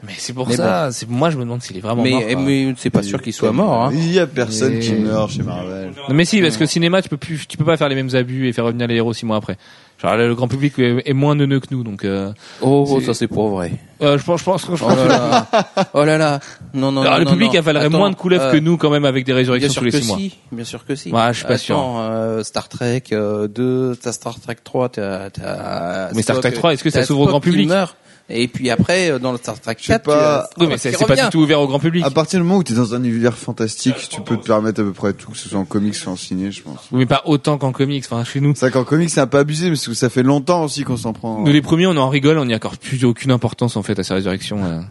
[0.01, 0.05] Euh.
[0.07, 0.89] Mais c'est pour Mais ça.
[0.91, 2.21] C'est moi, je me demande s'il est vraiment mais mort.
[2.25, 2.35] quoi.
[2.41, 3.83] mais c'est pas sûr qu'il soit mort.
[3.85, 3.91] Hein.
[3.93, 5.91] Il y a personne Et- qui meurt chez Marvel.
[6.07, 8.13] Non, mais si, parce que cinéma, tu peux plus, tu peux pas faire les mêmes
[8.15, 9.57] abus et faire revenir les héros six mois après.
[10.01, 12.05] Genre, le grand public est, moins neuneux que nous, donc.
[12.05, 12.31] Euh,
[12.61, 13.73] Oh, oh, ça c'est pas vrai.
[14.01, 15.47] euh, je pense, je pense, je pense Oh là là.
[15.93, 16.39] Oh là là.
[16.73, 17.19] Non, non, Alors, non.
[17.19, 17.59] le non, public non.
[17.59, 19.85] avalerait Attends, moins de couleuvres euh, que nous, quand même, avec des résurrections sûr tous
[19.87, 20.17] les six mois.
[20.17, 20.37] si.
[20.53, 21.11] Bien sûr que si.
[21.11, 21.75] Ouais, je suis pas sûr.
[21.75, 26.51] Attends, euh, Star Trek euh, 2, t'as Star Trek 3, t'as, t'as Mais Star Trek
[26.53, 27.97] 3, est-ce que ça s'ouvre au grand public meurt.
[28.31, 30.49] Et puis après, euh, dans le Star Trek Je sais 4, pas.
[30.53, 32.05] tu as Oui, mais c'est pas du tout ouvert au grand public.
[32.05, 34.83] À partir du moment où t'es dans un univers fantastique, tu peux te permettre à
[34.83, 36.87] peu près tout, que ce soit en comics ou en ciné, je pense.
[36.91, 38.53] Oui, mais pas autant qu'en comics, enfin, chez nous.
[38.53, 40.97] C'est vrai qu'en comics c'est un peu abusé, parce que ça fait longtemps aussi qu'on
[40.97, 41.39] s'en prend.
[41.43, 44.03] Nous, les premiers, on en rigole, on n'y accorde plus aucune importance, en fait, à
[44.03, 44.63] sa résurrection.
[44.63, 44.81] euh.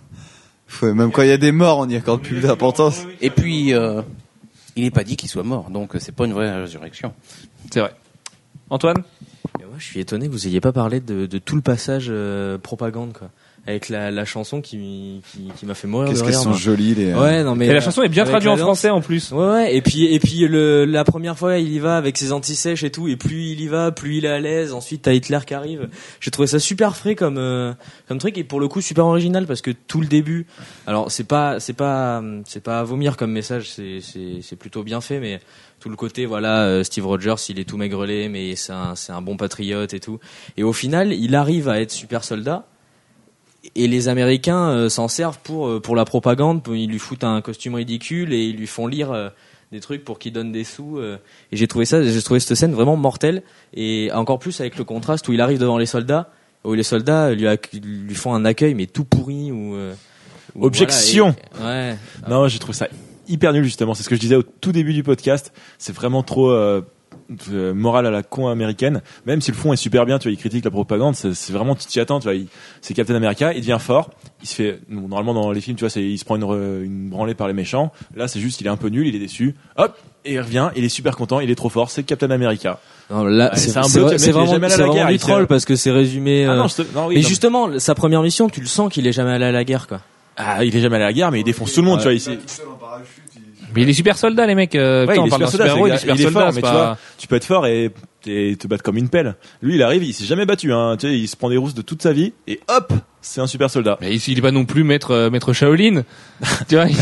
[0.82, 3.02] Ouais, même quand il y a des morts, on n'y accorde plus d'importance.
[3.20, 4.02] Et puis, euh,
[4.76, 7.14] il est pas dit qu'il soit mort, donc euh, c'est pas une vraie résurrection.
[7.70, 7.94] C'est vrai.
[8.70, 9.02] Antoine?
[9.78, 13.12] Je suis étonné que vous ayez pas parlé de, de tout le passage euh, propagande,
[13.12, 13.30] quoi.
[13.68, 16.94] Avec la, la chanson qui, qui, qui m'a fait mourir Qu'est-ce de qu'elles sont jolies
[16.94, 17.12] les.
[17.12, 19.30] euh, Ouais, non mais Et la euh, chanson est bien traduite en français, en plus.
[19.30, 19.76] Ouais, ouais.
[19.76, 22.90] Et puis, et puis le, la première fois, il y va avec ses anti-sèches et
[22.90, 24.72] tout, et plus il y va, plus il est à l'aise.
[24.72, 25.88] Ensuite, t'as Hitler qui arrive.
[26.20, 27.74] J'ai trouvé ça super frais comme euh,
[28.08, 30.46] comme truc et pour le coup super original parce que tout le début.
[30.86, 34.82] Alors c'est pas c'est pas c'est pas à vomir comme message, c'est c'est c'est plutôt
[34.82, 35.40] bien fait, mais
[35.78, 39.12] tout le côté voilà euh, Steve Rogers il est tout maigrelet mais c'est un c'est
[39.12, 40.18] un bon patriote et tout.
[40.56, 42.64] Et au final, il arrive à être super soldat
[43.74, 46.62] et les Américains euh, s'en servent pour euh, pour la propagande.
[46.62, 49.28] pour- Ils lui foutent un costume ridicule et ils lui font lire euh,
[49.72, 50.98] des trucs pour qu'il donne des sous.
[51.00, 51.18] et
[51.56, 53.42] j'ai trouvé ça, j'ai trouvé cette scène vraiment mortelle.
[53.74, 56.30] Et encore plus avec le contraste où il arrive devant les soldats,
[56.64, 59.76] où les soldats lui, font un accueil mais tout pourri ou.
[60.54, 61.34] ou Objection.
[61.54, 61.98] voilà, et- ouais.
[62.30, 62.88] Non, j'ai trouvé ça
[63.28, 63.92] hyper nul justement.
[63.92, 65.52] C'est ce que je disais au tout début du podcast.
[65.76, 66.50] C'est vraiment trop
[67.30, 69.02] euh, euh, morale à la con américaine.
[69.26, 71.14] Même si le fond est super bien, tu vois, il critique la propagande.
[71.14, 72.20] C'est vraiment tu t'y attends.
[72.20, 72.46] Tu vois, il-
[72.80, 73.52] c'est Captain America.
[73.52, 74.10] Il devient fort.
[74.42, 77.08] Il se fait normalement dans les films, tu vois, c'est il se prend une, une
[77.10, 77.92] branlée par les méchants.
[78.16, 79.54] Là, c'est juste il est un peu nul, il est déçu.
[79.76, 79.96] Hop.
[80.24, 82.80] Et il revient, il est super content, il est trop fort, c'est Captain America.
[83.08, 86.44] Non, là, Ouais, c'est vrai- vraiment, vraiment guerre, du il troll parce que c'est résumé.
[86.44, 87.28] Ah euh, non, je te- non, oui, mais non.
[87.28, 90.00] justement, sa première mission, tu le sens qu'il est jamais allé à la guerre, quoi.
[90.36, 92.04] Ah, il est jamais allé à la guerre, mais il défonce tout le monde, tu
[92.04, 92.12] vois.
[92.12, 92.38] Il, s'est-
[93.74, 94.74] Mais il est super soldat, les mecs.
[94.74, 96.40] Euh, Ouais, putain, on est parle d'un super super-héros, il est super soldat.
[96.40, 97.90] fort, mais pas- tu vois, tu peux être fort et,
[98.26, 99.34] et te battre comme une pelle.
[99.62, 100.96] Lui, il arrive, il s'est jamais battu, hein.
[100.98, 103.46] Tu sais, il se prend des rousses de toute sa vie et hop, c'est un
[103.46, 103.98] super soldat.
[104.00, 106.02] Mais il, il est pas non plus maître euh, maître Shaolin.
[106.68, 106.96] tu vois, il,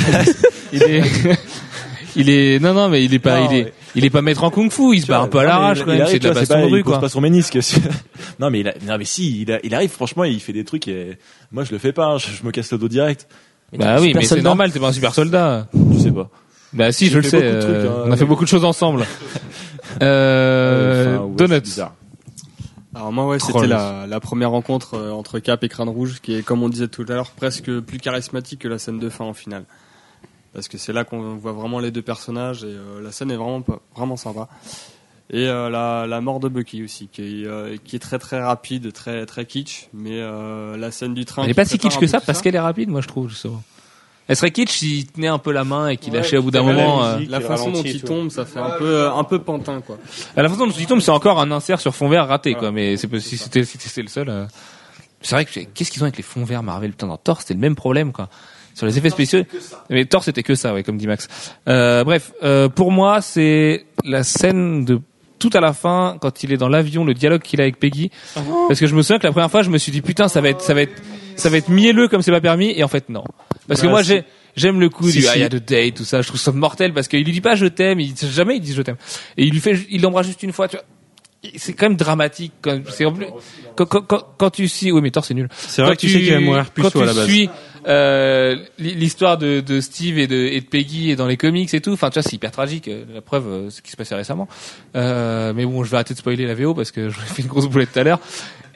[0.72, 1.02] il est
[2.16, 4.42] il est non non mais il est pas Non, il est il est pas maître
[4.44, 6.28] en kung-fu, il se bat un peu à mais l'arrache il- quand même, c'est de
[6.28, 7.00] la baston pas- rue il quoi.
[7.00, 7.58] pas son ménisque.
[8.40, 10.64] non mais il a, non mais si, il, a- il arrive franchement, il fait des
[10.64, 11.18] trucs et
[11.52, 13.26] moi je le fais pas, hein, je, je me casse le dos direct.
[13.76, 15.66] Bah oui, mais c'est normal, t'es pas un super soldat.
[15.92, 16.28] Je sais pas.
[16.76, 17.38] Bah si, je le sais.
[17.60, 18.04] trucs, euh, hein.
[18.06, 19.04] on a fait beaucoup de choses ensemble.
[20.02, 21.60] euh, Enfin, ouais, Donuts.
[21.60, 21.94] bizarre.
[22.94, 26.34] Alors moi ouais, c'était la, la première rencontre euh, entre Cap et Crâne Rouge qui
[26.34, 29.24] est comme on disait tout à l'heure presque plus charismatique que la scène de fin
[29.26, 29.64] en finale.
[30.54, 33.36] Parce que c'est là qu'on voit vraiment les deux personnages et euh, la scène est
[33.36, 33.62] vraiment
[33.94, 34.48] vraiment sympa.
[35.28, 38.40] Et euh, la, la mort de Bucky aussi qui est, euh, qui est très très
[38.40, 41.98] rapide, très très kitsch, mais euh, la scène du train Elle est pas si kitsch
[41.98, 43.62] que ça parce qu'elle est rapide, moi je trouve justement.
[44.28, 46.62] Elle serait kitsch s'il tenait un peu la main et qu'il lâchait au bout d'un
[46.62, 47.00] moment.
[47.00, 49.80] la euh, musique, la façon dont il tombe, ça fait un peu un peu pantin
[49.80, 49.98] quoi.
[50.36, 52.72] À la façon dont il tombe, c'est encore un insert sur fond vert raté, quoi.
[52.72, 54.28] Mais c'est si c'était si c'était le seul.
[54.28, 54.46] euh,
[55.22, 56.90] C'est vrai que qu'est-ce qu'ils ont avec les fonds verts Marvel?
[56.90, 58.28] Putain, dans Thor, c'était le même problème, quoi.
[58.74, 59.42] Sur les effets spéciaux.
[59.88, 61.28] Mais Thor, c'était que ça, ouais, comme dit Max.
[61.68, 65.00] Euh, bref, euh, pour moi, c'est la scène de
[65.38, 68.10] tout à la fin, quand il est dans l'avion, le dialogue qu'il a avec Peggy.
[68.68, 70.40] Parce que je me souviens que la première fois, je me suis dit putain, ça
[70.40, 71.02] va être, ça va être,
[71.36, 72.72] ça va être mielleux comme c'est pas permis.
[72.76, 73.24] Et en fait, non.
[73.68, 74.24] Parce que moi, j'ai,
[74.56, 75.38] j'aime le coup Si, du si.
[75.38, 76.22] I had a date, tout ça.
[76.22, 78.00] Je trouve ça mortel parce qu'il lui dit pas je t'aime.
[78.00, 78.96] Il jamais il dit je t'aime.
[79.36, 80.68] Et il lui fait, il l'embrasse juste une fois.
[80.68, 80.84] Tu vois.
[81.56, 82.52] C'est quand même dramatique.
[82.62, 83.26] Quand, c'est en plus-
[83.76, 85.48] quand, quand, quand, quand tu suis, oui, mais Thor c'est nul.
[85.56, 87.26] C'est vrai que tu sais qu'il va mourir plus tôt à la base.
[87.26, 87.48] suis
[87.88, 91.80] euh, l'histoire de, de Steve et de, et de Peggy et dans les comics et
[91.80, 91.92] tout.
[91.92, 92.88] Enfin, tu vois, c'est hyper tragique.
[92.88, 94.48] euh, La preuve, euh, ce qui se passait récemment.
[94.96, 97.48] Euh, mais bon, je vais arrêter de spoiler la VO parce que je fait une
[97.48, 98.18] grosse boulette tout à l'heure.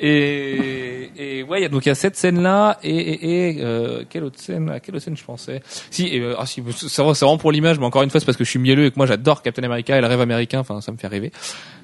[0.02, 3.56] Et, et ouais, y a- donc il y a cette scène là et, et, et
[3.60, 5.60] euh, quelle autre scène À quelle autre scène je pensais?
[5.90, 8.44] Si, euh, ah, si c'est vraiment pour l'image, mais encore une fois, c'est parce que
[8.44, 10.60] je suis mielleux et que moi j'adore Captain America et le rêve américain.
[10.60, 11.32] Enfin, ça me fait rêver.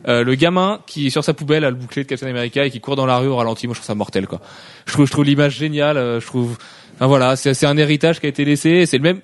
[0.08, 2.80] Euh, le gamin qui sur sa poubelle a le bouclier de Captain America et qui
[2.80, 4.40] court dans la rue au ralenti, moi je trouve ça mortel quoi.
[4.86, 5.96] Je trouve, je trouve l'image géniale.
[5.98, 6.56] euh, Je trouve,
[6.94, 8.86] enfin voilà, c'est un héritage qui a été laissé.
[8.86, 9.20] C'est le même.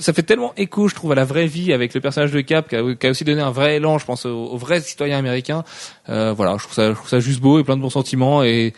[0.00, 2.68] Ça fait tellement écho, je trouve, à la vraie vie avec le personnage de Cap,
[2.68, 5.16] qui a, qui a aussi donné un vrai élan, je pense, aux, aux vrais citoyens
[5.18, 5.64] américains.
[6.10, 8.42] Euh, voilà, je trouve ça, je trouve ça juste beau et plein de bons sentiments
[8.42, 8.74] et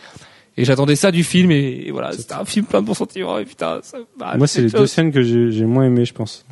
[0.57, 3.37] et j'attendais ça du film et, et voilà, c'était un film plein de bons sentiments
[3.39, 6.13] et putain, ça, bah, Moi, c'est les deux scènes que j'ai j'ai moins aimé, je
[6.13, 6.45] pense.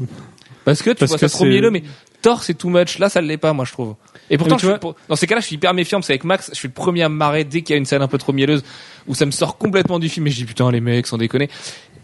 [0.66, 1.84] Parce que tu Parce vois que ça trop mielleux, mais
[2.22, 2.99] Thor c'est too much.
[2.99, 3.95] Là, ça l'est pas, moi je trouve.
[4.30, 6.24] Et pourtant, je suis- vois- pour- dans ces cas-là, je suis hyper méfiant parce qu'avec
[6.26, 8.07] Max, je suis le premier à me marrer dès qu'il y a une scène un
[8.07, 8.64] peu trop mielleuse
[9.07, 11.49] où ça me sort complètement du film et je dis putain les mecs sans déconner.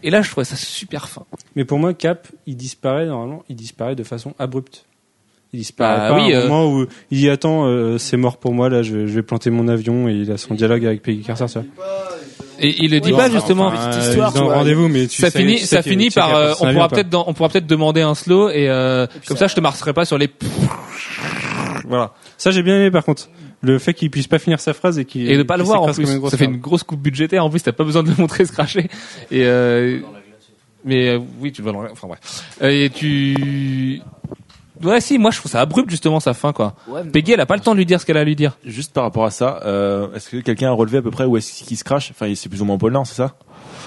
[0.02, 1.22] Et là, je trouvais ça super fin.
[1.56, 4.84] Mais pour moi, Cap, il disparaît normalement, il disparaît de façon abrupte.
[5.52, 8.16] Il disparaît Bah pas oui, à un euh, moment où il dit attends, euh, c'est
[8.16, 10.54] mort pour moi là, je vais, je vais planter mon avion et il a son
[10.54, 11.48] dialogue avec Peggy Carter.
[11.48, 11.62] Ça.
[12.58, 13.68] Et il le dit Oui, pas justement.
[13.68, 14.54] enfin, Petite histoire, ils ont tu vois.
[14.56, 16.34] rendez-vous, mais tu ça sais- finit, tu sais ça finit par.
[16.34, 19.46] euh, on pourra peut-être, dans- on pourra peut-être demander un slow et euh, comme ça,
[19.46, 20.28] je te marcherai pas sur les.
[21.88, 22.12] Voilà.
[22.36, 23.28] Ça j'ai bien aimé par contre.
[23.62, 25.82] Le fait qu'il puisse pas finir sa phrase et qu'il Et de pas le voir
[25.82, 26.06] en plus.
[26.30, 27.44] Ça fait une grosse coupe budgétaire.
[27.44, 28.88] En plus, t'as pas besoin de le montrer se cracher.
[29.30, 30.00] Et euh,
[30.84, 32.20] mais euh, oui, tu le vois dans la- Enfin bref.
[32.62, 34.00] Euh, Et tu.
[34.84, 35.16] Ouais, si.
[35.18, 36.74] Moi, je trouve ça abrupt justement sa fin quoi.
[36.86, 38.24] Ouais, mais- Peggy, elle a pas le temps de lui dire ce qu'elle a à
[38.24, 38.58] lui dire.
[38.64, 41.36] Juste par rapport à ça, euh, est-ce que quelqu'un a relevé à peu près où
[41.38, 42.10] est-ce qu'il se crache?
[42.10, 43.36] Enfin, c'est plus ou moins Paul Nord, c'est ça?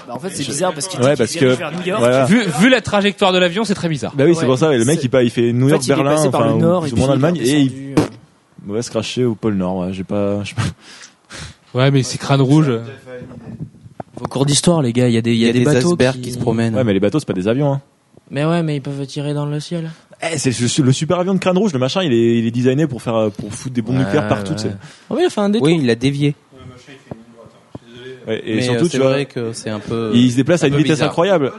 [0.08, 2.00] Bah, en fait, c'est bizarre parce qu'il Ouais, parce vient que- de faire New York.
[2.00, 2.24] voilà.
[2.24, 4.12] Vu, vu la trajectoire de l'avion, c'est très bizarre.
[4.16, 4.46] Bah oui, c'est Ouais.
[4.46, 4.74] pour ça.
[4.74, 6.54] et Le mec, il, il fait New En York, fait, il est Berlin, enfin, le
[6.54, 7.94] Nord et en puis est Allemagne, et il
[8.66, 9.78] va se cracher au pôle Nord.
[9.78, 10.42] Ouais, j'ai pas.
[11.74, 12.72] Ouais, mais c'est crâne rouge.
[14.16, 16.20] Vos cours d'histoire, les gars, il y a des, il y a des, bateaux icebergs
[16.20, 16.32] qui...
[16.32, 16.74] se promènent.
[16.74, 17.72] Ouais, mais les bateaux, c'est pas des avions.
[17.74, 17.80] Hein.
[18.30, 19.90] Mais ouais, mais ils peuvent tirer dans le ciel.
[20.22, 21.72] Eh, c'est le, le super avion de crâne rouge.
[21.72, 24.04] Le machin, il est, il est designé pour faire, euh, pour foutre des bombes Ouais,
[24.04, 24.50] nucléaires partout.
[24.50, 24.56] ouais.
[24.56, 24.74] tu sais.
[25.08, 25.66] Oh oui, il a fait un détour.
[25.66, 26.34] Oui, il a dévié.
[28.26, 30.10] Ouais, et mais surtout, euh, tu vois, vrai que c'est un peu.
[30.14, 31.08] il se déplace un à une vitesse bizarre.
[31.08, 31.52] incroyable.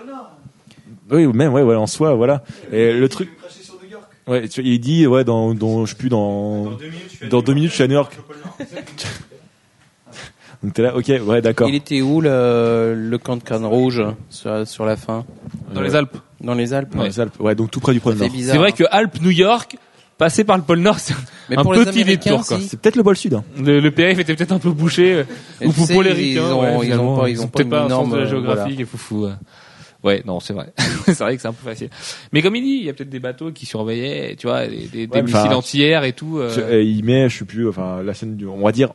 [1.10, 2.43] Oui, même, ouais, ouais, en soi, voilà.
[2.72, 3.30] Et le truc.
[4.28, 6.78] Ouais, tu vois, il dit, ouais, dans, dans, je sais plus, dans,
[7.30, 8.18] dans deux minutes, je suis à New York.
[10.64, 11.68] Donc t'es là, ok, ouais, d'accord.
[11.70, 15.26] Il était où le, le camp de crâne rouge sur, sur la fin
[15.74, 16.16] Dans les Alpes.
[16.40, 16.96] Dans les Alpes.
[16.96, 17.40] Dans les Alpes.
[17.40, 18.30] Ouais, donc tout près du pôle C'est Nord.
[18.32, 18.54] bizarre.
[18.54, 18.76] C'est vrai hein.
[18.78, 19.76] que Alpes, New York,
[20.20, 21.16] passer par le pôle Nord, c'est
[21.50, 22.58] Mais un pour les petit Américains, détour, quoi.
[22.60, 22.68] si.
[22.68, 23.34] C'est peut-être le pôle Sud.
[23.34, 23.44] Hein.
[23.58, 25.24] Le, le périph était peut-être un peu bouché, euh,
[25.62, 27.58] Et ou tu pour, sais, les ils- ricains, ont- ils ont pas- ils ont pas
[27.58, 29.26] peut-être une pas un sens énorme, de la euh, géographie et foufou.
[29.26, 29.34] euh.
[30.04, 30.74] Ouais, non, c'est vrai.
[31.06, 31.89] c'est vrai que c'est un peu facile.
[32.32, 34.88] Mais comme il dit, il y a peut-être des bateaux qui surveillaient, tu vois, des,
[34.88, 36.39] des, des Ouais, missiles enfin, anti-air et tout.
[36.39, 36.49] euh.
[36.49, 38.93] Je- euh, il met, je sais plus, enfin, la scène du, on va dire,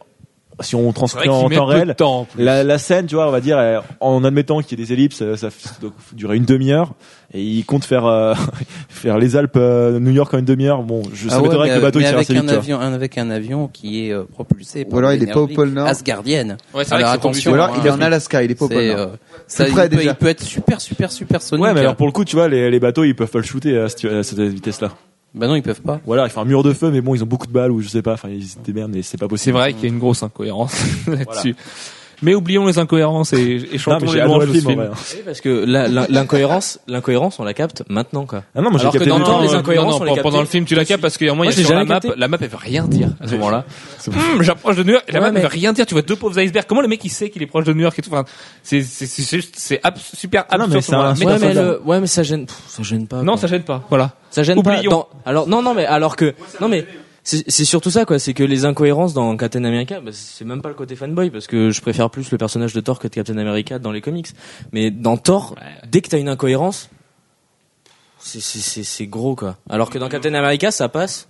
[0.61, 3.31] si on transcrit vrai en temps réel, temps, en la, la scène, tu vois, on
[3.31, 5.49] va dire, euh, en admettant qu'il y ait des ellipses, euh, ça
[5.81, 6.93] doit durer une demi-heure,
[7.35, 8.35] et il compte faire euh,
[8.89, 10.83] faire les Alpes, euh, New York en une demi-heure.
[10.83, 12.43] Bon, je Ah ça ouais, que le bateau il mais tire avec assez vite.
[12.43, 12.57] un vois.
[12.57, 15.41] avion, un- avec un avion qui est euh, propulsé par Ou alors il est pas
[15.41, 15.89] au pôle Nord.
[15.89, 16.57] asgardienne.
[16.75, 18.55] Ouais, vrai alors que c'est attention, Ou alors hein, il est en Alaska, il est
[18.55, 18.99] pas au pôle Nord.
[18.99, 19.07] euh,
[19.47, 20.11] ça, il, près, peut, déjà.
[20.11, 21.65] il peut être super super super sonique.
[21.65, 23.45] Ouais, mais alors pour le coup, tu vois, les, les bateaux, ils peuvent pas le
[23.45, 24.93] shooter à, cette- à cette vitesse-là.
[25.35, 26.01] Bah non, ils peuvent pas.
[26.07, 27.71] Ou alors, il fait un mur de feu, mais bon, ils ont beaucoup de balles
[27.71, 28.15] ou je sais pas.
[28.15, 29.57] Enfin, ils se démerdent, mais c'est pas C'est possible.
[29.59, 30.75] vrai qu'il y a une grosse incohérence
[31.07, 31.55] là-dessus.
[32.23, 34.89] Mais oublions les incohérences et, et Non, chantons mais les j'ai louanges film, film.
[34.91, 35.65] Oui, parce que
[36.11, 38.43] l'incohérence, l'incohérence, on la capte maintenant, quoi.
[38.55, 40.05] Ah non, moi j'ai Alors que capté dans le temps, les euh, incohérences, non, on
[40.07, 41.57] non, les pendant- le film, tu la captes parce qu'il y a un moment, il
[41.57, 42.13] y a sur la map, capté.
[42.19, 43.65] la map elle veut rien dire à ce moment-là.
[44.09, 45.87] Hum, J'approche de New York, et la Ouais, map mais- elle veut rien dire.
[45.87, 46.67] Tu vois deux pauvres icebergs.
[46.67, 48.11] Comment le mec il sait qu'il est proche de New York et tout.
[48.13, 48.25] Enfin,
[48.63, 50.75] c'est c'est c'est juste- c'est abs- super Ah non, absurde.
[50.77, 51.15] mais c'est un- voilà.
[51.15, 51.63] c'est Ouais, mais ça.
[51.63, 53.23] le, ouais, mais ça gêne, pff, ça gêne pas.
[53.23, 53.85] Non, ça gêne pas.
[53.89, 54.13] Voilà.
[54.31, 54.81] Ça gêne pas.
[55.25, 56.87] Alors non, non, mais alors que non, mais
[57.27, 58.21] c'est c'est surtout ça quoi.
[58.21, 61.49] C'est que les incohérences dans Captain America, bah, c'est même pas le côté fanboy parce
[61.49, 64.29] que je préfère plus le personnage de Thor que de Captain America dans les comics.
[64.73, 65.57] Mais dans Thor,
[65.91, 66.89] dès que t'as une incohérence,
[68.21, 69.57] c'est c'est c'est c'est gros quoi.
[69.69, 71.27] Alors que dans Captain America, ça passe.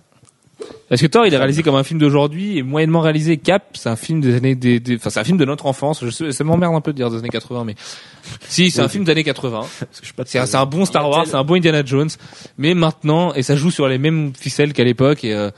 [0.87, 3.37] Parce que Thor, il est réalisé comme un film d'aujourd'hui et moyennement réalisé.
[3.37, 6.03] Cap, c'est un film des années, des, des- enfin, c'est un film de notre enfance.
[6.05, 7.75] Je sais, ça m'emmerde un peu de dire des années 80, mais
[8.47, 9.61] si, c'est un film 80.
[10.15, 12.09] Pas C'est un, c'est un bon Star Wars, c'est un bon Indiana Jones,
[12.59, 15.49] mais maintenant, et ça joue sur les mêmes ficelles qu'à l'époque, et, euh,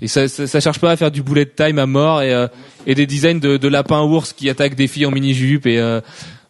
[0.00, 2.48] et ça, ça, ça cherche pas à faire du bullet time à mort et, euh,
[2.86, 5.78] et des designs de, de lapins ours qui attaquent des filles en mini jupe et
[5.78, 6.00] euh,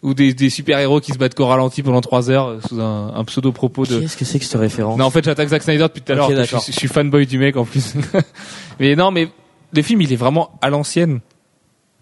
[0.03, 2.81] ou des, des super héros qui se battent qu'au ralenti pendant trois heures euh, sous
[2.81, 4.01] un, un pseudo propos de.
[4.01, 6.15] Qu'est-ce que c'est que cette référence Non, en fait, j'attaque Zack Snyder depuis tout à
[6.15, 6.31] l'heure.
[6.31, 7.95] Je, suis- je suis fanboy du mec en plus.
[8.81, 9.29] mais non, mais
[9.75, 11.21] le film, il est vraiment à l'ancienne.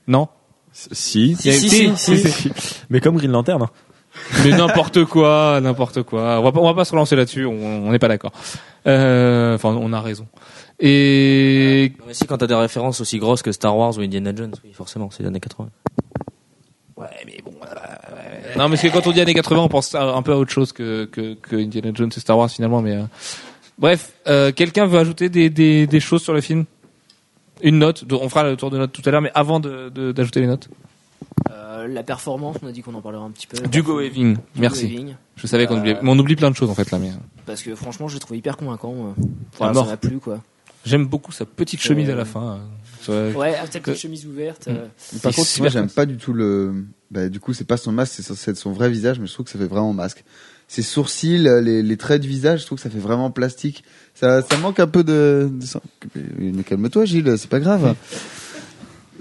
[0.06, 0.28] Non?
[0.72, 1.34] Si.
[1.36, 2.50] Si, si, si, si.
[2.90, 3.62] Mais comme Green Lantern.
[3.62, 3.70] hein.
[4.44, 6.40] Mais n'importe quoi, n'importe quoi.
[6.40, 7.44] On va pas, on va pas se relancer là-dessus.
[7.46, 8.32] On n'est pas d'accord.
[8.86, 10.26] Euh, Enfin, on a raison.
[10.80, 14.32] Et Non, mais si quand t'as des références aussi grosses que Star Wars ou Indiana
[14.34, 15.68] Jones, oui, forcément, c'est les années 80.
[16.96, 17.52] ouais, mais bon.
[17.62, 20.36] euh, Non, mais parce que quand on dit années 80, on pense un peu à
[20.36, 22.80] autre chose que que, que Indiana Jones et Star Wars finalement.
[22.82, 23.02] Mais euh,
[23.78, 26.64] bref, euh, quelqu'un veut ajouter des, des des choses sur le film?
[27.62, 28.04] Une note.
[28.04, 30.40] de- On fera le tour de notes tout à l'heure, mais avant de de- d'ajouter
[30.40, 30.68] les notes.
[31.50, 33.58] Euh, la performance, on a dit qu'on en parlerait un petit peu.
[33.68, 34.86] Dugo Eving, Hugo merci.
[34.86, 35.14] Weaving.
[35.36, 36.98] Je savais qu'on Euh, oubliait, mais on oublie plein de choses en fait là.
[36.98, 37.14] Mais euh,
[37.46, 38.92] Parce que franchement, je l'ai trouvé hyper convaincant.
[38.94, 39.14] mort.
[39.58, 40.42] ça m'a plu, quoi.
[40.84, 42.60] j'aime beaucoup sa petite chemise Euh, à la fin.
[43.08, 44.68] euh, la- Ouais, avec la chemise ouverte.
[44.68, 44.86] euh,
[45.22, 46.84] Par contre, moi, j'aime pas du tout le.
[47.10, 49.52] Bah, du coup, c'est pas son masque, c'est son vrai visage, mais je trouve que
[49.52, 50.24] ça fait vraiment masque.
[50.70, 53.82] Ses sourcils, les, les traits de visage, je trouve que ça fait vraiment plastique.
[54.14, 55.50] Ça, ça manque un peu de.
[55.50, 55.66] de...
[56.38, 57.94] Mais calme-toi, Gilles, c'est pas grave.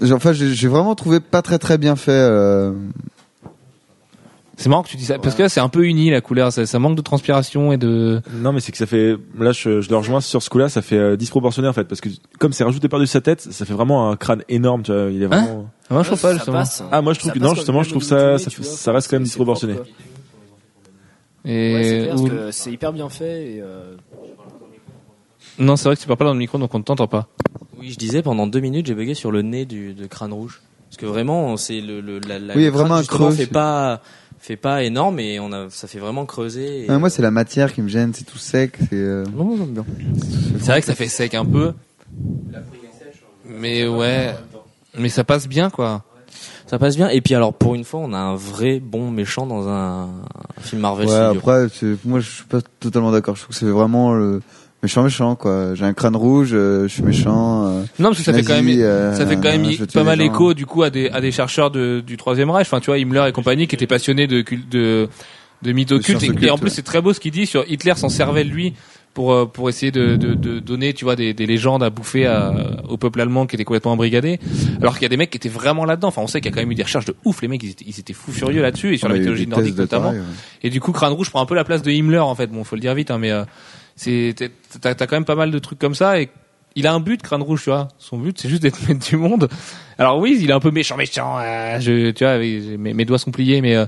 [0.00, 2.12] J'ai- Enfin, j'ai vraiment trouvé pas très très bien fait.
[2.12, 2.72] euh,
[4.56, 6.52] C'est marrant que tu dis ça parce que là c'est un peu uni la couleur,
[6.52, 8.20] ça, ça manque de transpiration et de.
[8.32, 9.16] Non, mais c'est que ça fait.
[9.38, 12.00] Là, je, je le rejoins sur ce coup-là, ça fait euh, disproportionné en fait, parce
[12.00, 12.08] que
[12.40, 14.82] comme c'est rajouté par-dessus sa tête, ça fait vraiment un crâne énorme.
[14.82, 15.70] Tu vois, il est vraiment.
[15.90, 16.58] Moi je trouve pas ça justement.
[16.58, 16.82] passe.
[16.90, 18.92] Ah, moi je trouve que non, justement, je trouve ça, ça, vois.
[18.94, 19.74] reste quand même propre, disproportionné.
[21.44, 23.46] Et Ouais, c'est clair, ou- parce que c'est hyper bien fait.
[23.54, 23.94] Et, euh,
[25.60, 27.28] non, c'est vrai que tu parles pas dans le micro donc on ne t'entend pas.
[27.78, 30.60] Oui, je disais pendant deux minutes, j'ai bugué sur le nez du de crâne rouge.
[30.88, 33.44] Parce que vraiment, c'est le, le la, la- Oui, le crâne, vraiment un creux, fait
[33.44, 34.00] c'est- pas
[34.40, 36.84] fait pas énorme et on a ça fait vraiment creuser.
[36.84, 38.76] et- Ah, moi, c'est la matière qui me gêne, c'est tout sec.
[38.88, 38.94] C'est.
[38.94, 39.84] euh, Non, bien.
[40.60, 41.72] C'est vrai que ça fait sec un peu.
[43.44, 44.34] Mais ouais,
[44.96, 46.04] mais ça passe bien quoi.
[46.66, 47.08] Ça passe bien.
[47.08, 50.60] Et puis alors, pour une fois, on a un vrai bon méchant dans un, un
[50.60, 53.36] film Marvel Ouais, après, c'est- moi, je suis pas totalement d'accord.
[53.36, 54.42] Je trouve que c'est vraiment le
[54.82, 55.74] méchant méchant, quoi.
[55.74, 57.66] J'ai un crâne rouge, euh, je suis méchant.
[57.66, 60.04] euh, Non, parce que ça fait quand même, euh, ça fait quand même tue pas
[60.04, 62.66] mal écho du coup à des à des chercheurs de, du troisième Reich.
[62.66, 65.08] Enfin, tu vois, Himmler et compagnie qui étaient passionnés de de
[65.62, 66.22] de mythes occultes.
[66.22, 66.70] Et, en plus, ouais.
[66.70, 68.74] c'est très beau ce qu'il dit sur Hitler s'en servait lui
[69.14, 72.26] pour euh, pour essayer de, de, de donner, tu vois, des, des légendes à bouffer
[72.26, 72.54] à,
[72.88, 74.38] au peuple allemand qui était complètement embrigadé.
[74.80, 76.08] Alors qu'il y a des mecs qui étaient vraiment là-dedans.
[76.08, 77.42] Enfin, on sait qu'il y a quand même eu des recherches de ouf.
[77.42, 79.76] Les mecs, ils étaient, ils étaient fous furieux là-dessus et sur Ouais, la mythologie nordique
[79.76, 80.10] notamment.
[80.10, 80.20] ouais.
[80.62, 82.46] Et du coup, Crâne Rouge prend un peu la place de Himmler en fait.
[82.46, 83.42] Bon, faut le dire vite, hein, mais euh,
[83.98, 84.34] c'est
[84.80, 86.30] t'as t'as quand même pas mal de trucs comme ça et
[86.76, 87.88] il a un but, Crâne Rouge, tu vois.
[87.98, 89.48] Son but, c'est juste d'être maître du monde.
[89.98, 91.36] Alors oui, il est un peu méchant, méchant.
[91.40, 93.86] euh, je, tu vois, mes, mes doigts sont pliés, mais euh,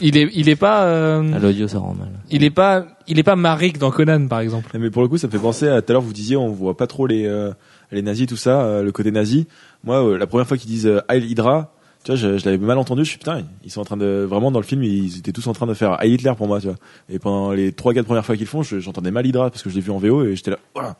[0.00, 2.08] il est, il est pas, euh, À l'audio, ça rend mal.
[2.30, 4.70] il est pas, il est pas Marik dans Conan, par exemple.
[4.78, 6.48] Mais pour le coup, ça me fait penser à tout à l'heure, vous disiez, on
[6.48, 7.52] voit pas trop les, euh,
[7.92, 9.46] les nazis, tout ça, euh, le côté nazi.
[9.82, 11.74] Moi, euh, la première fois qu'ils disent euh, Heil Hydra,
[12.04, 14.26] tu vois, je, je l'avais mal entendu, je suis putain, ils sont en train de,
[14.28, 16.60] vraiment dans le film, ils étaient tous en train de faire Heil Hitler pour moi,
[16.60, 16.76] tu vois.
[17.10, 19.62] Et pendant les trois, quatre premières fois qu'ils le font, je- j'entendais mal Hydra parce
[19.62, 20.96] que je l'ai vu en VO et j'étais là, voilà.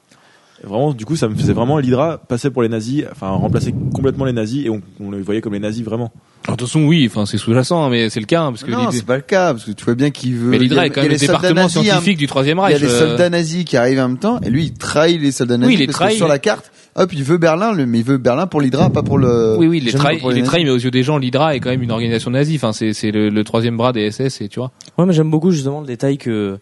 [0.62, 3.74] Et Vraiment, du coup, ça me faisait vraiment l'Hydra passer pour les nazis, enfin remplacer
[3.93, 6.12] complètement les nazis et on, on les voyait comme les nazis vraiment.
[6.47, 8.62] Alors, de toute façon, oui, enfin, c'est sous-jacent, hein, mais c'est le cas, hein, parce
[8.64, 10.51] que Non, c'est pas le cas, parce que tu vois bien qu'il veut.
[10.51, 11.82] mais l'Hydra est quand il y a même le les soldats département nazis, hein.
[11.85, 12.76] scientifique du troisième Il y Reich.
[12.76, 15.32] a les euh, soldats nazis qui arrivent en même temps, et lui, il trahit les
[15.32, 17.72] soldats nazis Oui, il les parce trahit, que sur la carte, hop, il veut Berlin,
[17.72, 19.56] le- mais il veut Berlin pour l'Hydra, pas pour le.
[19.58, 21.82] Oui, oui, il les trahit, les mais aux yeux des gens, l'Hydra est quand même
[21.82, 22.56] une organisation nazie.
[22.56, 24.70] Enfin, c'est, c'est le, le troisième bras des SS, et tu vois.
[24.98, 26.58] Ouais, mais j'aime beaucoup justement le détail que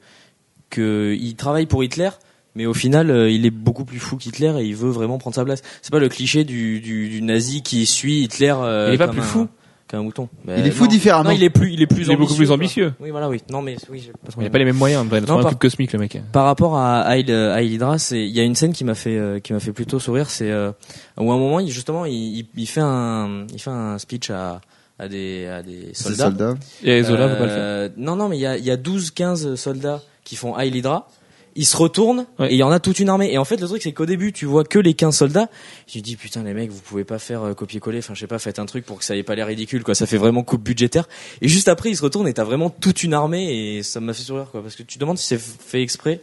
[0.70, 2.10] que il travaille pour Hitler,
[2.54, 5.36] mais au final, euh, il est beaucoup plus fou qu'Hitler et il veut vraiment prendre
[5.36, 5.62] sa place.
[5.82, 8.54] C'est pas le cliché du, du, du nazi qui suit Hitler.
[8.59, 9.48] euh, Il est pas plus un- fou
[9.93, 10.28] qu'un mouton.
[10.44, 10.89] Mais Il est fou non.
[10.90, 11.31] différemment.
[11.31, 12.55] Non, il est plus, il est plus Il est beaucoup ambitieux, plus quoi.
[12.56, 12.93] ambitieux.
[12.98, 13.40] Oui, voilà, oui.
[13.51, 15.23] Non, mais oui, j'ai pas trop Il a pas les mêmes moyens, il a un
[15.23, 16.20] par- truc cosmique, le mec.
[16.32, 19.16] Par rapport à euh, Heil Hydra, c'est il y a une scène qui m'a fait
[19.16, 20.73] euh, qui m'a fait plutôt sourire, c'est euh,
[21.19, 24.31] où à un moment il, justement il, il, il fait un il fait un speech
[24.31, 24.60] à
[24.98, 26.24] à des à des soldats.
[26.24, 26.55] soldats.
[26.82, 27.59] Et Zola veut pas le faire.
[27.60, 30.59] Euh, Non non, mais il y a il y a 12 15 soldats qui font
[30.59, 31.09] Hydra.
[31.54, 32.50] Ils se retournent Ouais.
[32.50, 33.30] et il y en a toute une armée.
[33.32, 35.48] Et en fait, le truc, c'est qu'au début, tu vois que les 15 soldats.
[35.86, 37.98] Je dis, putain, les mecs, vous pouvez pas faire euh, copier-coller.
[37.98, 39.94] Enfin, je sais pas, faites un truc pour que ça ait pas l'air ridicule, quoi.
[39.94, 41.08] Ça fait vraiment coupe budgétaire.
[41.42, 44.14] Et juste après, ils se retournent et t'as vraiment toute une armée et ça m'a
[44.14, 44.62] fait sourire, quoi.
[44.62, 46.20] Parce que tu te demandes si c'est fait exprès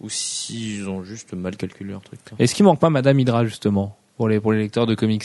[0.00, 2.18] ou s'ils ont juste mal calculé leur truc.
[2.28, 2.36] quoi.
[2.40, 5.24] Est-ce qu'il manque pas Madame Hydra, justement, pour les, pour les lecteurs de comics?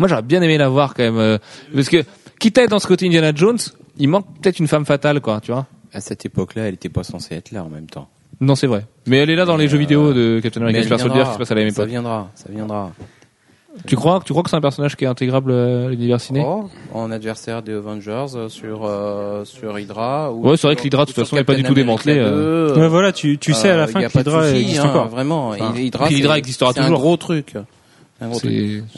[0.00, 1.38] Moi, j'aurais bien aimé la voir, quand même, euh,
[1.72, 2.02] parce que,
[2.40, 3.58] quitte à être dans ce côté Indiana Jones,
[3.98, 5.68] il manque peut-être une femme fatale, quoi, tu vois.
[5.92, 8.08] À cette époque-là, elle était pas censée être là en même temps.
[8.40, 8.86] Non, c'est vrai.
[9.06, 11.38] Mais elle est là dans les jeux vidéo de Captain America Super Soldier qui se
[11.38, 11.90] passe à la même Ça époque.
[11.90, 12.90] viendra, ça viendra.
[13.86, 16.44] Tu crois, tu crois que c'est un personnage qui est intégrable à l'univers ciné?
[16.46, 20.32] Oh, en adversaire des Avengers euh, sur euh, sur Hydra.
[20.32, 22.72] Ou Ouais, c'est vrai que l'Hydra, de toute façon, est pas du tout démantelé, euh.
[22.72, 24.30] 2, Ouais, voilà, tu, tu sais à la euh, fin y a que pas de
[24.30, 25.08] l'Hydra existe hein, encore.
[25.08, 26.86] Vraiment, Enfin, Hydra, c'est- existera c'est toujours.
[26.86, 26.98] truc.
[26.98, 27.54] Un gros truc.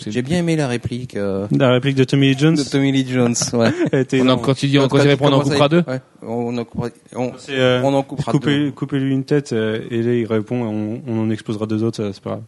[0.06, 2.54] J'ai bien aimé la réplique euh, La réplique de Tommy Lee Jones.
[2.54, 3.34] de Tommy Lee Jones.
[3.52, 3.72] Ouais.
[4.20, 5.82] on quand il dit, quand il répond, on en coupera deux.
[5.86, 8.70] ouais, on en coupera, on, C'est, euh, on en coupera Coupez, deux.
[8.72, 12.12] coupez-lui une tête euh, et là il répond on, on en explosera deux autres, ça,
[12.12, 12.42] c'est pas grave.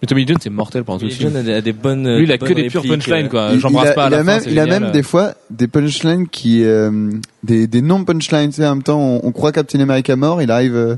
[0.00, 1.34] Mais Tommy Lee Jones, c'est mortel pendant tout le film.
[1.34, 2.16] a des, a des bonnes.
[2.16, 3.48] Lui, il a que des pures punchlines, euh, quoi.
[3.52, 5.66] Il- J'embrasse pas à il la a fin, même, il a même des fois des
[5.66, 7.10] punchlines qui, euh,
[7.42, 8.50] des, des non punchlines.
[8.50, 10.94] Tu sais, en même temps, on, on croit Captain America mort, il arrive euh,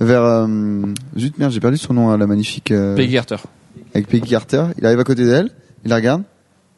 [0.00, 0.46] vers, euh,
[1.18, 3.36] zut merde, j'ai perdu son nom, hein, la magnifique, euh, Peggy Carter.
[3.96, 4.64] Avec Peggy Carter.
[4.78, 5.50] Il arrive à côté d'elle,
[5.84, 6.22] il la regarde,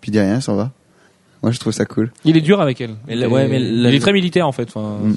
[0.00, 0.72] puis il dit rien, il s'en va.
[1.42, 2.10] Moi, je trouve ça cool.
[2.24, 2.96] Il est dur avec elle.
[3.06, 4.68] Mais la- ouais, mais il la- est très militaire, en fait.
[4.74, 5.14] Enfin, Mm.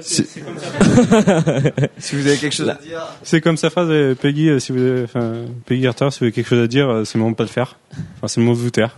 [0.00, 0.24] Si-
[1.98, 3.06] si vous avez quelque chose à dire.
[3.22, 5.32] C'est comme sa phrase, euh, Peggy, euh, si vous avez, enfin,
[5.66, 7.42] Peggy Carter, si vous avez quelque chose à dire, euh, c'est le moment de pas
[7.44, 7.76] le faire.
[8.16, 8.96] Enfin, c'est le moment de vous taire.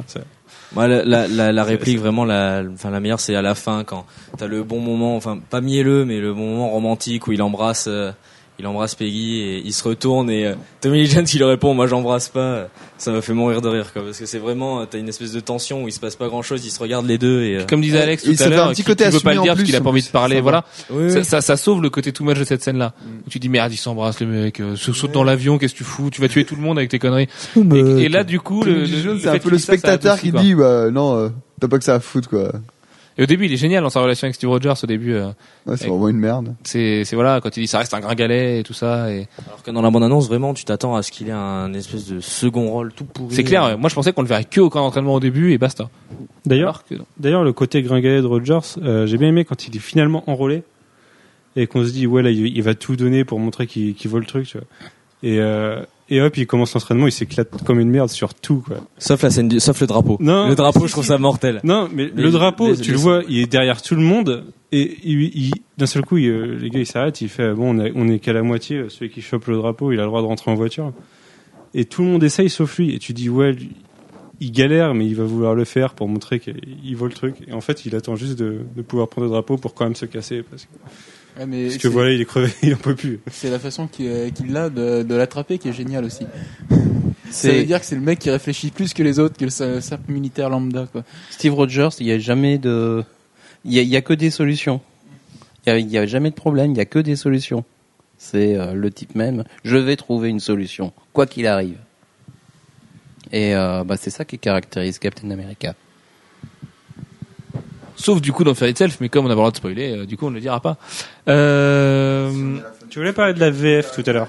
[0.77, 4.07] La, la, la, la réplique vraiment la, enfin la meilleure, c'est à la fin quand
[4.39, 7.87] t'as le bon moment, enfin pas mielleux, mais le bon moment romantique où il embrasse,
[7.89, 8.11] euh,
[8.59, 11.75] il embrasse Peggy et il se retourne et euh, Tommy Lee Jones il lui répond,
[11.75, 12.69] moi j'embrasse pas.
[12.97, 15.33] Ça m'a fait mourir de rire quoi, parce que c'est vraiment, euh, t'as une espèce
[15.33, 17.57] de tension où il se passe pas grand chose, ils se regardent les deux et.
[17.57, 19.11] euh, Comme disait Alex Il tout se à fait l'heure, un petit qui, côté qui
[19.11, 20.65] veut pas le dire parce qu'il a pas envie de parler, Ça voilà.
[20.91, 21.25] Oui, Ça, oui.
[21.25, 22.95] ça, ça sauve le côté too much de cette scène-là.
[23.27, 25.79] Où tu dis merde, il s'embrasse le mec, euh, se saute dans l'avion, qu'est-ce que
[25.79, 26.11] tu fous?
[26.11, 27.29] Tu vas tuer tout le monde avec tes conneries.
[27.57, 29.79] Et, et là, du coup, le, Tommy le- c'est un peu le dise ça, ça
[29.79, 31.29] spectateur qui dit, bah, non, euh,
[31.61, 32.53] t'as pas que ça à foutre, quoi.
[33.17, 34.73] Et au début, il est génial dans sa relation avec Steve Rogers.
[34.83, 35.29] Au début, euh,
[35.67, 36.55] Ouais, c'est vraiment une merde.
[36.65, 39.11] c'est, c'est voilà, quand il dit ça reste un gringalet et tout ça.
[39.13, 41.73] Et Alors que dans la bande annonce, vraiment, tu t'attends à ce qu'il ait un
[41.75, 43.35] espèce de second rôle tout pourri.
[43.35, 43.65] c'est clair.
[43.65, 43.77] ouais.
[43.77, 45.89] Moi, je pensais qu'on le verrait que au camp d'entraînement au début et basta.
[46.45, 49.81] D'ailleurs, que d'ailleurs, le côté gringalet de Rogers, euh, j'ai bien aimé quand il est
[49.81, 50.65] finalement enrôlé
[51.57, 54.11] et qu'on se dit, ouais, là, il, il va tout donner pour montrer qu'il qu'il
[54.11, 54.67] vaut le truc, tu vois.
[55.23, 58.77] Et, euh, et hop, il commence l'entraînement, il s'éclate comme une merde sur tout, quoi.
[58.99, 60.17] Sauf la scène, du, sauf le drapeau.
[60.21, 60.49] Non.
[60.49, 61.61] le drapeau, je trouve ça mortel.
[61.65, 64.99] Non, mais, Mais le drapeau, tu le vois, il est derrière tout le monde et
[65.05, 67.85] il, il- d'un seul coup, il, euh, les gars, ils s'arrêtent, il fait, bon, on,
[67.85, 70.09] a- on est qu'à la moitié, euh, celui qui chope le drapeau, il a le
[70.09, 70.93] droit de rentrer en voiture.
[71.75, 72.95] Et tout le monde essaye sauf lui.
[72.95, 73.71] Et tu dis, ouais, lui,
[74.41, 77.37] il galère, mais il va vouloir le faire pour montrer qu'il vaut le truc.
[77.49, 79.95] Et en fait, il attend juste de, de pouvoir prendre le drapeau pour quand même
[79.97, 80.69] se casser parce que,
[81.39, 83.21] Ouais, mais parce que c'est- voilà, il est crevé, il en peut plus.
[83.31, 86.27] C'est la façon qu'il euh, qu'il a de, de l'attraper qui est géniale aussi.
[87.31, 89.81] Ça veut dire que c'est le mec qui réfléchit plus que les autres, que le
[89.81, 91.03] simple militaire lambda, quoi.
[91.31, 93.03] Steve Rogers, il y a jamais de,
[93.65, 94.81] il y a, il y a que des solutions.
[95.67, 97.65] Il y a, jamais de problème, il y a que des solutions.
[98.19, 99.43] C'est euh, le type même.
[99.65, 101.79] Je vais trouver une solution, quoi qu'il arrive.
[103.33, 105.75] Et euh, bah, c'est ça qui caractérise Captain America.
[107.97, 109.97] Sauf du coup dans Fairy Self, mais comme on a pas le droit de spoiler,
[109.97, 110.77] euh, du coup on ne le dira pas.
[111.29, 112.59] Euh...
[112.91, 114.29] Tu voulais parler de la VF tout à l'heure.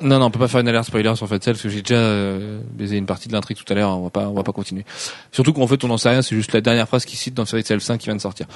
[0.00, 1.82] Non, non, on peut pas faire une alerte spoiler sur Fairy Self parce que j'ai
[1.82, 3.90] déjà euh, baisé une partie de l'intrigue tout à l'heure.
[3.96, 4.84] On va pas, on va pas continuer.
[5.32, 6.22] Surtout qu'en fait on n'en sait rien.
[6.22, 8.46] C'est juste la dernière phrase qu'il cite dans Fairy Self 5 qui vient de sortir.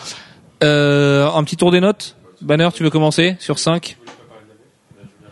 [0.62, 2.16] Euh, un petit tour des notes?
[2.40, 3.36] Banner, tu veux commencer?
[3.38, 3.96] Sur 5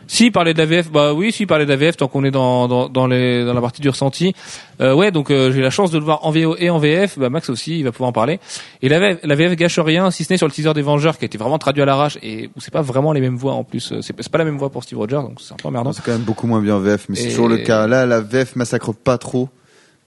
[0.09, 2.31] Si, parler de la VF, bah oui, si, parler de la VF tant qu'on est
[2.31, 4.35] dans, dans, dans, les, dans la partie du ressenti.
[4.81, 7.19] Euh, ouais, donc euh, j'ai la chance de le voir en VO et en VF.
[7.19, 8.41] Bah, Max aussi, il va pouvoir en parler.
[8.81, 11.19] Et la VF, la VF gâche rien, si ce n'est sur le teaser des Vengeurs
[11.19, 13.53] qui a été vraiment traduit à l'arrache et où c'est pas vraiment les mêmes voix
[13.53, 13.93] en plus.
[13.93, 15.93] Euh, C'est pas la même voix pour Steve Rogers, donc c'est un peu emmerdant.
[15.93, 17.87] C'est quand même beaucoup moins bien en VF, mais c'est toujours le cas.
[17.87, 19.51] Là, la VF massacre pas trop,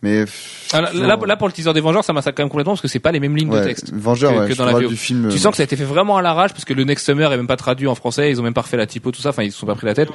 [0.02, 0.26] mais
[0.74, 2.82] Ah, là, là, là, pour le teaser des Vengeurs, ça massacre quand même complètement parce
[2.82, 3.92] que c'est pas les mêmes lignes de texte.
[3.94, 4.88] Vengeur, que- ouais, que dans la VO.
[4.90, 5.28] du film.
[5.30, 7.06] Tu euh, sens que ça a été fait vraiment à l'arrache parce que le Next
[7.06, 9.22] Summer est même pas traduit en français, ils ont même pas refait la typo, tout
[9.22, 10.10] ça, enfin ils se sont pas pris la tête.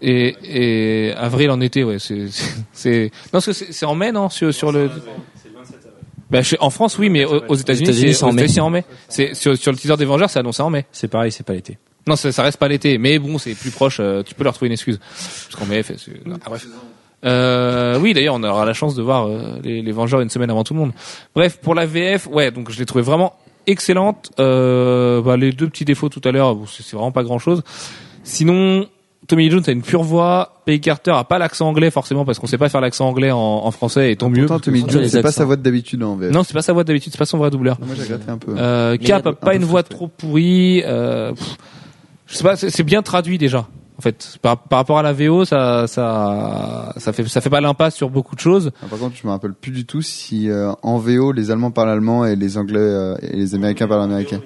[0.00, 3.94] Et, et avril en été, ouais, c'est, c'est, c'est- non, parce que c'est, c'est en
[3.96, 4.90] mai, non, sur, sur le.
[6.30, 8.84] Bah, en France, oui, mais aux, aux États-Unis, c'est en en mai.
[9.08, 10.84] C'est sur, sur le teaser des Vengeurs, c'est annoncé en mai.
[10.92, 11.78] C'est pareil, c'est pas l'été.
[12.06, 13.96] Non, ça, ça reste pas l'été, mais bon, c'est plus proche.
[14.00, 14.98] euh, tu peux leur trouver une excuse.
[14.98, 16.66] Parce qu'en mai, ah, bref.
[17.24, 20.50] Euh, oui, d'ailleurs, on aura la chance de voir euh, les, les Vengeurs une semaine
[20.50, 20.92] avant tout le monde.
[21.34, 23.34] Bref, pour la VF, ouais, donc je l'ai trouvé vraiment
[23.66, 24.30] excellente.
[24.38, 27.62] Euh, bah, les deux petits défauts tout à l'heure, bon, c'est vraiment pas grand-chose.
[28.22, 28.86] Sinon,
[29.26, 30.60] Tommy Lee Jones a une pure voix.
[30.64, 33.38] Peggy Carter a pas l'accent anglais forcément parce qu'on sait pas faire l'accent anglais en,
[33.38, 34.46] en français et tant mieux.
[34.46, 36.32] Pourtant, Tommy Jones, c'est pas sa voix d'habitude en VF.
[36.32, 37.78] Non, c'est pas sa voix d'habitude, c'est pas son vrai doubleur.
[37.84, 38.54] Moi, j'ai gratté un peu.
[38.56, 40.82] Euh, Cap a pas un une voix trop pourrie.
[40.84, 41.56] Euh, pff,
[42.26, 43.66] je sais pas, c'est bien traduit déjà.
[43.98, 47.60] En fait, par, par rapport à la VO, ça, ça, ça fait, ça fait pas
[47.60, 48.70] l'impasse sur beaucoup de choses.
[48.80, 51.72] Ah, Par contre, je me rappelle plus du tout si euh, en VO les Allemands
[51.72, 54.40] parlent allemand et les Anglais euh, et les Américains parlent américain.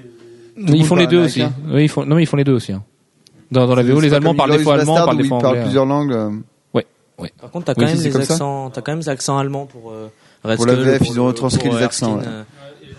[0.57, 1.43] Tout Ils font les deux aussi.
[1.71, 2.73] Oui, ils font, non, mais ils font les deux aussi.
[2.73, 2.83] hein.
[3.51, 5.51] Dans, dans la VO, les Allemands parlent des fois allemand, parlent des ils fois parlent
[5.57, 5.63] anglais.
[5.65, 6.13] plusieurs langues.
[6.13, 6.31] euh,
[6.73, 6.87] Ouais,
[7.19, 7.31] ouais.
[7.39, 9.67] Par contre, t'as Oui, quand si, même les accents, t'as quand même des accents allemands
[9.67, 10.09] pour euh,
[10.57, 12.43] Pour la VF, ils ont le- retranscrit les accents, euh,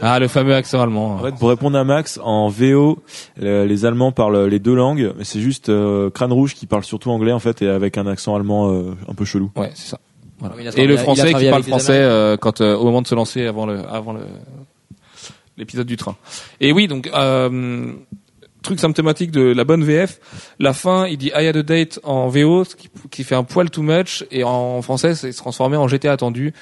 [0.05, 1.15] Ah, le fameux accent allemand.
[1.15, 3.01] En fait, pour répondre à Max, en VO,
[3.38, 6.84] le- les Allemands parlent les deux langues, mais c'est juste euh, Crâne Rouge qui parle
[6.84, 9.49] surtout anglais en fait et avec un accent allemand euh, un peu chelou.
[9.55, 9.99] Ouais, c'est ça.
[10.39, 10.55] Voilà.
[10.75, 13.65] Et le français qui parle français euh, quand euh, au moment de se lancer avant
[13.65, 14.21] le avant le
[15.57, 16.15] l'épisode du train.
[16.59, 17.93] Et oui, donc euh,
[18.63, 20.19] truc symptomatique de la bonne VF,
[20.59, 23.43] la fin, il dit I had a date en VO, ce qui, qui fait un
[23.43, 26.53] poil too much, et en français, c'est se transformé en j'étais attendu.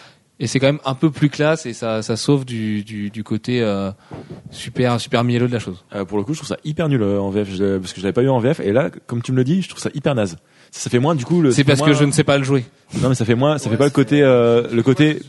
[0.44, 3.24] Et c'est quand même un peu plus classe et ça, ça sauve du, du, du
[3.24, 3.92] côté euh,
[4.50, 5.86] super super mielleux de la chose.
[5.94, 8.00] Euh, pour le coup, je trouve ça hyper nul euh, en VF je parce que
[8.00, 9.82] je l'avais pas eu en VF et là, comme tu me le dis, je trouve
[9.82, 10.38] ça hyper naze.
[10.72, 11.52] Ça, ça fait moins du coup le.
[11.52, 12.66] C'est parce moins- que je ne sais pas le jouer.
[13.02, 15.20] Non mais ça fait moins, ça fait pas le côté, euh, le côté.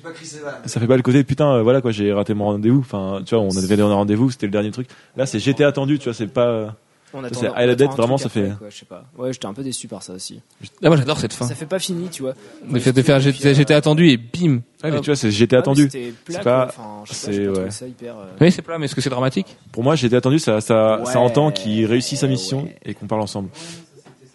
[0.64, 2.80] Ça fait pas le côté putain, euh, voilà quoi, j'ai raté mon rendez-vous.
[2.80, 4.88] Enfin, tu vois, on avait donné un rendez-vous, c'était le dernier truc.
[5.16, 6.74] Là, c'est j'étais attendu, tu vois, c'est pas.
[7.14, 8.52] On Ça, attend- c'est on attend un vraiment, truc ça fait.
[8.58, 9.04] quoi, je sais pas.
[9.18, 10.40] Ouais, j'étais un peu déçu par ça aussi.
[10.82, 11.46] Ah, moi j'adore cette fin.
[11.46, 12.34] Ça fait pas fini, tu vois.
[12.70, 14.60] Le fait de faire j'étais j'étais attendu et bim.
[14.82, 15.84] Ouais, mais tu vois, c'est j'étais Ouais, attendu.
[15.84, 16.66] mais c'était plat, C'est pas.
[16.74, 16.84] quoi.
[16.84, 17.70] Enfin, je sais pas, c'est ouais.
[17.70, 19.56] ça hyper, euh, Oui, c'est plat, mais est-ce que c'est dramatique?
[19.72, 23.20] Pour moi, j'étais attendu, ça, ça, ça entend qu'il réussit sa mission et qu'on parle
[23.20, 23.50] ensemble.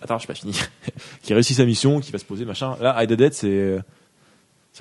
[0.01, 0.53] Attends, je suis pas fini.
[1.23, 2.75] qu'il réussit sa mission, qu'il va se poser, machin.
[2.79, 3.83] Là, I Dead, c'est, ça,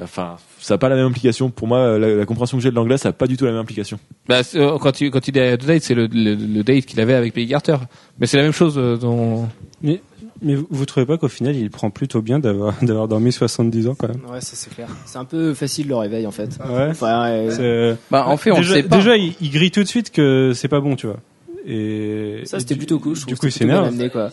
[0.04, 1.50] enfin, ça a pas la même implication.
[1.50, 3.52] Pour moi, la, la compréhension que j'ai de l'anglais, ça a pas du tout la
[3.52, 3.98] même implication.
[4.28, 6.86] Bah, c'est, euh, quand il quand il est à date, c'est le, le, le date
[6.86, 7.76] qu'il avait avec Peggy Carter.
[8.18, 9.48] Mais c'est la même chose euh, dans.
[9.82, 10.00] Mais,
[10.42, 13.88] mais vous, vous trouvez pas qu'au final, il prend plutôt bien d'avoir d'avoir dormi 70
[13.88, 14.20] ans quand même?
[14.30, 14.88] Ouais, ça c'est clair.
[15.06, 16.58] C'est un peu facile le réveil en fait.
[16.68, 16.88] Ouais.
[16.90, 17.50] Enfin, ouais.
[17.50, 18.96] C'est- Bah, en fait, on déjà, sait pas.
[18.96, 21.18] Déjà, il, il grille tout de suite que c'est pas bon, tu vois.
[21.66, 23.16] Et Ça et c'était du- plutôt cool.
[23.16, 23.86] Je Du coup, bien s'énerve.
[23.86, 24.30] amené, quoi.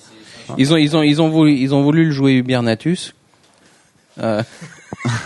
[0.57, 3.15] Ils ont, ils ont, ils ont voulu, ils ont voulu le jouer Ubernatus.
[4.21, 4.43] Euh,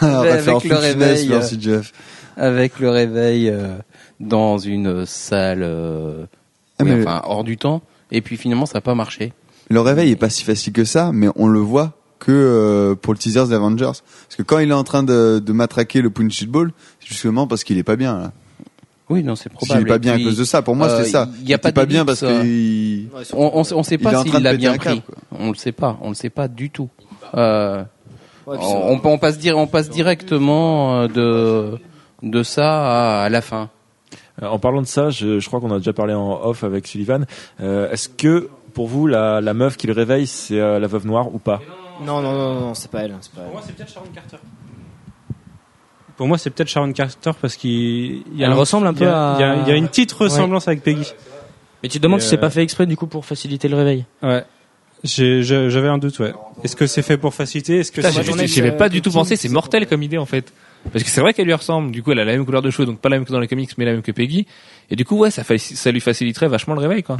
[0.02, 1.92] avec le réveil, merci euh, Jeff.
[2.36, 3.78] avec le réveil euh,
[4.20, 6.26] dans une salle, euh,
[6.80, 7.82] Ah, oui, mais- enfin hors du temps.
[8.12, 9.34] Et puis finalement, ça n'a pas marché.
[9.70, 13.14] Le réveil est pas si facile que ça, mais on le voit que euh, pour
[13.14, 13.86] le teaser des Avengers.
[13.86, 17.48] Parce que quand il est en train de, de matraquer le punch ball, c'est justement
[17.48, 18.32] parce qu'il est pas bien là.
[19.10, 19.82] Oui, non, c'est probable.
[19.82, 20.62] est pas bien puis, à cause de ça.
[20.62, 21.30] Pour moi, euh, c'était ça.
[21.42, 24.02] Il y a pas, pas bien parce euh, qu'il On, on, sait- on sait il
[24.04, 25.16] pas s'il l'a bien un câble, pris.
[25.38, 25.98] On le sait pas.
[26.02, 26.90] On le sait pas du tout.
[27.36, 27.84] Euh,
[28.48, 31.78] Ouais, on, on passe dire, on passe directement euh, de
[32.24, 33.70] de ça à, à la fin.
[34.42, 36.88] Euh, En parlant de ça, je, je crois qu'on a déjà parlé en off avec
[36.88, 37.26] Sullivan.
[37.60, 41.06] Euh, est-ce que, pour vous, la, la meuf qui le réveille, c'est euh, la veuve
[41.06, 41.60] noire ou pas?
[42.06, 43.12] Non, non, non, non, c'est pas elle.
[43.12, 43.60] Pas elle.
[43.66, 44.38] c'est peut-être Sharon Carter.
[46.16, 48.94] Pour moi, c'est peut-être Sharon Carter parce qu'il il y a Elle un- ressemble un
[48.94, 50.82] peu il y a- à- Il y, a, il y a une petite ressemblance avec
[50.84, 51.12] Peggy.
[51.84, 53.76] Mais tu te demandes Et, si c'est pas fait exprès du coup pour faciliter le
[53.78, 54.06] réveil.
[54.24, 54.44] Ouais.
[55.04, 56.34] J'ai- j'ai- J'avais un doute, ouais.
[56.64, 57.80] Est-ce que c'est fait pour faciliter?
[57.80, 58.18] Est-ce que j'y-
[58.62, 59.36] avais pas euh, du tout pensé.
[59.36, 60.52] C'est mortel comme idée en fait.
[60.92, 61.92] Parce que c'est vrai qu'elle lui ressemble.
[61.92, 63.40] Du coup, elle a la même couleur de cheveux, donc pas la même que dans
[63.40, 64.48] les comics, mais la même que Peggy.
[64.90, 67.18] Et du coup, ouais, ça, fa- ça lui faciliterait vachement le réveil, quoi.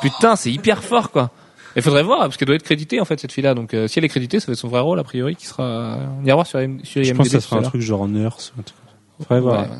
[0.00, 1.30] Putain, c'est hyper fort, quoi.
[1.74, 3.54] Il faudrait voir, parce qu'elle doit être créditée en fait cette fille-là.
[3.54, 5.46] Donc, euh, si elle est créditée, ça va être son vrai rôle a priori, qui
[5.46, 5.98] sera.
[6.22, 7.16] On ira voir sur, M- sur Je IMDb.
[7.18, 8.52] pense que ça sera un truc genre nurse.
[8.56, 8.76] ou un truc.
[9.18, 9.62] Faudrait voir.
[9.62, 9.76] Ouais, ouais.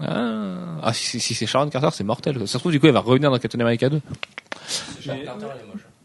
[0.00, 2.36] Ah, Ah, si, si- si c'est Sharon Carter, c'est mortel.
[2.40, 4.00] Ça se trouve, du coup, elle va revenir dans Captain America 2.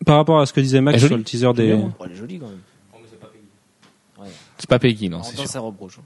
[0.05, 2.47] Par rapport à ce que disait Max sur le teaser des, elle est jolie quand
[2.47, 4.27] même.
[4.57, 5.47] C'est pas Peggy, non, c'est sûr.
[5.47, 5.99] sa robe rouge.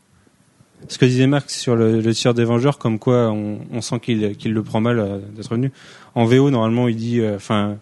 [0.88, 4.00] ce que disait Max sur le, le tir des Vengeurs, comme quoi on, on sent
[4.00, 5.72] qu'il le prend mal euh, d'être venu.
[6.14, 7.78] En VO, normalement, il dit, euh, enfin,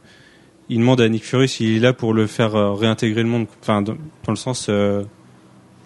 [0.69, 3.47] il demande à Nick Fury s'il est là pour le faire euh, réintégrer le monde,
[3.61, 5.03] enfin, dans, dans le sens euh,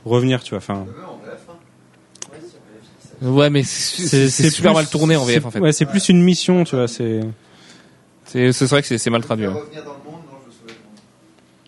[0.06, 0.57] revenir, tu vois.
[0.60, 0.85] Enfin,
[3.22, 5.60] Ouais, mais c'est super plus- mal tourné en VF en fait.
[5.60, 6.88] Ouais, c'est plus une mission, tu vois.
[6.88, 7.22] C'est
[8.26, 9.47] C'est vrai que c'est c'est mal traduit.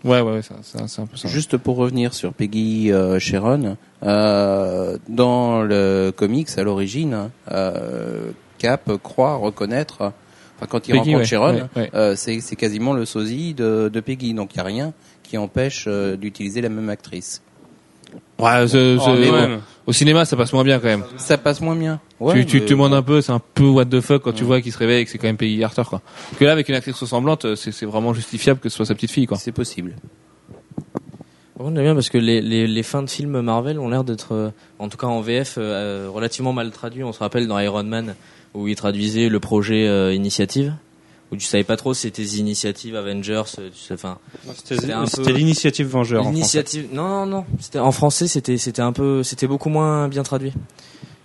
[0.03, 1.27] Ouais, ouais, ouais, c'est un peu ça.
[1.27, 8.91] Juste pour revenir sur Peggy euh, Sharon, euh, dans le comics à l'origine, euh, Cap
[9.01, 10.13] croit reconnaître,
[10.55, 13.89] enfin quand il Peggy, rencontre ouais, Sharon, ouais, euh, c'est c'est quasiment le sosie de,
[13.91, 14.93] de Peggy, donc il y a rien
[15.23, 17.41] qui empêche d'utiliser la même actrice.
[18.39, 19.48] Ouais, Oh, c'est- mais ouais.
[19.48, 19.60] bon.
[19.88, 21.03] au cinéma, ça passe moins bien quand même.
[21.18, 21.99] Ça passe moins bien.
[22.34, 22.98] tu tu te demandes bon.
[22.98, 25.06] un peu, c'est un peu what the fuck quand tu vois qu'il se réveille et
[25.06, 26.02] que c'est quand même Peggy Carter quoi.
[26.39, 28.95] Que là, avec une actrice ressemblante, euh, c'est c'est vraiment justifiable que ce soit sa
[28.95, 29.38] petite fille quoi.
[29.38, 29.95] C'est possible.
[31.57, 34.34] Contre, j'aime bien parce que les, les, les fins de films Marvel ont l'air d'être,
[34.34, 37.03] euh, en tout cas en VF, euh, relativement mal traduits.
[37.03, 38.14] On se rappelle dans Iron Man
[38.53, 40.73] où ils traduisaient le projet euh, Initiative,
[41.31, 42.23] où tu savais pas trop si c'était
[42.95, 44.17] Avengers, euh, tu sais, enfin.
[44.63, 46.25] C'était l'initiative Vengeur.
[46.25, 46.87] en L'initiative.
[46.93, 47.45] Non, non, non.
[47.59, 50.53] C'était en français, c'était c'était un peu, c'était beaucoup moins bien traduit.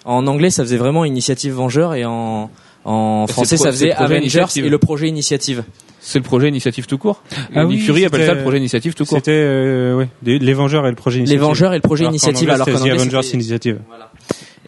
[0.04, 2.50] En anglais, ça faisait vraiment Initiative Vengeur et en
[2.84, 4.66] en français, ça faisait Avengers Initiative.
[4.66, 5.62] et le projet Initiative.
[6.00, 7.22] C'est le projet Initiative tout court.
[7.54, 9.18] Ah Nick oui, Fury appelle ça le projet Initiative tout court.
[9.18, 11.42] C'était euh, ouais, les Vengeurs et le projet Les Initiative.
[11.42, 13.78] Vengeurs et le projet Alors qu'en Initiative, anglais, alors qu'en The anglais, Avengers Initiative.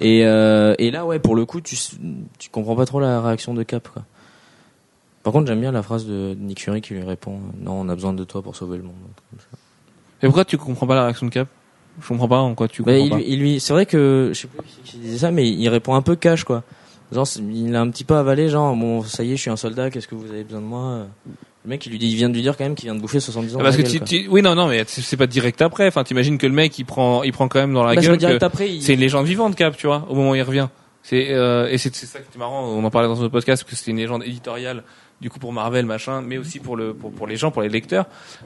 [0.01, 1.77] Et euh, et là, ouais, pour le coup, tu
[2.39, 4.05] tu comprends pas trop la réaction de Cap, quoi.
[5.25, 7.95] Par contre, j'aime bien la phrase de Nick Fury qui lui répond "Non, on a
[7.95, 8.95] besoin de toi pour sauver le monde."
[10.23, 11.49] Et pourquoi tu comprends pas la réaction de Cap?
[12.01, 13.17] Je comprends pas en quoi tu Bah, comprends il, pas.
[13.17, 15.95] lui- il lui, c'est vrai que je sais plus qui disait ça, mais il répond
[15.95, 16.63] un peu cash, quoi.
[17.13, 19.51] Genre, c'est- il a un petit peu avalé, genre bon, ça y est, je suis
[19.51, 21.07] un soldat, qu'est-ce que vous avez besoin de moi?
[21.65, 23.01] Le mec, il lui dit, il vient de lui dire quand même qu'il vient de
[23.01, 23.59] bouffer 70 ans.
[23.61, 25.27] Ah, parce dans que la tu, gueule, tu- oui non non mais c'est c'est pas
[25.27, 25.87] direct après.
[25.89, 28.19] Enfin t'imagines que le mec il prend il prend quand même dans la Bah, c'est
[28.19, 28.39] gueule.
[28.43, 30.69] après, il- C'est une légende vivante Cap tu vois au moment où il revient.
[31.03, 32.65] C'est euh, et c'est c'est ça qui est marrant.
[32.67, 34.83] On en parlait dans un autre podcast parce que c'était une légende éditoriale
[35.25, 37.71] du coup pour Marvel machin, mais aussi pour le pour, pour les gens pour les
[37.71, 38.05] lecteurs.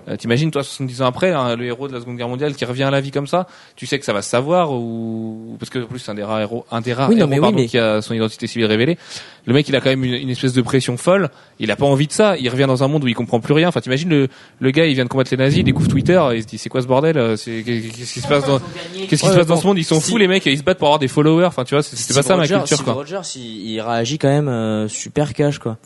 [0.08, 2.64] Euh, T'imagines toi 70 ans après hein, le héros de la Seconde Guerre mondiale qui
[2.64, 3.48] revient à la vie comme ça.
[3.74, 6.22] Tu sais que ça va se savoir ou parce que en plus c'est un des
[6.22, 8.14] rares héros un des rares Oui, non, héros, mais oui, pardon, mais- qui a son
[8.14, 8.96] identité civile révélée.
[9.44, 11.30] Le mec il a quand même une, une espèce de pression folle.
[11.58, 12.36] Il a pas envie de ça.
[12.38, 13.66] Il revient dans un monde où il comprend plus rien.
[13.66, 14.28] Enfin t'imagines le
[14.60, 16.68] le gars il vient de combattre les nazis, il découvre Twitter, il se dit c'est
[16.68, 18.60] quoi ce bordel euh, qu'est-ce qui se passe dans
[19.08, 19.78] qu'est-ce qui se passe dans ce monde?
[19.78, 21.46] Ils sont fous les mecs, ils se battent pour avoir des followers.
[21.46, 22.92] Enfin tu vois c'est pas ça ma culture quoi.
[22.92, 25.78] Rogers, il, il réagit quand même euh, super cash, quoi.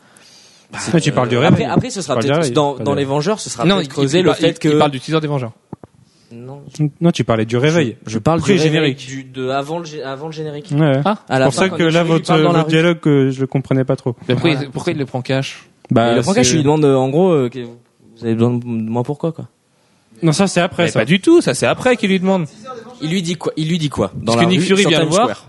[1.01, 1.65] Tu parles du après, réveil.
[1.65, 4.19] après, ce sera Tu parles peut-être dans, les Vengeurs, ce sera Non, peut-être il- creusé
[4.19, 5.51] il le fait il- que il parle du teaser des Vengeurs.
[6.31, 6.61] non,
[6.99, 7.95] Non, tu parlais du réveil.
[8.07, 8.97] je parle du réveil, pré-générique.
[9.07, 10.69] du de avant le avant le générique.
[10.71, 11.01] Ouais.
[11.05, 13.47] Ah, À la C'est pour fin, ça que là, votre, votre dialogue, euh, je le
[13.47, 14.15] comprenais pas trop.
[14.27, 14.65] Mais pourquoi, Voilà.
[14.65, 15.67] il, pourquoi il le prend cash?
[15.91, 17.49] Bah, Et le prend cash, il lui demande euh, en gros, euh,
[18.17, 19.45] vous avez besoin de moi pourquoi quoi
[20.23, 20.99] Non, ça c'est après Mais ça.
[21.01, 22.45] Pas du tout, ça c'est après qu'il lui demande.
[23.01, 25.01] Il lui dit quoi Il lui dit quoi dans Parce la que Nick Fury vient
[25.01, 25.29] le voir.
[25.29, 25.45] Square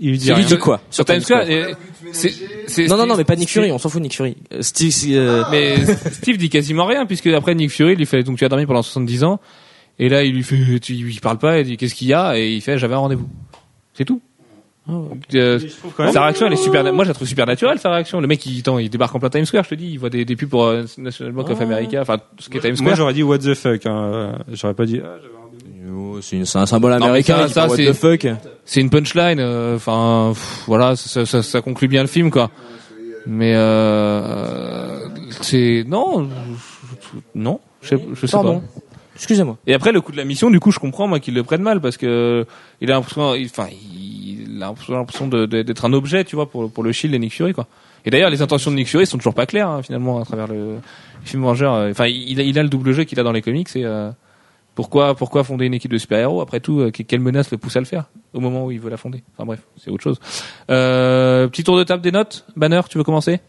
[0.00, 0.44] Il lui dit rien.
[0.44, 1.74] dit quoi Sur Times Square, et-
[2.12, 2.32] c'est-
[2.66, 4.36] c'est Non non non, Steve- mais pas Nick Fury, on s'en fout Nick Fury.
[4.52, 5.76] Euh, Steve, euh, Mais
[6.12, 8.66] Steve dit quasiment rien puisque après Nick Fury il lui fait donc tu as dormi
[8.66, 9.40] pendant 70 ans
[9.98, 12.36] et là il lui fait tu il parle pas il dit qu'est-ce qu'il y a
[12.38, 13.28] et il fait j'avais un rendez-vous.
[13.94, 14.20] C'est tout.
[14.86, 15.58] Euh,
[15.96, 18.20] quand même- sa réaction elle est super moi je la trouve super naturelle sa réaction
[18.20, 20.10] le mec il, attends, il débarque en plein Times Square je te dis il voit
[20.10, 21.62] des, des pubs pour euh, National Bank of Ah.
[21.62, 23.86] America enfin tout ce qui est Times Moi Square j'aurais dit what the fuck.
[23.86, 24.38] Hein.
[24.52, 25.00] J'aurais pas dit.
[25.02, 25.43] ah, j'avais un
[25.92, 27.48] oh, c'est une- c'est un symbole Non, mais américain.
[27.48, 28.26] ça- c'est- the fuck.
[28.64, 32.50] c'est une punchline euh, enfin pff, voilà ça, ça, ça conclut bien le film quoi
[33.26, 35.00] mais euh,
[35.42, 38.60] c'est non je- non je sais, je sais Pardon.
[38.60, 38.66] pas
[39.16, 39.56] Excusez-moi.
[39.68, 41.62] Et après le coup de la mission, du coup, je comprends moi qu'il le prenne
[41.62, 42.44] mal parce que
[42.80, 46.50] il a l'impression, il- enfin, il a l'impression de- de- d'être un objet, tu vois,
[46.50, 47.68] pour pour le Shield et Nick Fury, quoi.
[48.04, 50.48] Et d'ailleurs, les intentions de Nick Fury sont toujours pas claires hein, finalement à travers
[50.48, 50.78] le
[51.24, 51.74] film Vengeur.
[51.74, 53.68] Euh, Enfin, il, a- il a le double jeu qu'il a dans les comics.
[53.76, 54.10] Et euh,
[54.74, 57.76] pourquoi pourquoi fonder une équipe de super-héros Après tout, euh, que- quelle menace le pousse
[57.76, 60.18] à le faire au moment où il veut la fonder Enfin bref, c'est autre chose.
[60.70, 62.44] Euh, petit tour de table des notes.
[62.56, 63.40] Banner, tu veux commencer?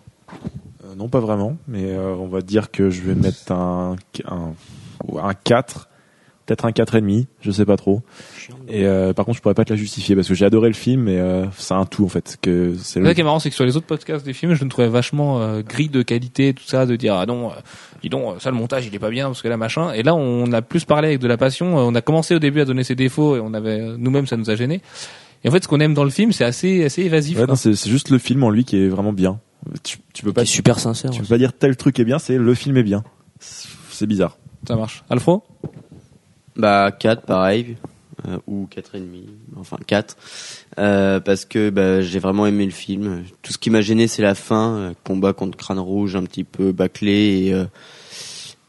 [0.84, 3.96] Euh, non, pas vraiment, mais euh, on va dire que je vais mettre un,
[4.28, 4.54] un,
[5.22, 5.90] un 4,
[6.46, 8.02] peut-être un 4,5, je sais pas trop.
[8.68, 10.76] Et euh, par contre, je pourrais pas te la justifier parce que j'ai adoré le
[10.76, 12.38] film, mais euh, c'est un tout en fait.
[12.42, 13.06] Que c'est C'est le...
[13.08, 14.88] ça qui est marrant, c'est que sur les autres podcasts des films, je le trouvais
[14.88, 17.56] vachement euh, gris de qualité, tout ça, de dire ah non, euh,
[18.02, 19.92] dis donc, ça le montage il est pas bien parce que là machin.
[19.94, 21.78] Et là, on a plus parlé avec de la passion.
[21.80, 24.28] Euh, On a commencé au début à donner ses défauts et on avait euh, nous-mêmes
[24.28, 24.82] ça nous a gêné.
[25.44, 27.38] Et en fait, ce qu'on aime dans le film, c'est assez assez évasif.
[27.40, 29.40] Ouais, c'est juste le film en lui qui est vraiment bien.
[29.84, 31.10] Tu, tu peux pas, Qui est super sincère.
[31.12, 33.04] tu peux pas dire tel truc est bien, c'est le film est bien.
[33.40, 34.38] C'est bizarre.
[34.68, 35.04] Ça marche.
[35.10, 35.44] Alfro?
[36.56, 37.78] Bah 4 pareil
[38.28, 39.26] euh, ou quatre et demi,
[39.58, 40.16] enfin 4
[40.80, 43.26] euh, parce que bah, j'ai vraiment aimé le film.
[43.42, 46.44] Tout ce qui m'a gêné c'est la fin, euh, combat contre Crâne Rouge un petit
[46.44, 47.66] peu bâclé et euh,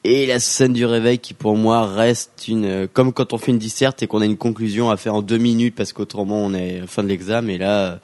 [0.02, 3.52] et la scène du réveil qui pour moi reste une euh, comme quand on fait
[3.52, 6.52] une disserte et qu'on a une conclusion à faire en deux minutes parce qu'autrement on
[6.52, 8.00] est fin de l'examen et là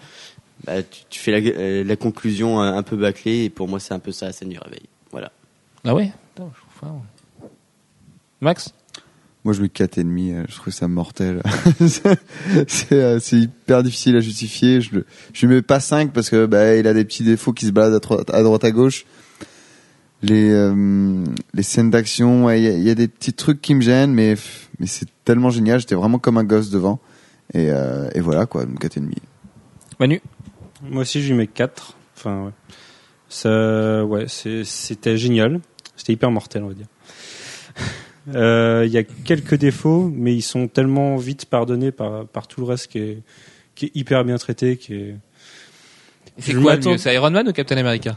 [0.65, 3.99] bah, tu, fais la, la conclusion un, un peu bâclée et pour moi c'est un
[3.99, 4.83] peu ça la scène du réveil.
[5.11, 5.33] Voilà.
[5.85, 6.13] Ah ouais.
[8.41, 8.73] Max?
[9.45, 10.33] Moi, je lui 4,5.
[10.35, 11.43] euh, Je trouve ça mortel.
[12.69, 14.81] c'est euh, c'est hyper difficile à justifier.
[14.81, 14.91] Je,
[15.47, 17.95] lui mets pas 5 parce que bah, il a des petits défauts qui se baladent
[17.95, 19.05] à droite à, droite, à gauche.
[20.23, 21.25] Les, euh,
[21.55, 23.81] les scènes d'action, ouais, il y, a- il y a des petits trucs qui me
[23.81, 24.37] gênent, mais,
[24.79, 25.81] mais c'est tellement génial.
[25.81, 27.01] J'étais vraiment comme un gosse devant.
[27.55, 29.17] Et, euh, et voilà, quoi, donc 4,5.
[29.99, 30.21] Manu?
[30.89, 31.97] Moi aussi, je lui mets 4.
[32.17, 32.51] Enfin, ouais.
[33.29, 35.61] Ça, ouais, c'est- c'était génial.
[35.97, 36.87] C'était hyper mortel, on va dire.
[38.35, 42.61] Euh, Il y a quelques défauts, mais ils sont tellement vite pardonnés par, par tout
[42.61, 43.19] le reste qui est,
[43.75, 45.17] qui est hyper bien traité, qui est.
[46.39, 48.17] C'est quoi mieux C'est Iron Man ou Captain America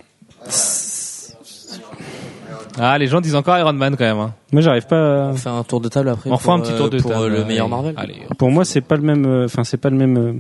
[2.78, 4.18] Ah, les gens disent encore Iron Man quand même.
[4.20, 4.34] Hein.
[4.52, 5.28] Moi, j'arrive pas.
[5.28, 5.32] À...
[5.32, 6.30] On fait un tour de table après.
[6.30, 7.24] On refait un pour, petit tour euh, de pour table.
[7.26, 7.70] euh, le meilleur.
[7.70, 7.94] Marvel.
[7.98, 8.16] Allez.
[8.38, 9.26] Pour moi, c'est pas le même.
[9.26, 10.18] euh, Enfin, c'est pas le même.
[10.18, 10.34] euh,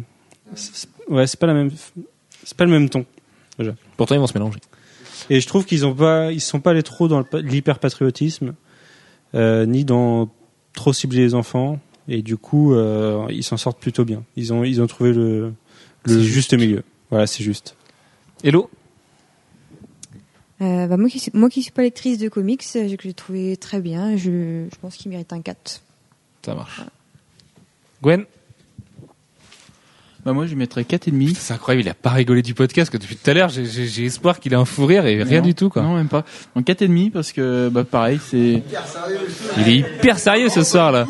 [1.09, 1.71] Ouais, c'est pas la même.
[2.43, 3.05] C'est pas le même ton.
[3.57, 3.73] Déjà.
[3.95, 4.59] Pourtant, ils vont se mélanger.
[5.29, 8.51] Et je trouve qu'ils ont pas, ils sont pas allés trop dans l'hyper patriotisme, euh,
[9.35, 10.29] ni dans
[10.73, 11.79] trop cibler les enfants.
[12.07, 14.23] Et du coup, euh, ils s'en sortent plutôt bien.
[14.35, 15.53] Ils ont, ils ont trouvé le,
[16.05, 16.83] juste milieu.
[17.09, 17.75] Voilà, c'est juste.
[18.43, 18.69] Hello
[20.61, 23.03] Euh, bah, moi, qui suis, moi qui suis pas lectrice de comics, euh, j'ai que
[23.03, 24.15] j'ai trouvé très bien.
[24.17, 25.81] Je, je pense qu'il mérite un 4.
[26.45, 26.81] Ça marche.
[28.03, 28.25] Gwen
[30.25, 31.35] Bah moi, je lui mettrais 4,5.
[31.37, 33.49] C'est incroyable, il a pas rigolé du podcast que depuis tout à l'heure.
[33.49, 35.83] J'ai- J'ai j'ai espoir qu'il ait un fou rire et rien Non, du tout quoi.
[35.83, 36.23] Non, même pas.
[36.55, 38.63] Donc 4,5 parce que, bah pareil, c'est...
[39.59, 41.05] Il est hyper sérieux ce soir là.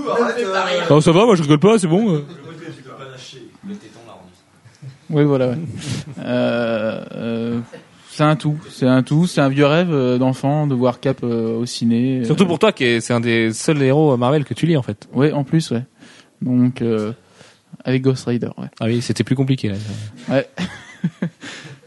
[0.89, 2.13] Oh, ça va, moi je rigole pas, c'est bon.
[2.15, 2.25] euh.
[5.09, 5.49] Oui, voilà.
[5.49, 5.57] ouais.
[6.19, 7.59] euh, euh,
[8.09, 8.57] c'est un tout.
[8.69, 9.27] C'est un tout.
[9.27, 12.19] C'est un vieux rêve euh, d'enfant de voir Cap euh, au ciné.
[12.21, 12.25] euh.
[12.25, 14.81] Surtout pour toi qui est, c'est un des seuls héros Marvel que tu lis en
[14.81, 15.07] fait.
[15.13, 15.83] Ouais, en plus, ouais.
[16.41, 17.11] Donc, euh,
[17.85, 18.67] avec Ghost Rider, ouais.
[18.79, 19.75] Ah oui, c'était plus compliqué là.
[20.27, 20.49] Ouais.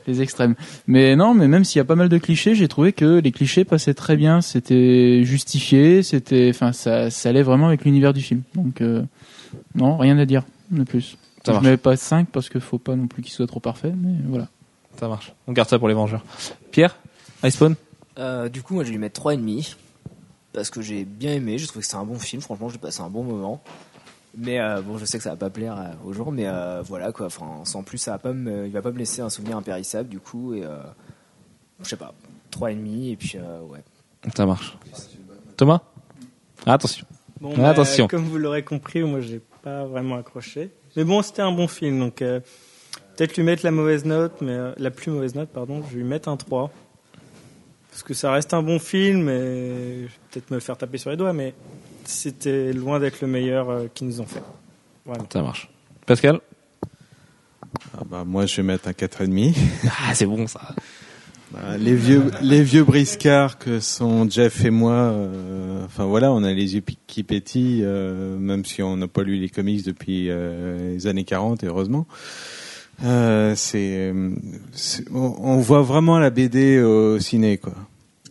[0.07, 0.55] les extrêmes.
[0.87, 3.31] Mais non, mais même s'il y a pas mal de clichés, j'ai trouvé que les
[3.31, 4.41] clichés passaient très bien.
[4.41, 6.03] C'était justifié.
[6.03, 8.43] C'était, enfin, ça, ça allait vraiment avec l'univers du film.
[8.55, 9.03] Donc, euh,
[9.75, 11.19] non, rien à dire de plus.
[11.45, 13.93] Ça je mets pas 5 parce qu'il faut pas non plus qu'il soit trop parfait,
[13.97, 14.49] mais voilà.
[14.99, 15.33] Ça marche.
[15.47, 16.25] On garde ça pour les Vengeurs.
[16.73, 16.97] Pierre
[17.45, 17.77] Icepawn
[18.19, 19.77] Euh, du coup, moi, je vais lui mettre 3,5
[20.53, 21.59] parce que j'ai bien aimé.
[21.59, 22.43] Je trouve que c'est un bon film.
[22.43, 23.63] Franchement, j'ai passé un bon moment.
[24.41, 26.81] Mais euh, bon, je sais que ça va pas plaire euh, aux gens, mais euh,
[26.83, 27.27] voilà quoi.
[27.27, 30.09] Enfin, sans plus, ça va pas me, il va pas me laisser un souvenir impérissable
[30.09, 30.55] du coup.
[30.55, 30.79] Et euh,
[31.83, 32.15] je sais pas,
[32.53, 33.81] 3,5 et puis euh, ouais.
[34.37, 34.77] Ça marche.
[35.57, 35.81] Thomas?
[36.67, 37.07] Attention.
[37.41, 38.09] Bon, bah, Attention.
[38.09, 40.71] comme vous l'aurez compris, moi j'ai pas vraiment accroché.
[40.97, 42.41] Mais bon, c'était un bon film, donc euh,
[43.17, 46.03] peut-être lui mettre la mauvaise note, mais euh, la plus mauvaise note, pardon, je vais
[46.03, 46.71] lui mettre un 3.
[47.91, 51.11] Parce que ça reste un bon film, et je vais peut-être me faire taper sur
[51.11, 51.55] les doigts, mais
[52.09, 54.43] c'était loin d'être le meilleur euh, qu'ils nous ont fait.
[55.05, 55.25] Voilà.
[55.33, 55.69] Ça marche.
[56.07, 56.41] Pascal?
[57.95, 59.55] Ah bah, moi, je vais mettre un 4,5.
[60.09, 60.75] Ah, c'est bon ça.
[61.53, 66.45] Bah, les vieux, les vieux briscards que sont Jeff et moi, euh, enfin voilà, on
[66.45, 70.29] a les yeux qui pétillent, euh, même si on n'a pas lu les comics depuis
[70.31, 72.07] euh, les années 40, et heureusement.
[73.05, 74.13] Euh, c'est,
[74.73, 77.75] c'est- on, on voit vraiment la BD au ciné, quoi.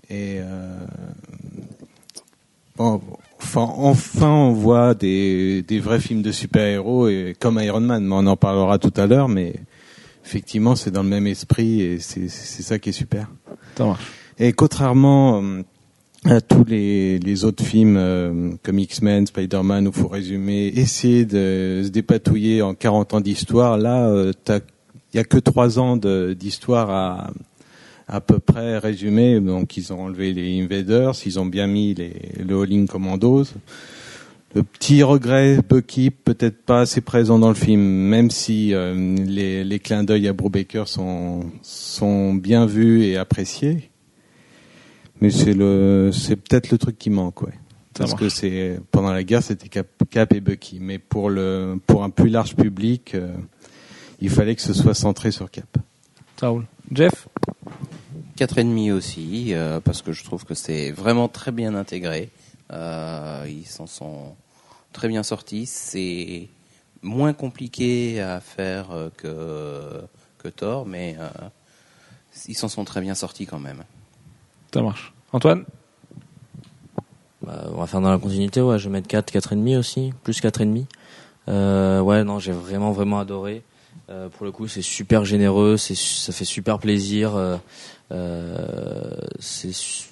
[0.09, 0.77] Et euh,
[2.75, 3.01] bon,
[3.41, 8.15] enfin, enfin, on voit des, des vrais films de super-héros, et comme Iron Man, mais
[8.15, 9.53] on en parlera tout à l'heure, mais
[10.27, 13.29] effectivement, c'est dans le même esprit et c'est ça qui est super.
[14.39, 15.63] Et contrairement euh,
[16.25, 21.81] à tous les, les autres films euh, comme X-Men, Spider-Man, où faut résumer, essayer de
[21.85, 26.89] se dépatouiller en 40 ans d'histoire, là, euh, il y a que 3 ans d'histoire
[26.89, 27.31] à
[28.07, 29.39] à peu près résumé.
[29.39, 32.13] Donc, ils ont enlevé les Invaders, ils ont bien mis les,
[32.43, 33.45] le All-in Commandos.
[34.55, 39.63] Le petit regret, Bucky, peut-être pas assez présent dans le film, même si euh, les,
[39.63, 43.91] les clins d'œil à Brubaker sont, sont bien vus et appréciés.
[45.19, 47.53] Mais c'est le, c'est peut-être le truc qui manque, ouais.
[47.93, 50.77] Parce que c'est pendant la guerre, c'était Cap, Cap et Bucky.
[50.79, 53.33] Mais pour le, pour un plus large public, euh,
[54.21, 55.77] il fallait que ce soit centré sur Cap.
[56.39, 56.65] Ça roule.
[56.91, 57.27] Jeff?
[58.37, 62.29] Quatre et demi aussi, euh, parce que je trouve que c'est vraiment très bien intégré.
[62.71, 64.35] Euh, ils s'en sont
[64.93, 65.65] très bien sortis.
[65.65, 66.47] C'est
[67.01, 70.01] moins compliqué à faire euh, que
[70.37, 71.27] que Thor, mais euh,
[72.47, 73.83] ils s'en sont très bien sortis quand même.
[74.71, 75.13] Ça marche.
[75.33, 75.65] Antoine?
[77.41, 80.39] Bah, on va faire dans la continuité, ouais, je vais mettre 4, 4,5 aussi, plus
[80.41, 80.85] 4,5.
[81.49, 83.63] Euh, ouais, non, j'ai vraiment, vraiment adoré.
[84.09, 87.35] Euh, pour le coup, c'est super généreux, c'est, ça fait super plaisir.
[87.35, 87.57] Euh,
[89.39, 90.09] c'est, su-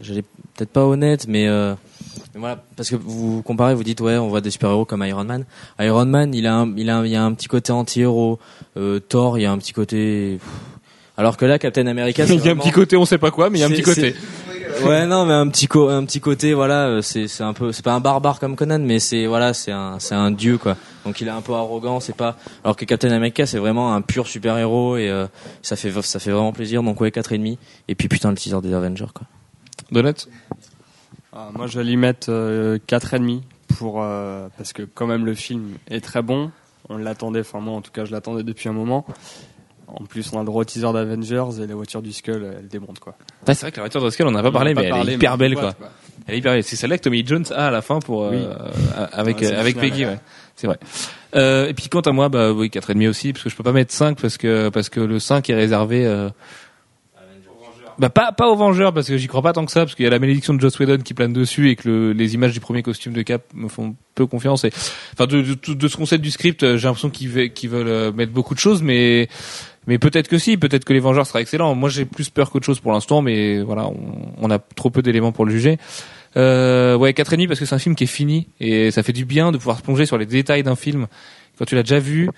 [0.00, 0.22] j'allais
[0.54, 1.74] peut-être pas honnête, mais, euh,
[2.34, 5.24] mais voilà, parce que vous comparez, vous dites ouais, on voit des super-héros comme Iron
[5.24, 5.44] Man.
[5.80, 8.38] Iron Man, il a, un, il a, un- il a un petit côté anti-héros.
[8.76, 10.38] Euh, Thor, il y a un petit côté.
[10.38, 10.48] pff.
[11.16, 13.30] Alors que là, Captain America, c'est Il y a un petit côté, on sait pas
[13.30, 14.14] quoi, mais il y a un c'est- petit côté.
[14.86, 17.72] Ouais, non, mais un petit co un petit côté, voilà, euh, c'est c'est un peu,
[17.72, 20.76] c'est pas un barbare comme Conan, mais c'est voilà, c'est un c'est un dieu quoi.
[21.04, 22.36] Donc il est un peu arrogant, c'est pas.
[22.64, 25.26] Alors que Captain America, c'est vraiment un pur super héros et euh,
[25.62, 26.82] ça fait ça fait vraiment plaisir.
[26.82, 27.58] Donc ouais, quatre et demi.
[27.88, 29.26] Et puis putain le teaser des Avengers quoi.
[29.90, 30.28] Donut
[31.32, 33.42] Ah, moi, je vais lui mettre euh, quatre et demi
[33.76, 36.50] pour euh, parce que quand même le film est très bon.
[36.88, 39.04] On l'attendait, enfin moi en tout cas, je l'attendais depuis un moment.
[40.00, 42.98] En plus, on a le gros teaser d'Avengers et la voiture du Skull, elle démonte
[42.98, 43.14] quoi.
[43.46, 45.08] Ah, c'est vrai que la voiture de Skull, on n'a pas parlé, pas mais elle
[45.10, 45.74] est hyper belle quoi.
[46.26, 46.64] Elle est hyper belle.
[46.64, 48.42] C'est celle-là que Tommy Jones a à la fin pour euh, Oui.
[49.12, 50.10] avec Ouais, avec final, Peggy, ouais.
[50.12, 50.18] ouais.
[50.56, 50.78] C'est vrai.
[51.34, 53.56] Euh, et puis quant à moi, bah oui, quatre et demi aussi, parce que je
[53.56, 56.06] peux pas mettre 5 parce que parce que le 5 est réservé.
[56.06, 56.28] Euh,
[57.98, 60.04] bah pas pas aux Vengeurs parce que j'y crois pas tant que ça parce qu'il
[60.04, 62.52] y a la malédiction de Joss Whedon qui plane dessus et que le- les images
[62.54, 64.70] du premier costume de Cap me font peu confiance et
[65.12, 67.86] enfin de, de, de ce qu'on sait du script euh, j'ai l'impression qu'ils qu'ils veulent
[67.88, 69.28] euh, mettre beaucoup de choses mais
[69.86, 72.66] mais peut-être que si peut-être que les Vengeurs sera excellent moi j'ai plus peur qu'autre
[72.66, 73.88] chose pour l'instant mais voilà
[74.40, 75.78] on, a trop peu d'éléments pour le juger.
[76.36, 79.02] Euh, ouais quatre et demi parce que c'est un film qui est fini et ça
[79.02, 81.06] fait du bien de pouvoir plonger sur les détails d'un film
[81.58, 82.30] quand tu l'as déjà vu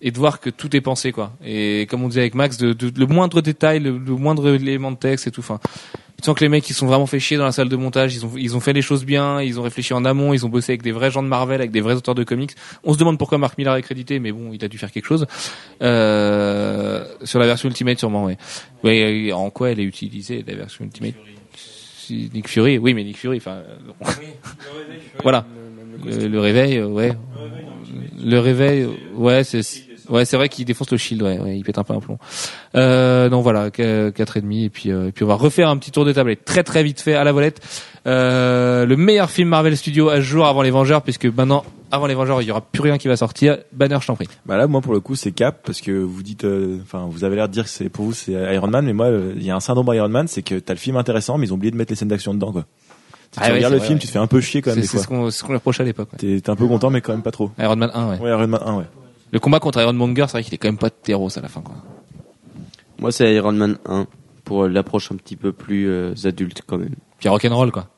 [0.00, 1.32] et de voir que tout est pensé quoi.
[1.44, 4.96] Et comme on disait avec Max de- le moindre détail le, le moindre élément de
[4.96, 5.58] texte et tout enfin
[6.20, 8.14] tu sens que les mecs ils sont vraiment fait chier dans la salle de montage
[8.14, 10.48] ils ont ils ont fait les choses bien ils ont réfléchi en amont ils ont
[10.48, 12.52] bossé avec des vrais gens de Marvel avec des vrais auteurs de comics.
[12.84, 15.06] On se demande pourquoi Mark Millar est crédité mais bon il a dû faire quelque
[15.06, 15.26] chose.
[15.82, 18.36] Euh, sur la version Ultimate sûrement ouais.
[18.84, 21.14] Ouais en quoi elle est utilisée la version Ultimate
[22.10, 22.78] Nick Fury.
[22.78, 24.04] Oui mais Nick Fury enfin euh,
[25.22, 25.46] voilà.
[26.04, 27.12] le, le réveil euh, ouais.
[28.22, 29.62] Le réveil, ouais, c'est
[30.10, 32.18] ouais, c'est vrai qu'il défonce le shield, ouais, ouais, il pète un peu un plomb.
[32.74, 35.68] Euh, donc voilà, qu- quatre et demi, et puis euh, et puis on va refaire
[35.68, 37.60] un petit tour de table, et très très vite fait à la volette.
[38.06, 42.14] Euh, le meilleur film Marvel Studios à jour avant les Vengeurs, puisque maintenant avant les
[42.14, 43.58] Vengeurs il y aura plus rien qui va sortir.
[43.72, 44.28] Banner, je t'en prie.
[44.46, 47.24] Bah là, moi, pour le coup, c'est Cap parce que vous dites, euh, enfin, vous
[47.24, 49.44] avez l'air de dire que c'est pour vous c'est Iron Man, mais moi, euh, il
[49.44, 51.56] y a un syndrome Iron Man, c'est que t'as le film intéressant, mais ils ont
[51.56, 52.64] oublié de mettre les scènes d'action dedans, quoi.
[53.32, 54.00] Si Ah tu ouais, regardes le vrai, film, ouais.
[54.00, 55.82] tu te fais un peu chier quand même C'est ce qu'on ce qu'on lui reprochait
[55.82, 56.08] à l'époque.
[56.20, 56.40] ouais.
[56.40, 57.50] T'es un peu content, mais quand même pas trop.
[57.60, 58.18] Iron Man 1, ouais.
[58.18, 58.84] Ouais, Iron Man 1, ouais.
[59.32, 61.48] Le combat contre Iron Monger, c'est vrai qu'il est quand même pas terreau à la
[61.48, 61.76] fin, quoi.
[62.98, 64.06] Moi, c'est Iron Man 1
[64.44, 66.94] pour l'approche un petit peu plus euh, adulte quand même.
[67.18, 67.88] Puis rock'n'roll, quoi.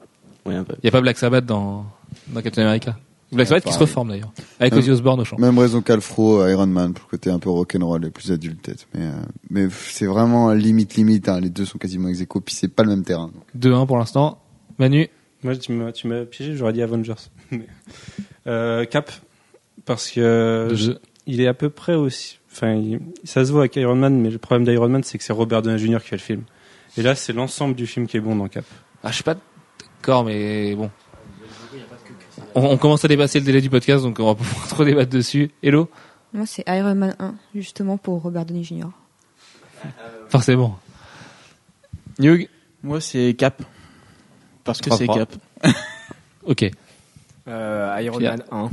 [0.47, 0.75] Ouais, un peu.
[0.83, 1.87] Il y a pas Black Sabbath dans
[2.29, 2.97] dans Captain America.
[3.33, 5.39] Black Sabbath qui se reforme d'ailleurs, avec Même- Ozzy Osbourne au chant.
[5.39, 8.87] Même raison qu'Alfro, Iron Man, pour le côté un peu rock'n'roll et plus adulte peut-être.
[8.95, 9.13] Mais, euh,
[9.49, 11.31] mais c'est vraiment limite limite.
[11.31, 11.41] Hein.
[11.41, 13.31] Les deux sont quasiment ex aequo, puis c'est pas le même terrain.
[13.33, 13.45] donc.
[13.73, 14.43] 2-1 pour l'instant.
[14.79, 15.09] Manu,
[15.43, 17.15] Moi, tu m'as, tu m'as piégé, j'aurais dit Avengers.
[18.47, 19.11] Euh, Cap,
[19.85, 20.93] parce que Je-
[21.27, 22.39] il est à peu près aussi.
[22.51, 25.25] Enfin, il- ça se voit avec Iron Man, mais le problème d'Iron Man, c'est que
[25.25, 25.99] c'est Robert Downey Jr.
[26.03, 26.43] qui fait le film.
[26.97, 28.65] Et là, c'est l'ensemble du film qui est bon dans Cap.
[29.03, 29.37] Ah, je suis pas
[30.01, 30.91] d'accord, mais bon.
[32.55, 34.85] On, on commence à dépasser le délai du podcast, donc on va pas pouvoir trop
[34.85, 35.51] débattre dessus.
[35.63, 35.89] Hello?
[36.35, 38.89] Moi, c'est Iron Man 1, justement pour Robert Downey Jr.
[40.29, 40.79] Forcément.
[42.19, 42.49] Hugh?
[42.83, 43.63] Moi, c'est Cap.
[44.65, 45.19] Parce que c'est 3-3.
[45.19, 45.35] Cap.
[46.45, 46.69] Ok.
[47.49, 48.37] Euh, Iron Pierre.
[48.51, 48.71] Man 1.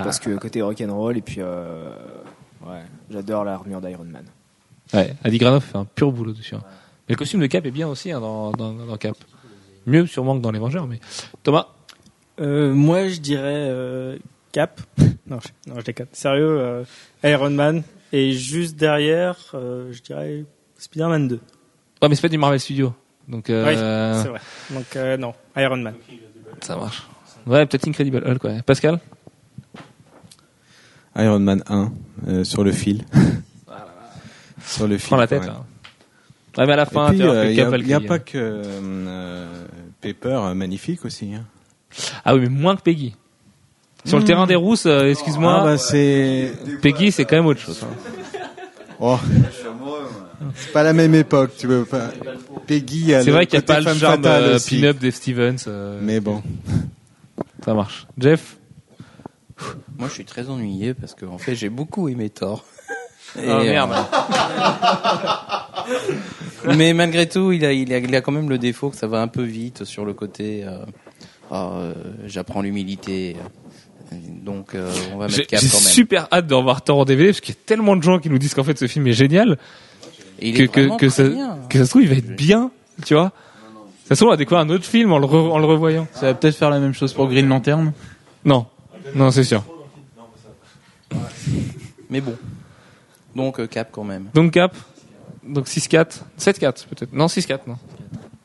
[0.00, 0.04] Ah.
[0.04, 1.90] Parce que côté rock'n'roll, et puis euh,
[2.66, 4.24] ouais, j'adore l'armure d'Iron Man.
[4.94, 6.54] Ouais, Adi Granoff fait un pur boulot dessus.
[6.54, 6.62] hein.
[7.08, 9.16] Mais le costume de Cap est bien aussi hein, dans, dans, dans Cap.
[9.86, 11.00] Mieux sûrement que dans les Vengeurs, mais
[11.42, 11.68] Thomas?
[12.40, 14.18] Euh, moi, je dirais euh,
[14.52, 14.80] Cap.
[15.26, 16.06] non, je, non, je déconne.
[16.12, 16.84] Sérieux, euh,
[17.24, 17.82] Iron Man.
[18.12, 20.44] Et juste derrière, euh, je dirais
[20.78, 21.34] Spider-Man 2.
[22.00, 22.94] Ouais, mais c'est pas du Marvel Studio,
[23.26, 24.40] donc euh, Oui, c'est vrai.
[24.70, 25.94] Donc, euh, non, Iron Man.
[26.60, 27.02] ça marche.
[27.46, 28.62] Ouais, peut-être Incredible Hulk, ouais.
[28.62, 29.00] Pascal?
[31.18, 31.92] Iron Man 1
[32.28, 33.04] euh, sur le fil.
[34.64, 35.08] sur le fil.
[35.08, 35.48] Prends la tête, ouais.
[36.56, 39.46] Ouais, mais à la fin, il y a, y a pas que euh,
[40.00, 41.32] Pepper euh, magnifique aussi.
[41.34, 41.44] Hein.
[42.24, 43.14] Ah oui, mais moins que Peggy.
[44.04, 44.26] Sur le Mmh.
[44.26, 45.58] terrain des rousses, euh, excuse-moi.
[45.60, 47.82] Ah, bah, c'est Peggy, c'est quand même autre chose.
[47.84, 48.38] hein.
[49.00, 49.18] Oh.
[50.56, 52.10] C'est pas la même époque, tu veux pas.
[52.66, 55.56] Peggy C'est vrai qu'il n'y a pas le charme pin-up des Stevens.
[56.02, 56.42] Mais bon.
[57.64, 58.06] Ça marche.
[58.18, 58.56] Jeff?
[59.98, 62.64] Moi, je suis très ennuyé parce que en fait, j'ai beaucoup aimé Thor.
[63.38, 63.92] Et, Ah, merde.
[66.66, 68.96] euh, mais malgré tout, il a, il, a, il a quand même le défaut que
[68.96, 70.64] ça va un peu vite sur le côté.
[70.64, 70.78] euh,
[71.50, 71.94] ah, euh,
[72.26, 73.36] J'apprends l'humilité.
[74.42, 75.88] Donc, euh, on va J'ai mettre cap j'ai quand même.
[75.88, 78.30] super hâte de revoir Thor en DVD parce qu'il y a tellement de gens qui
[78.30, 79.58] nous disent qu'en fait ce film est génial
[80.38, 81.58] Et il que, est que, ça, bien.
[81.68, 82.70] que ça se trouve il va être bien,
[83.04, 83.32] tu vois.
[84.08, 86.06] Ça se trouve on va découvrir un autre film en le, re- en le revoyant.
[86.14, 87.92] Ça va peut-être faire la même chose pour Green Lantern?
[88.46, 88.64] Non,
[89.14, 89.62] non c'est sûr.
[92.10, 92.36] Mais bon.
[93.34, 94.30] Donc, euh, cap quand même.
[94.34, 94.74] Donc Cap,
[95.44, 97.12] donc 6-4, 7-4 peut-être.
[97.12, 97.76] Non 6-4 non.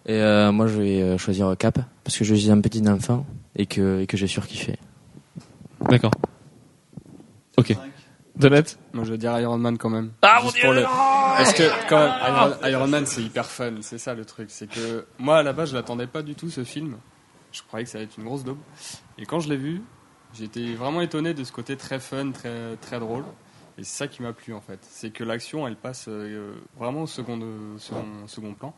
[0.06, 3.26] Et euh, moi, je vais euh, choisir Cap parce que je suis un petit enfant
[3.56, 4.78] et que, et que j'ai surkiffé.
[5.90, 6.12] D'accord.
[7.58, 7.76] Ok.
[8.36, 8.64] Donat
[8.94, 10.12] Moi, je veux dire Iron Man quand même.
[10.22, 13.46] Ah, Juste mon pour Dieu, le- Parce que quand même, Iron, Iron Man, c'est hyper
[13.46, 13.74] fun.
[13.82, 14.48] C'est ça le truc.
[14.50, 16.98] C'est que moi, à la base, je l'attendais pas du tout ce film.
[17.52, 18.58] Je croyais que ça allait être une grosse daube.
[19.20, 19.82] Et quand je l'ai vu,
[20.38, 23.24] j'étais vraiment étonné de ce côté très fun, très très drôle.
[23.78, 24.80] Et c'est ça qui m'a plu en fait.
[24.82, 28.74] C'est que l'action, elle passe euh, vraiment au second, au second, second plan.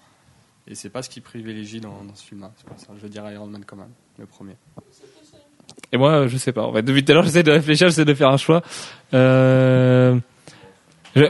[0.68, 2.52] Et c'est pas ce qui privilégie dans, ce film-là.
[2.96, 4.56] Je veux dire Iron Man quand même, le premier.
[5.92, 6.64] Et moi, euh, je sais pas.
[6.64, 8.64] En fait, depuis tout à l'heure, j'essaie de réfléchir, j'essaie de faire un choix.
[9.14, 10.18] Euh...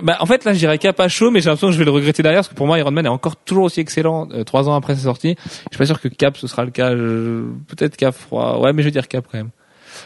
[0.02, 1.85] Bah, en fait, là, je dirais Cap à chaud, mais j'ai l'impression que je vais
[1.85, 4.43] le regretter derrière, parce que pour moi, Iron Man est encore toujours aussi excellent euh,
[4.43, 5.35] trois ans après sa sortie.
[5.38, 6.89] Je suis pas sûr que Cap ce sera le cas.
[6.91, 8.60] Peut-être Cap froid.
[8.60, 9.52] Ouais, mais je vais dire Cap quand même,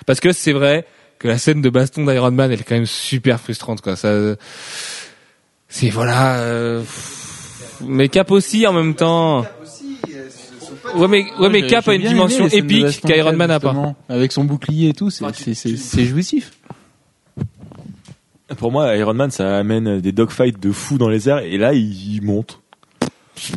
[0.06, 0.86] parce que c'est vrai
[1.20, 3.95] que la scène de baston d'Iron Man, elle est quand même super frustrante, quoi.
[3.95, 4.36] Ça,
[5.68, 6.40] c'est voilà.
[6.40, 6.82] euh,
[7.86, 9.45] Mais Cap aussi en même temps.
[10.95, 13.74] Ouais, mais ouais, mais Cap a une dimension épique qu'Iron Man n'a pas.
[14.07, 16.52] Avec son bouclier et tout, c'est c'est- c'est- c'est jouissif.
[18.57, 21.74] Pour moi, Iron Man, ça amène des dogfights de fou dans les airs, et là,
[21.74, 22.60] il, il monte.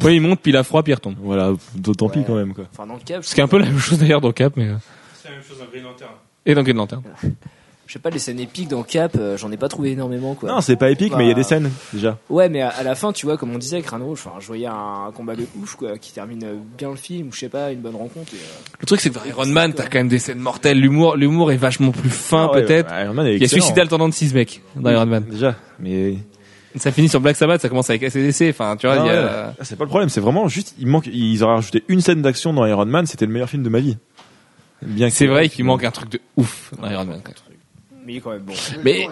[0.04, 1.16] Ouais, il monte, puis il a froid, puis il retombe.
[1.22, 2.66] Voilà, d'autant pis quand même, quoi.
[2.72, 4.52] Enfin, dans le Cap, Ce qui est un peu la même chose d'ailleurs dans Cap,
[4.56, 4.68] mais.
[5.32, 6.12] C'est la même chose dans Green Lantern.
[6.46, 7.02] Et dans Green Lantern.
[7.86, 10.48] je sais pas, les scènes épiques dans Cap, euh, j'en ai pas trouvé énormément, quoi.
[10.50, 12.16] Non, c'est pas épique, Bah, mais il y a des scènes, déjà.
[12.30, 14.36] Ouais, mais à, à la fin, tu vois, comme on disait avec Crâne Rouge, enfin,
[14.40, 17.38] je voyais un, combat de ouf, quoi, qui termine euh, bien le film, ou je
[17.40, 18.32] sais pas, une bonne rencontre.
[18.34, 20.78] et, euh, Le truc, c'est que dans Iron Man, t'as quand même des scènes mortelles.
[20.80, 22.88] L'humour, l'humour est vachement plus fin, Ah ouais, peut-être.
[22.88, 23.62] bah, Iron Man est Il a excellent.
[23.62, 25.24] suicidé le tendon de 6 mecs dans Iron Man.
[25.30, 26.16] Déjà, mais.
[26.76, 28.48] Ça finit sur Black Sabbath, ça commence avec ACDC.
[28.48, 29.48] Enfin, tu vois, Ah il y a...
[29.48, 29.52] ouais.
[29.60, 32.54] C'est pas le problème, c'est vraiment juste, il manque, ils auraient rajouté une scène d'action
[32.54, 33.98] dans Iron Man, c'était le meilleur film de ma vie.
[34.82, 37.20] Bien que C'est vrai qu'il manque un truc de ouf dans Iron Man.
[37.24, 37.32] quoi.
[38.04, 38.52] Mais il est quand même bon.
[38.82, 39.06] Mais,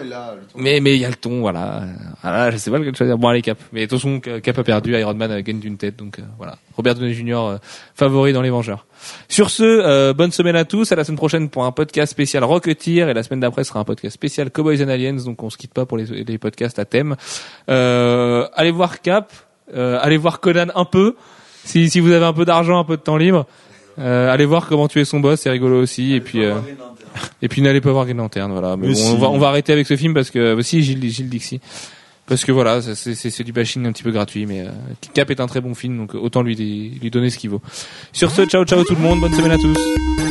[0.53, 1.83] mais, mais il y a le ton, voilà.
[2.21, 3.17] Voilà, je sais pas lequel choisir.
[3.17, 3.57] Bon, allez, Cap.
[3.71, 6.57] Mais attention, Cap a perdu, Iron Man a gagné d'une tête, donc euh, voilà.
[6.75, 7.35] Robert Downey Jr.
[7.35, 7.57] euh,
[7.95, 8.85] favori dans les Vengeurs.
[9.29, 10.91] Sur ce, euh, bonne semaine à tous.
[10.91, 13.85] À la semaine prochaine pour un podcast spécial Rocketeer et la semaine d'après sera un
[13.85, 15.23] podcast spécial Cowboys and Aliens.
[15.23, 17.15] Donc on se quitte pas pour les, les podcasts à thème.
[17.69, 19.31] Euh, allez voir Cap.
[19.73, 21.15] Euh, allez voir Conan un peu.
[21.63, 23.45] Si, si vous avez un peu d'argent, un peu de temps libre.
[23.99, 26.13] Euh, allez voir comment tuer son boss, c'est rigolo aussi.
[26.13, 26.55] Et puis, euh,
[27.41, 28.77] et puis n'allez pas voir Green Lantern, voilà.
[28.77, 29.11] Mais Mais bon, si.
[29.13, 31.59] on va, on va arrêter avec ce film parce que aussi Gilles, Gilles Dixie.
[32.27, 34.69] Parce que voilà, c'est- c'est c'est du bashing un petit peu gratuit, mais euh,
[35.13, 36.55] Cap est un très bon film, donc autant lui
[37.01, 37.61] lui donner ce qu'il vaut.
[38.13, 40.30] Sur ce, ciao ciao tout le monde, bonne semaine à tous.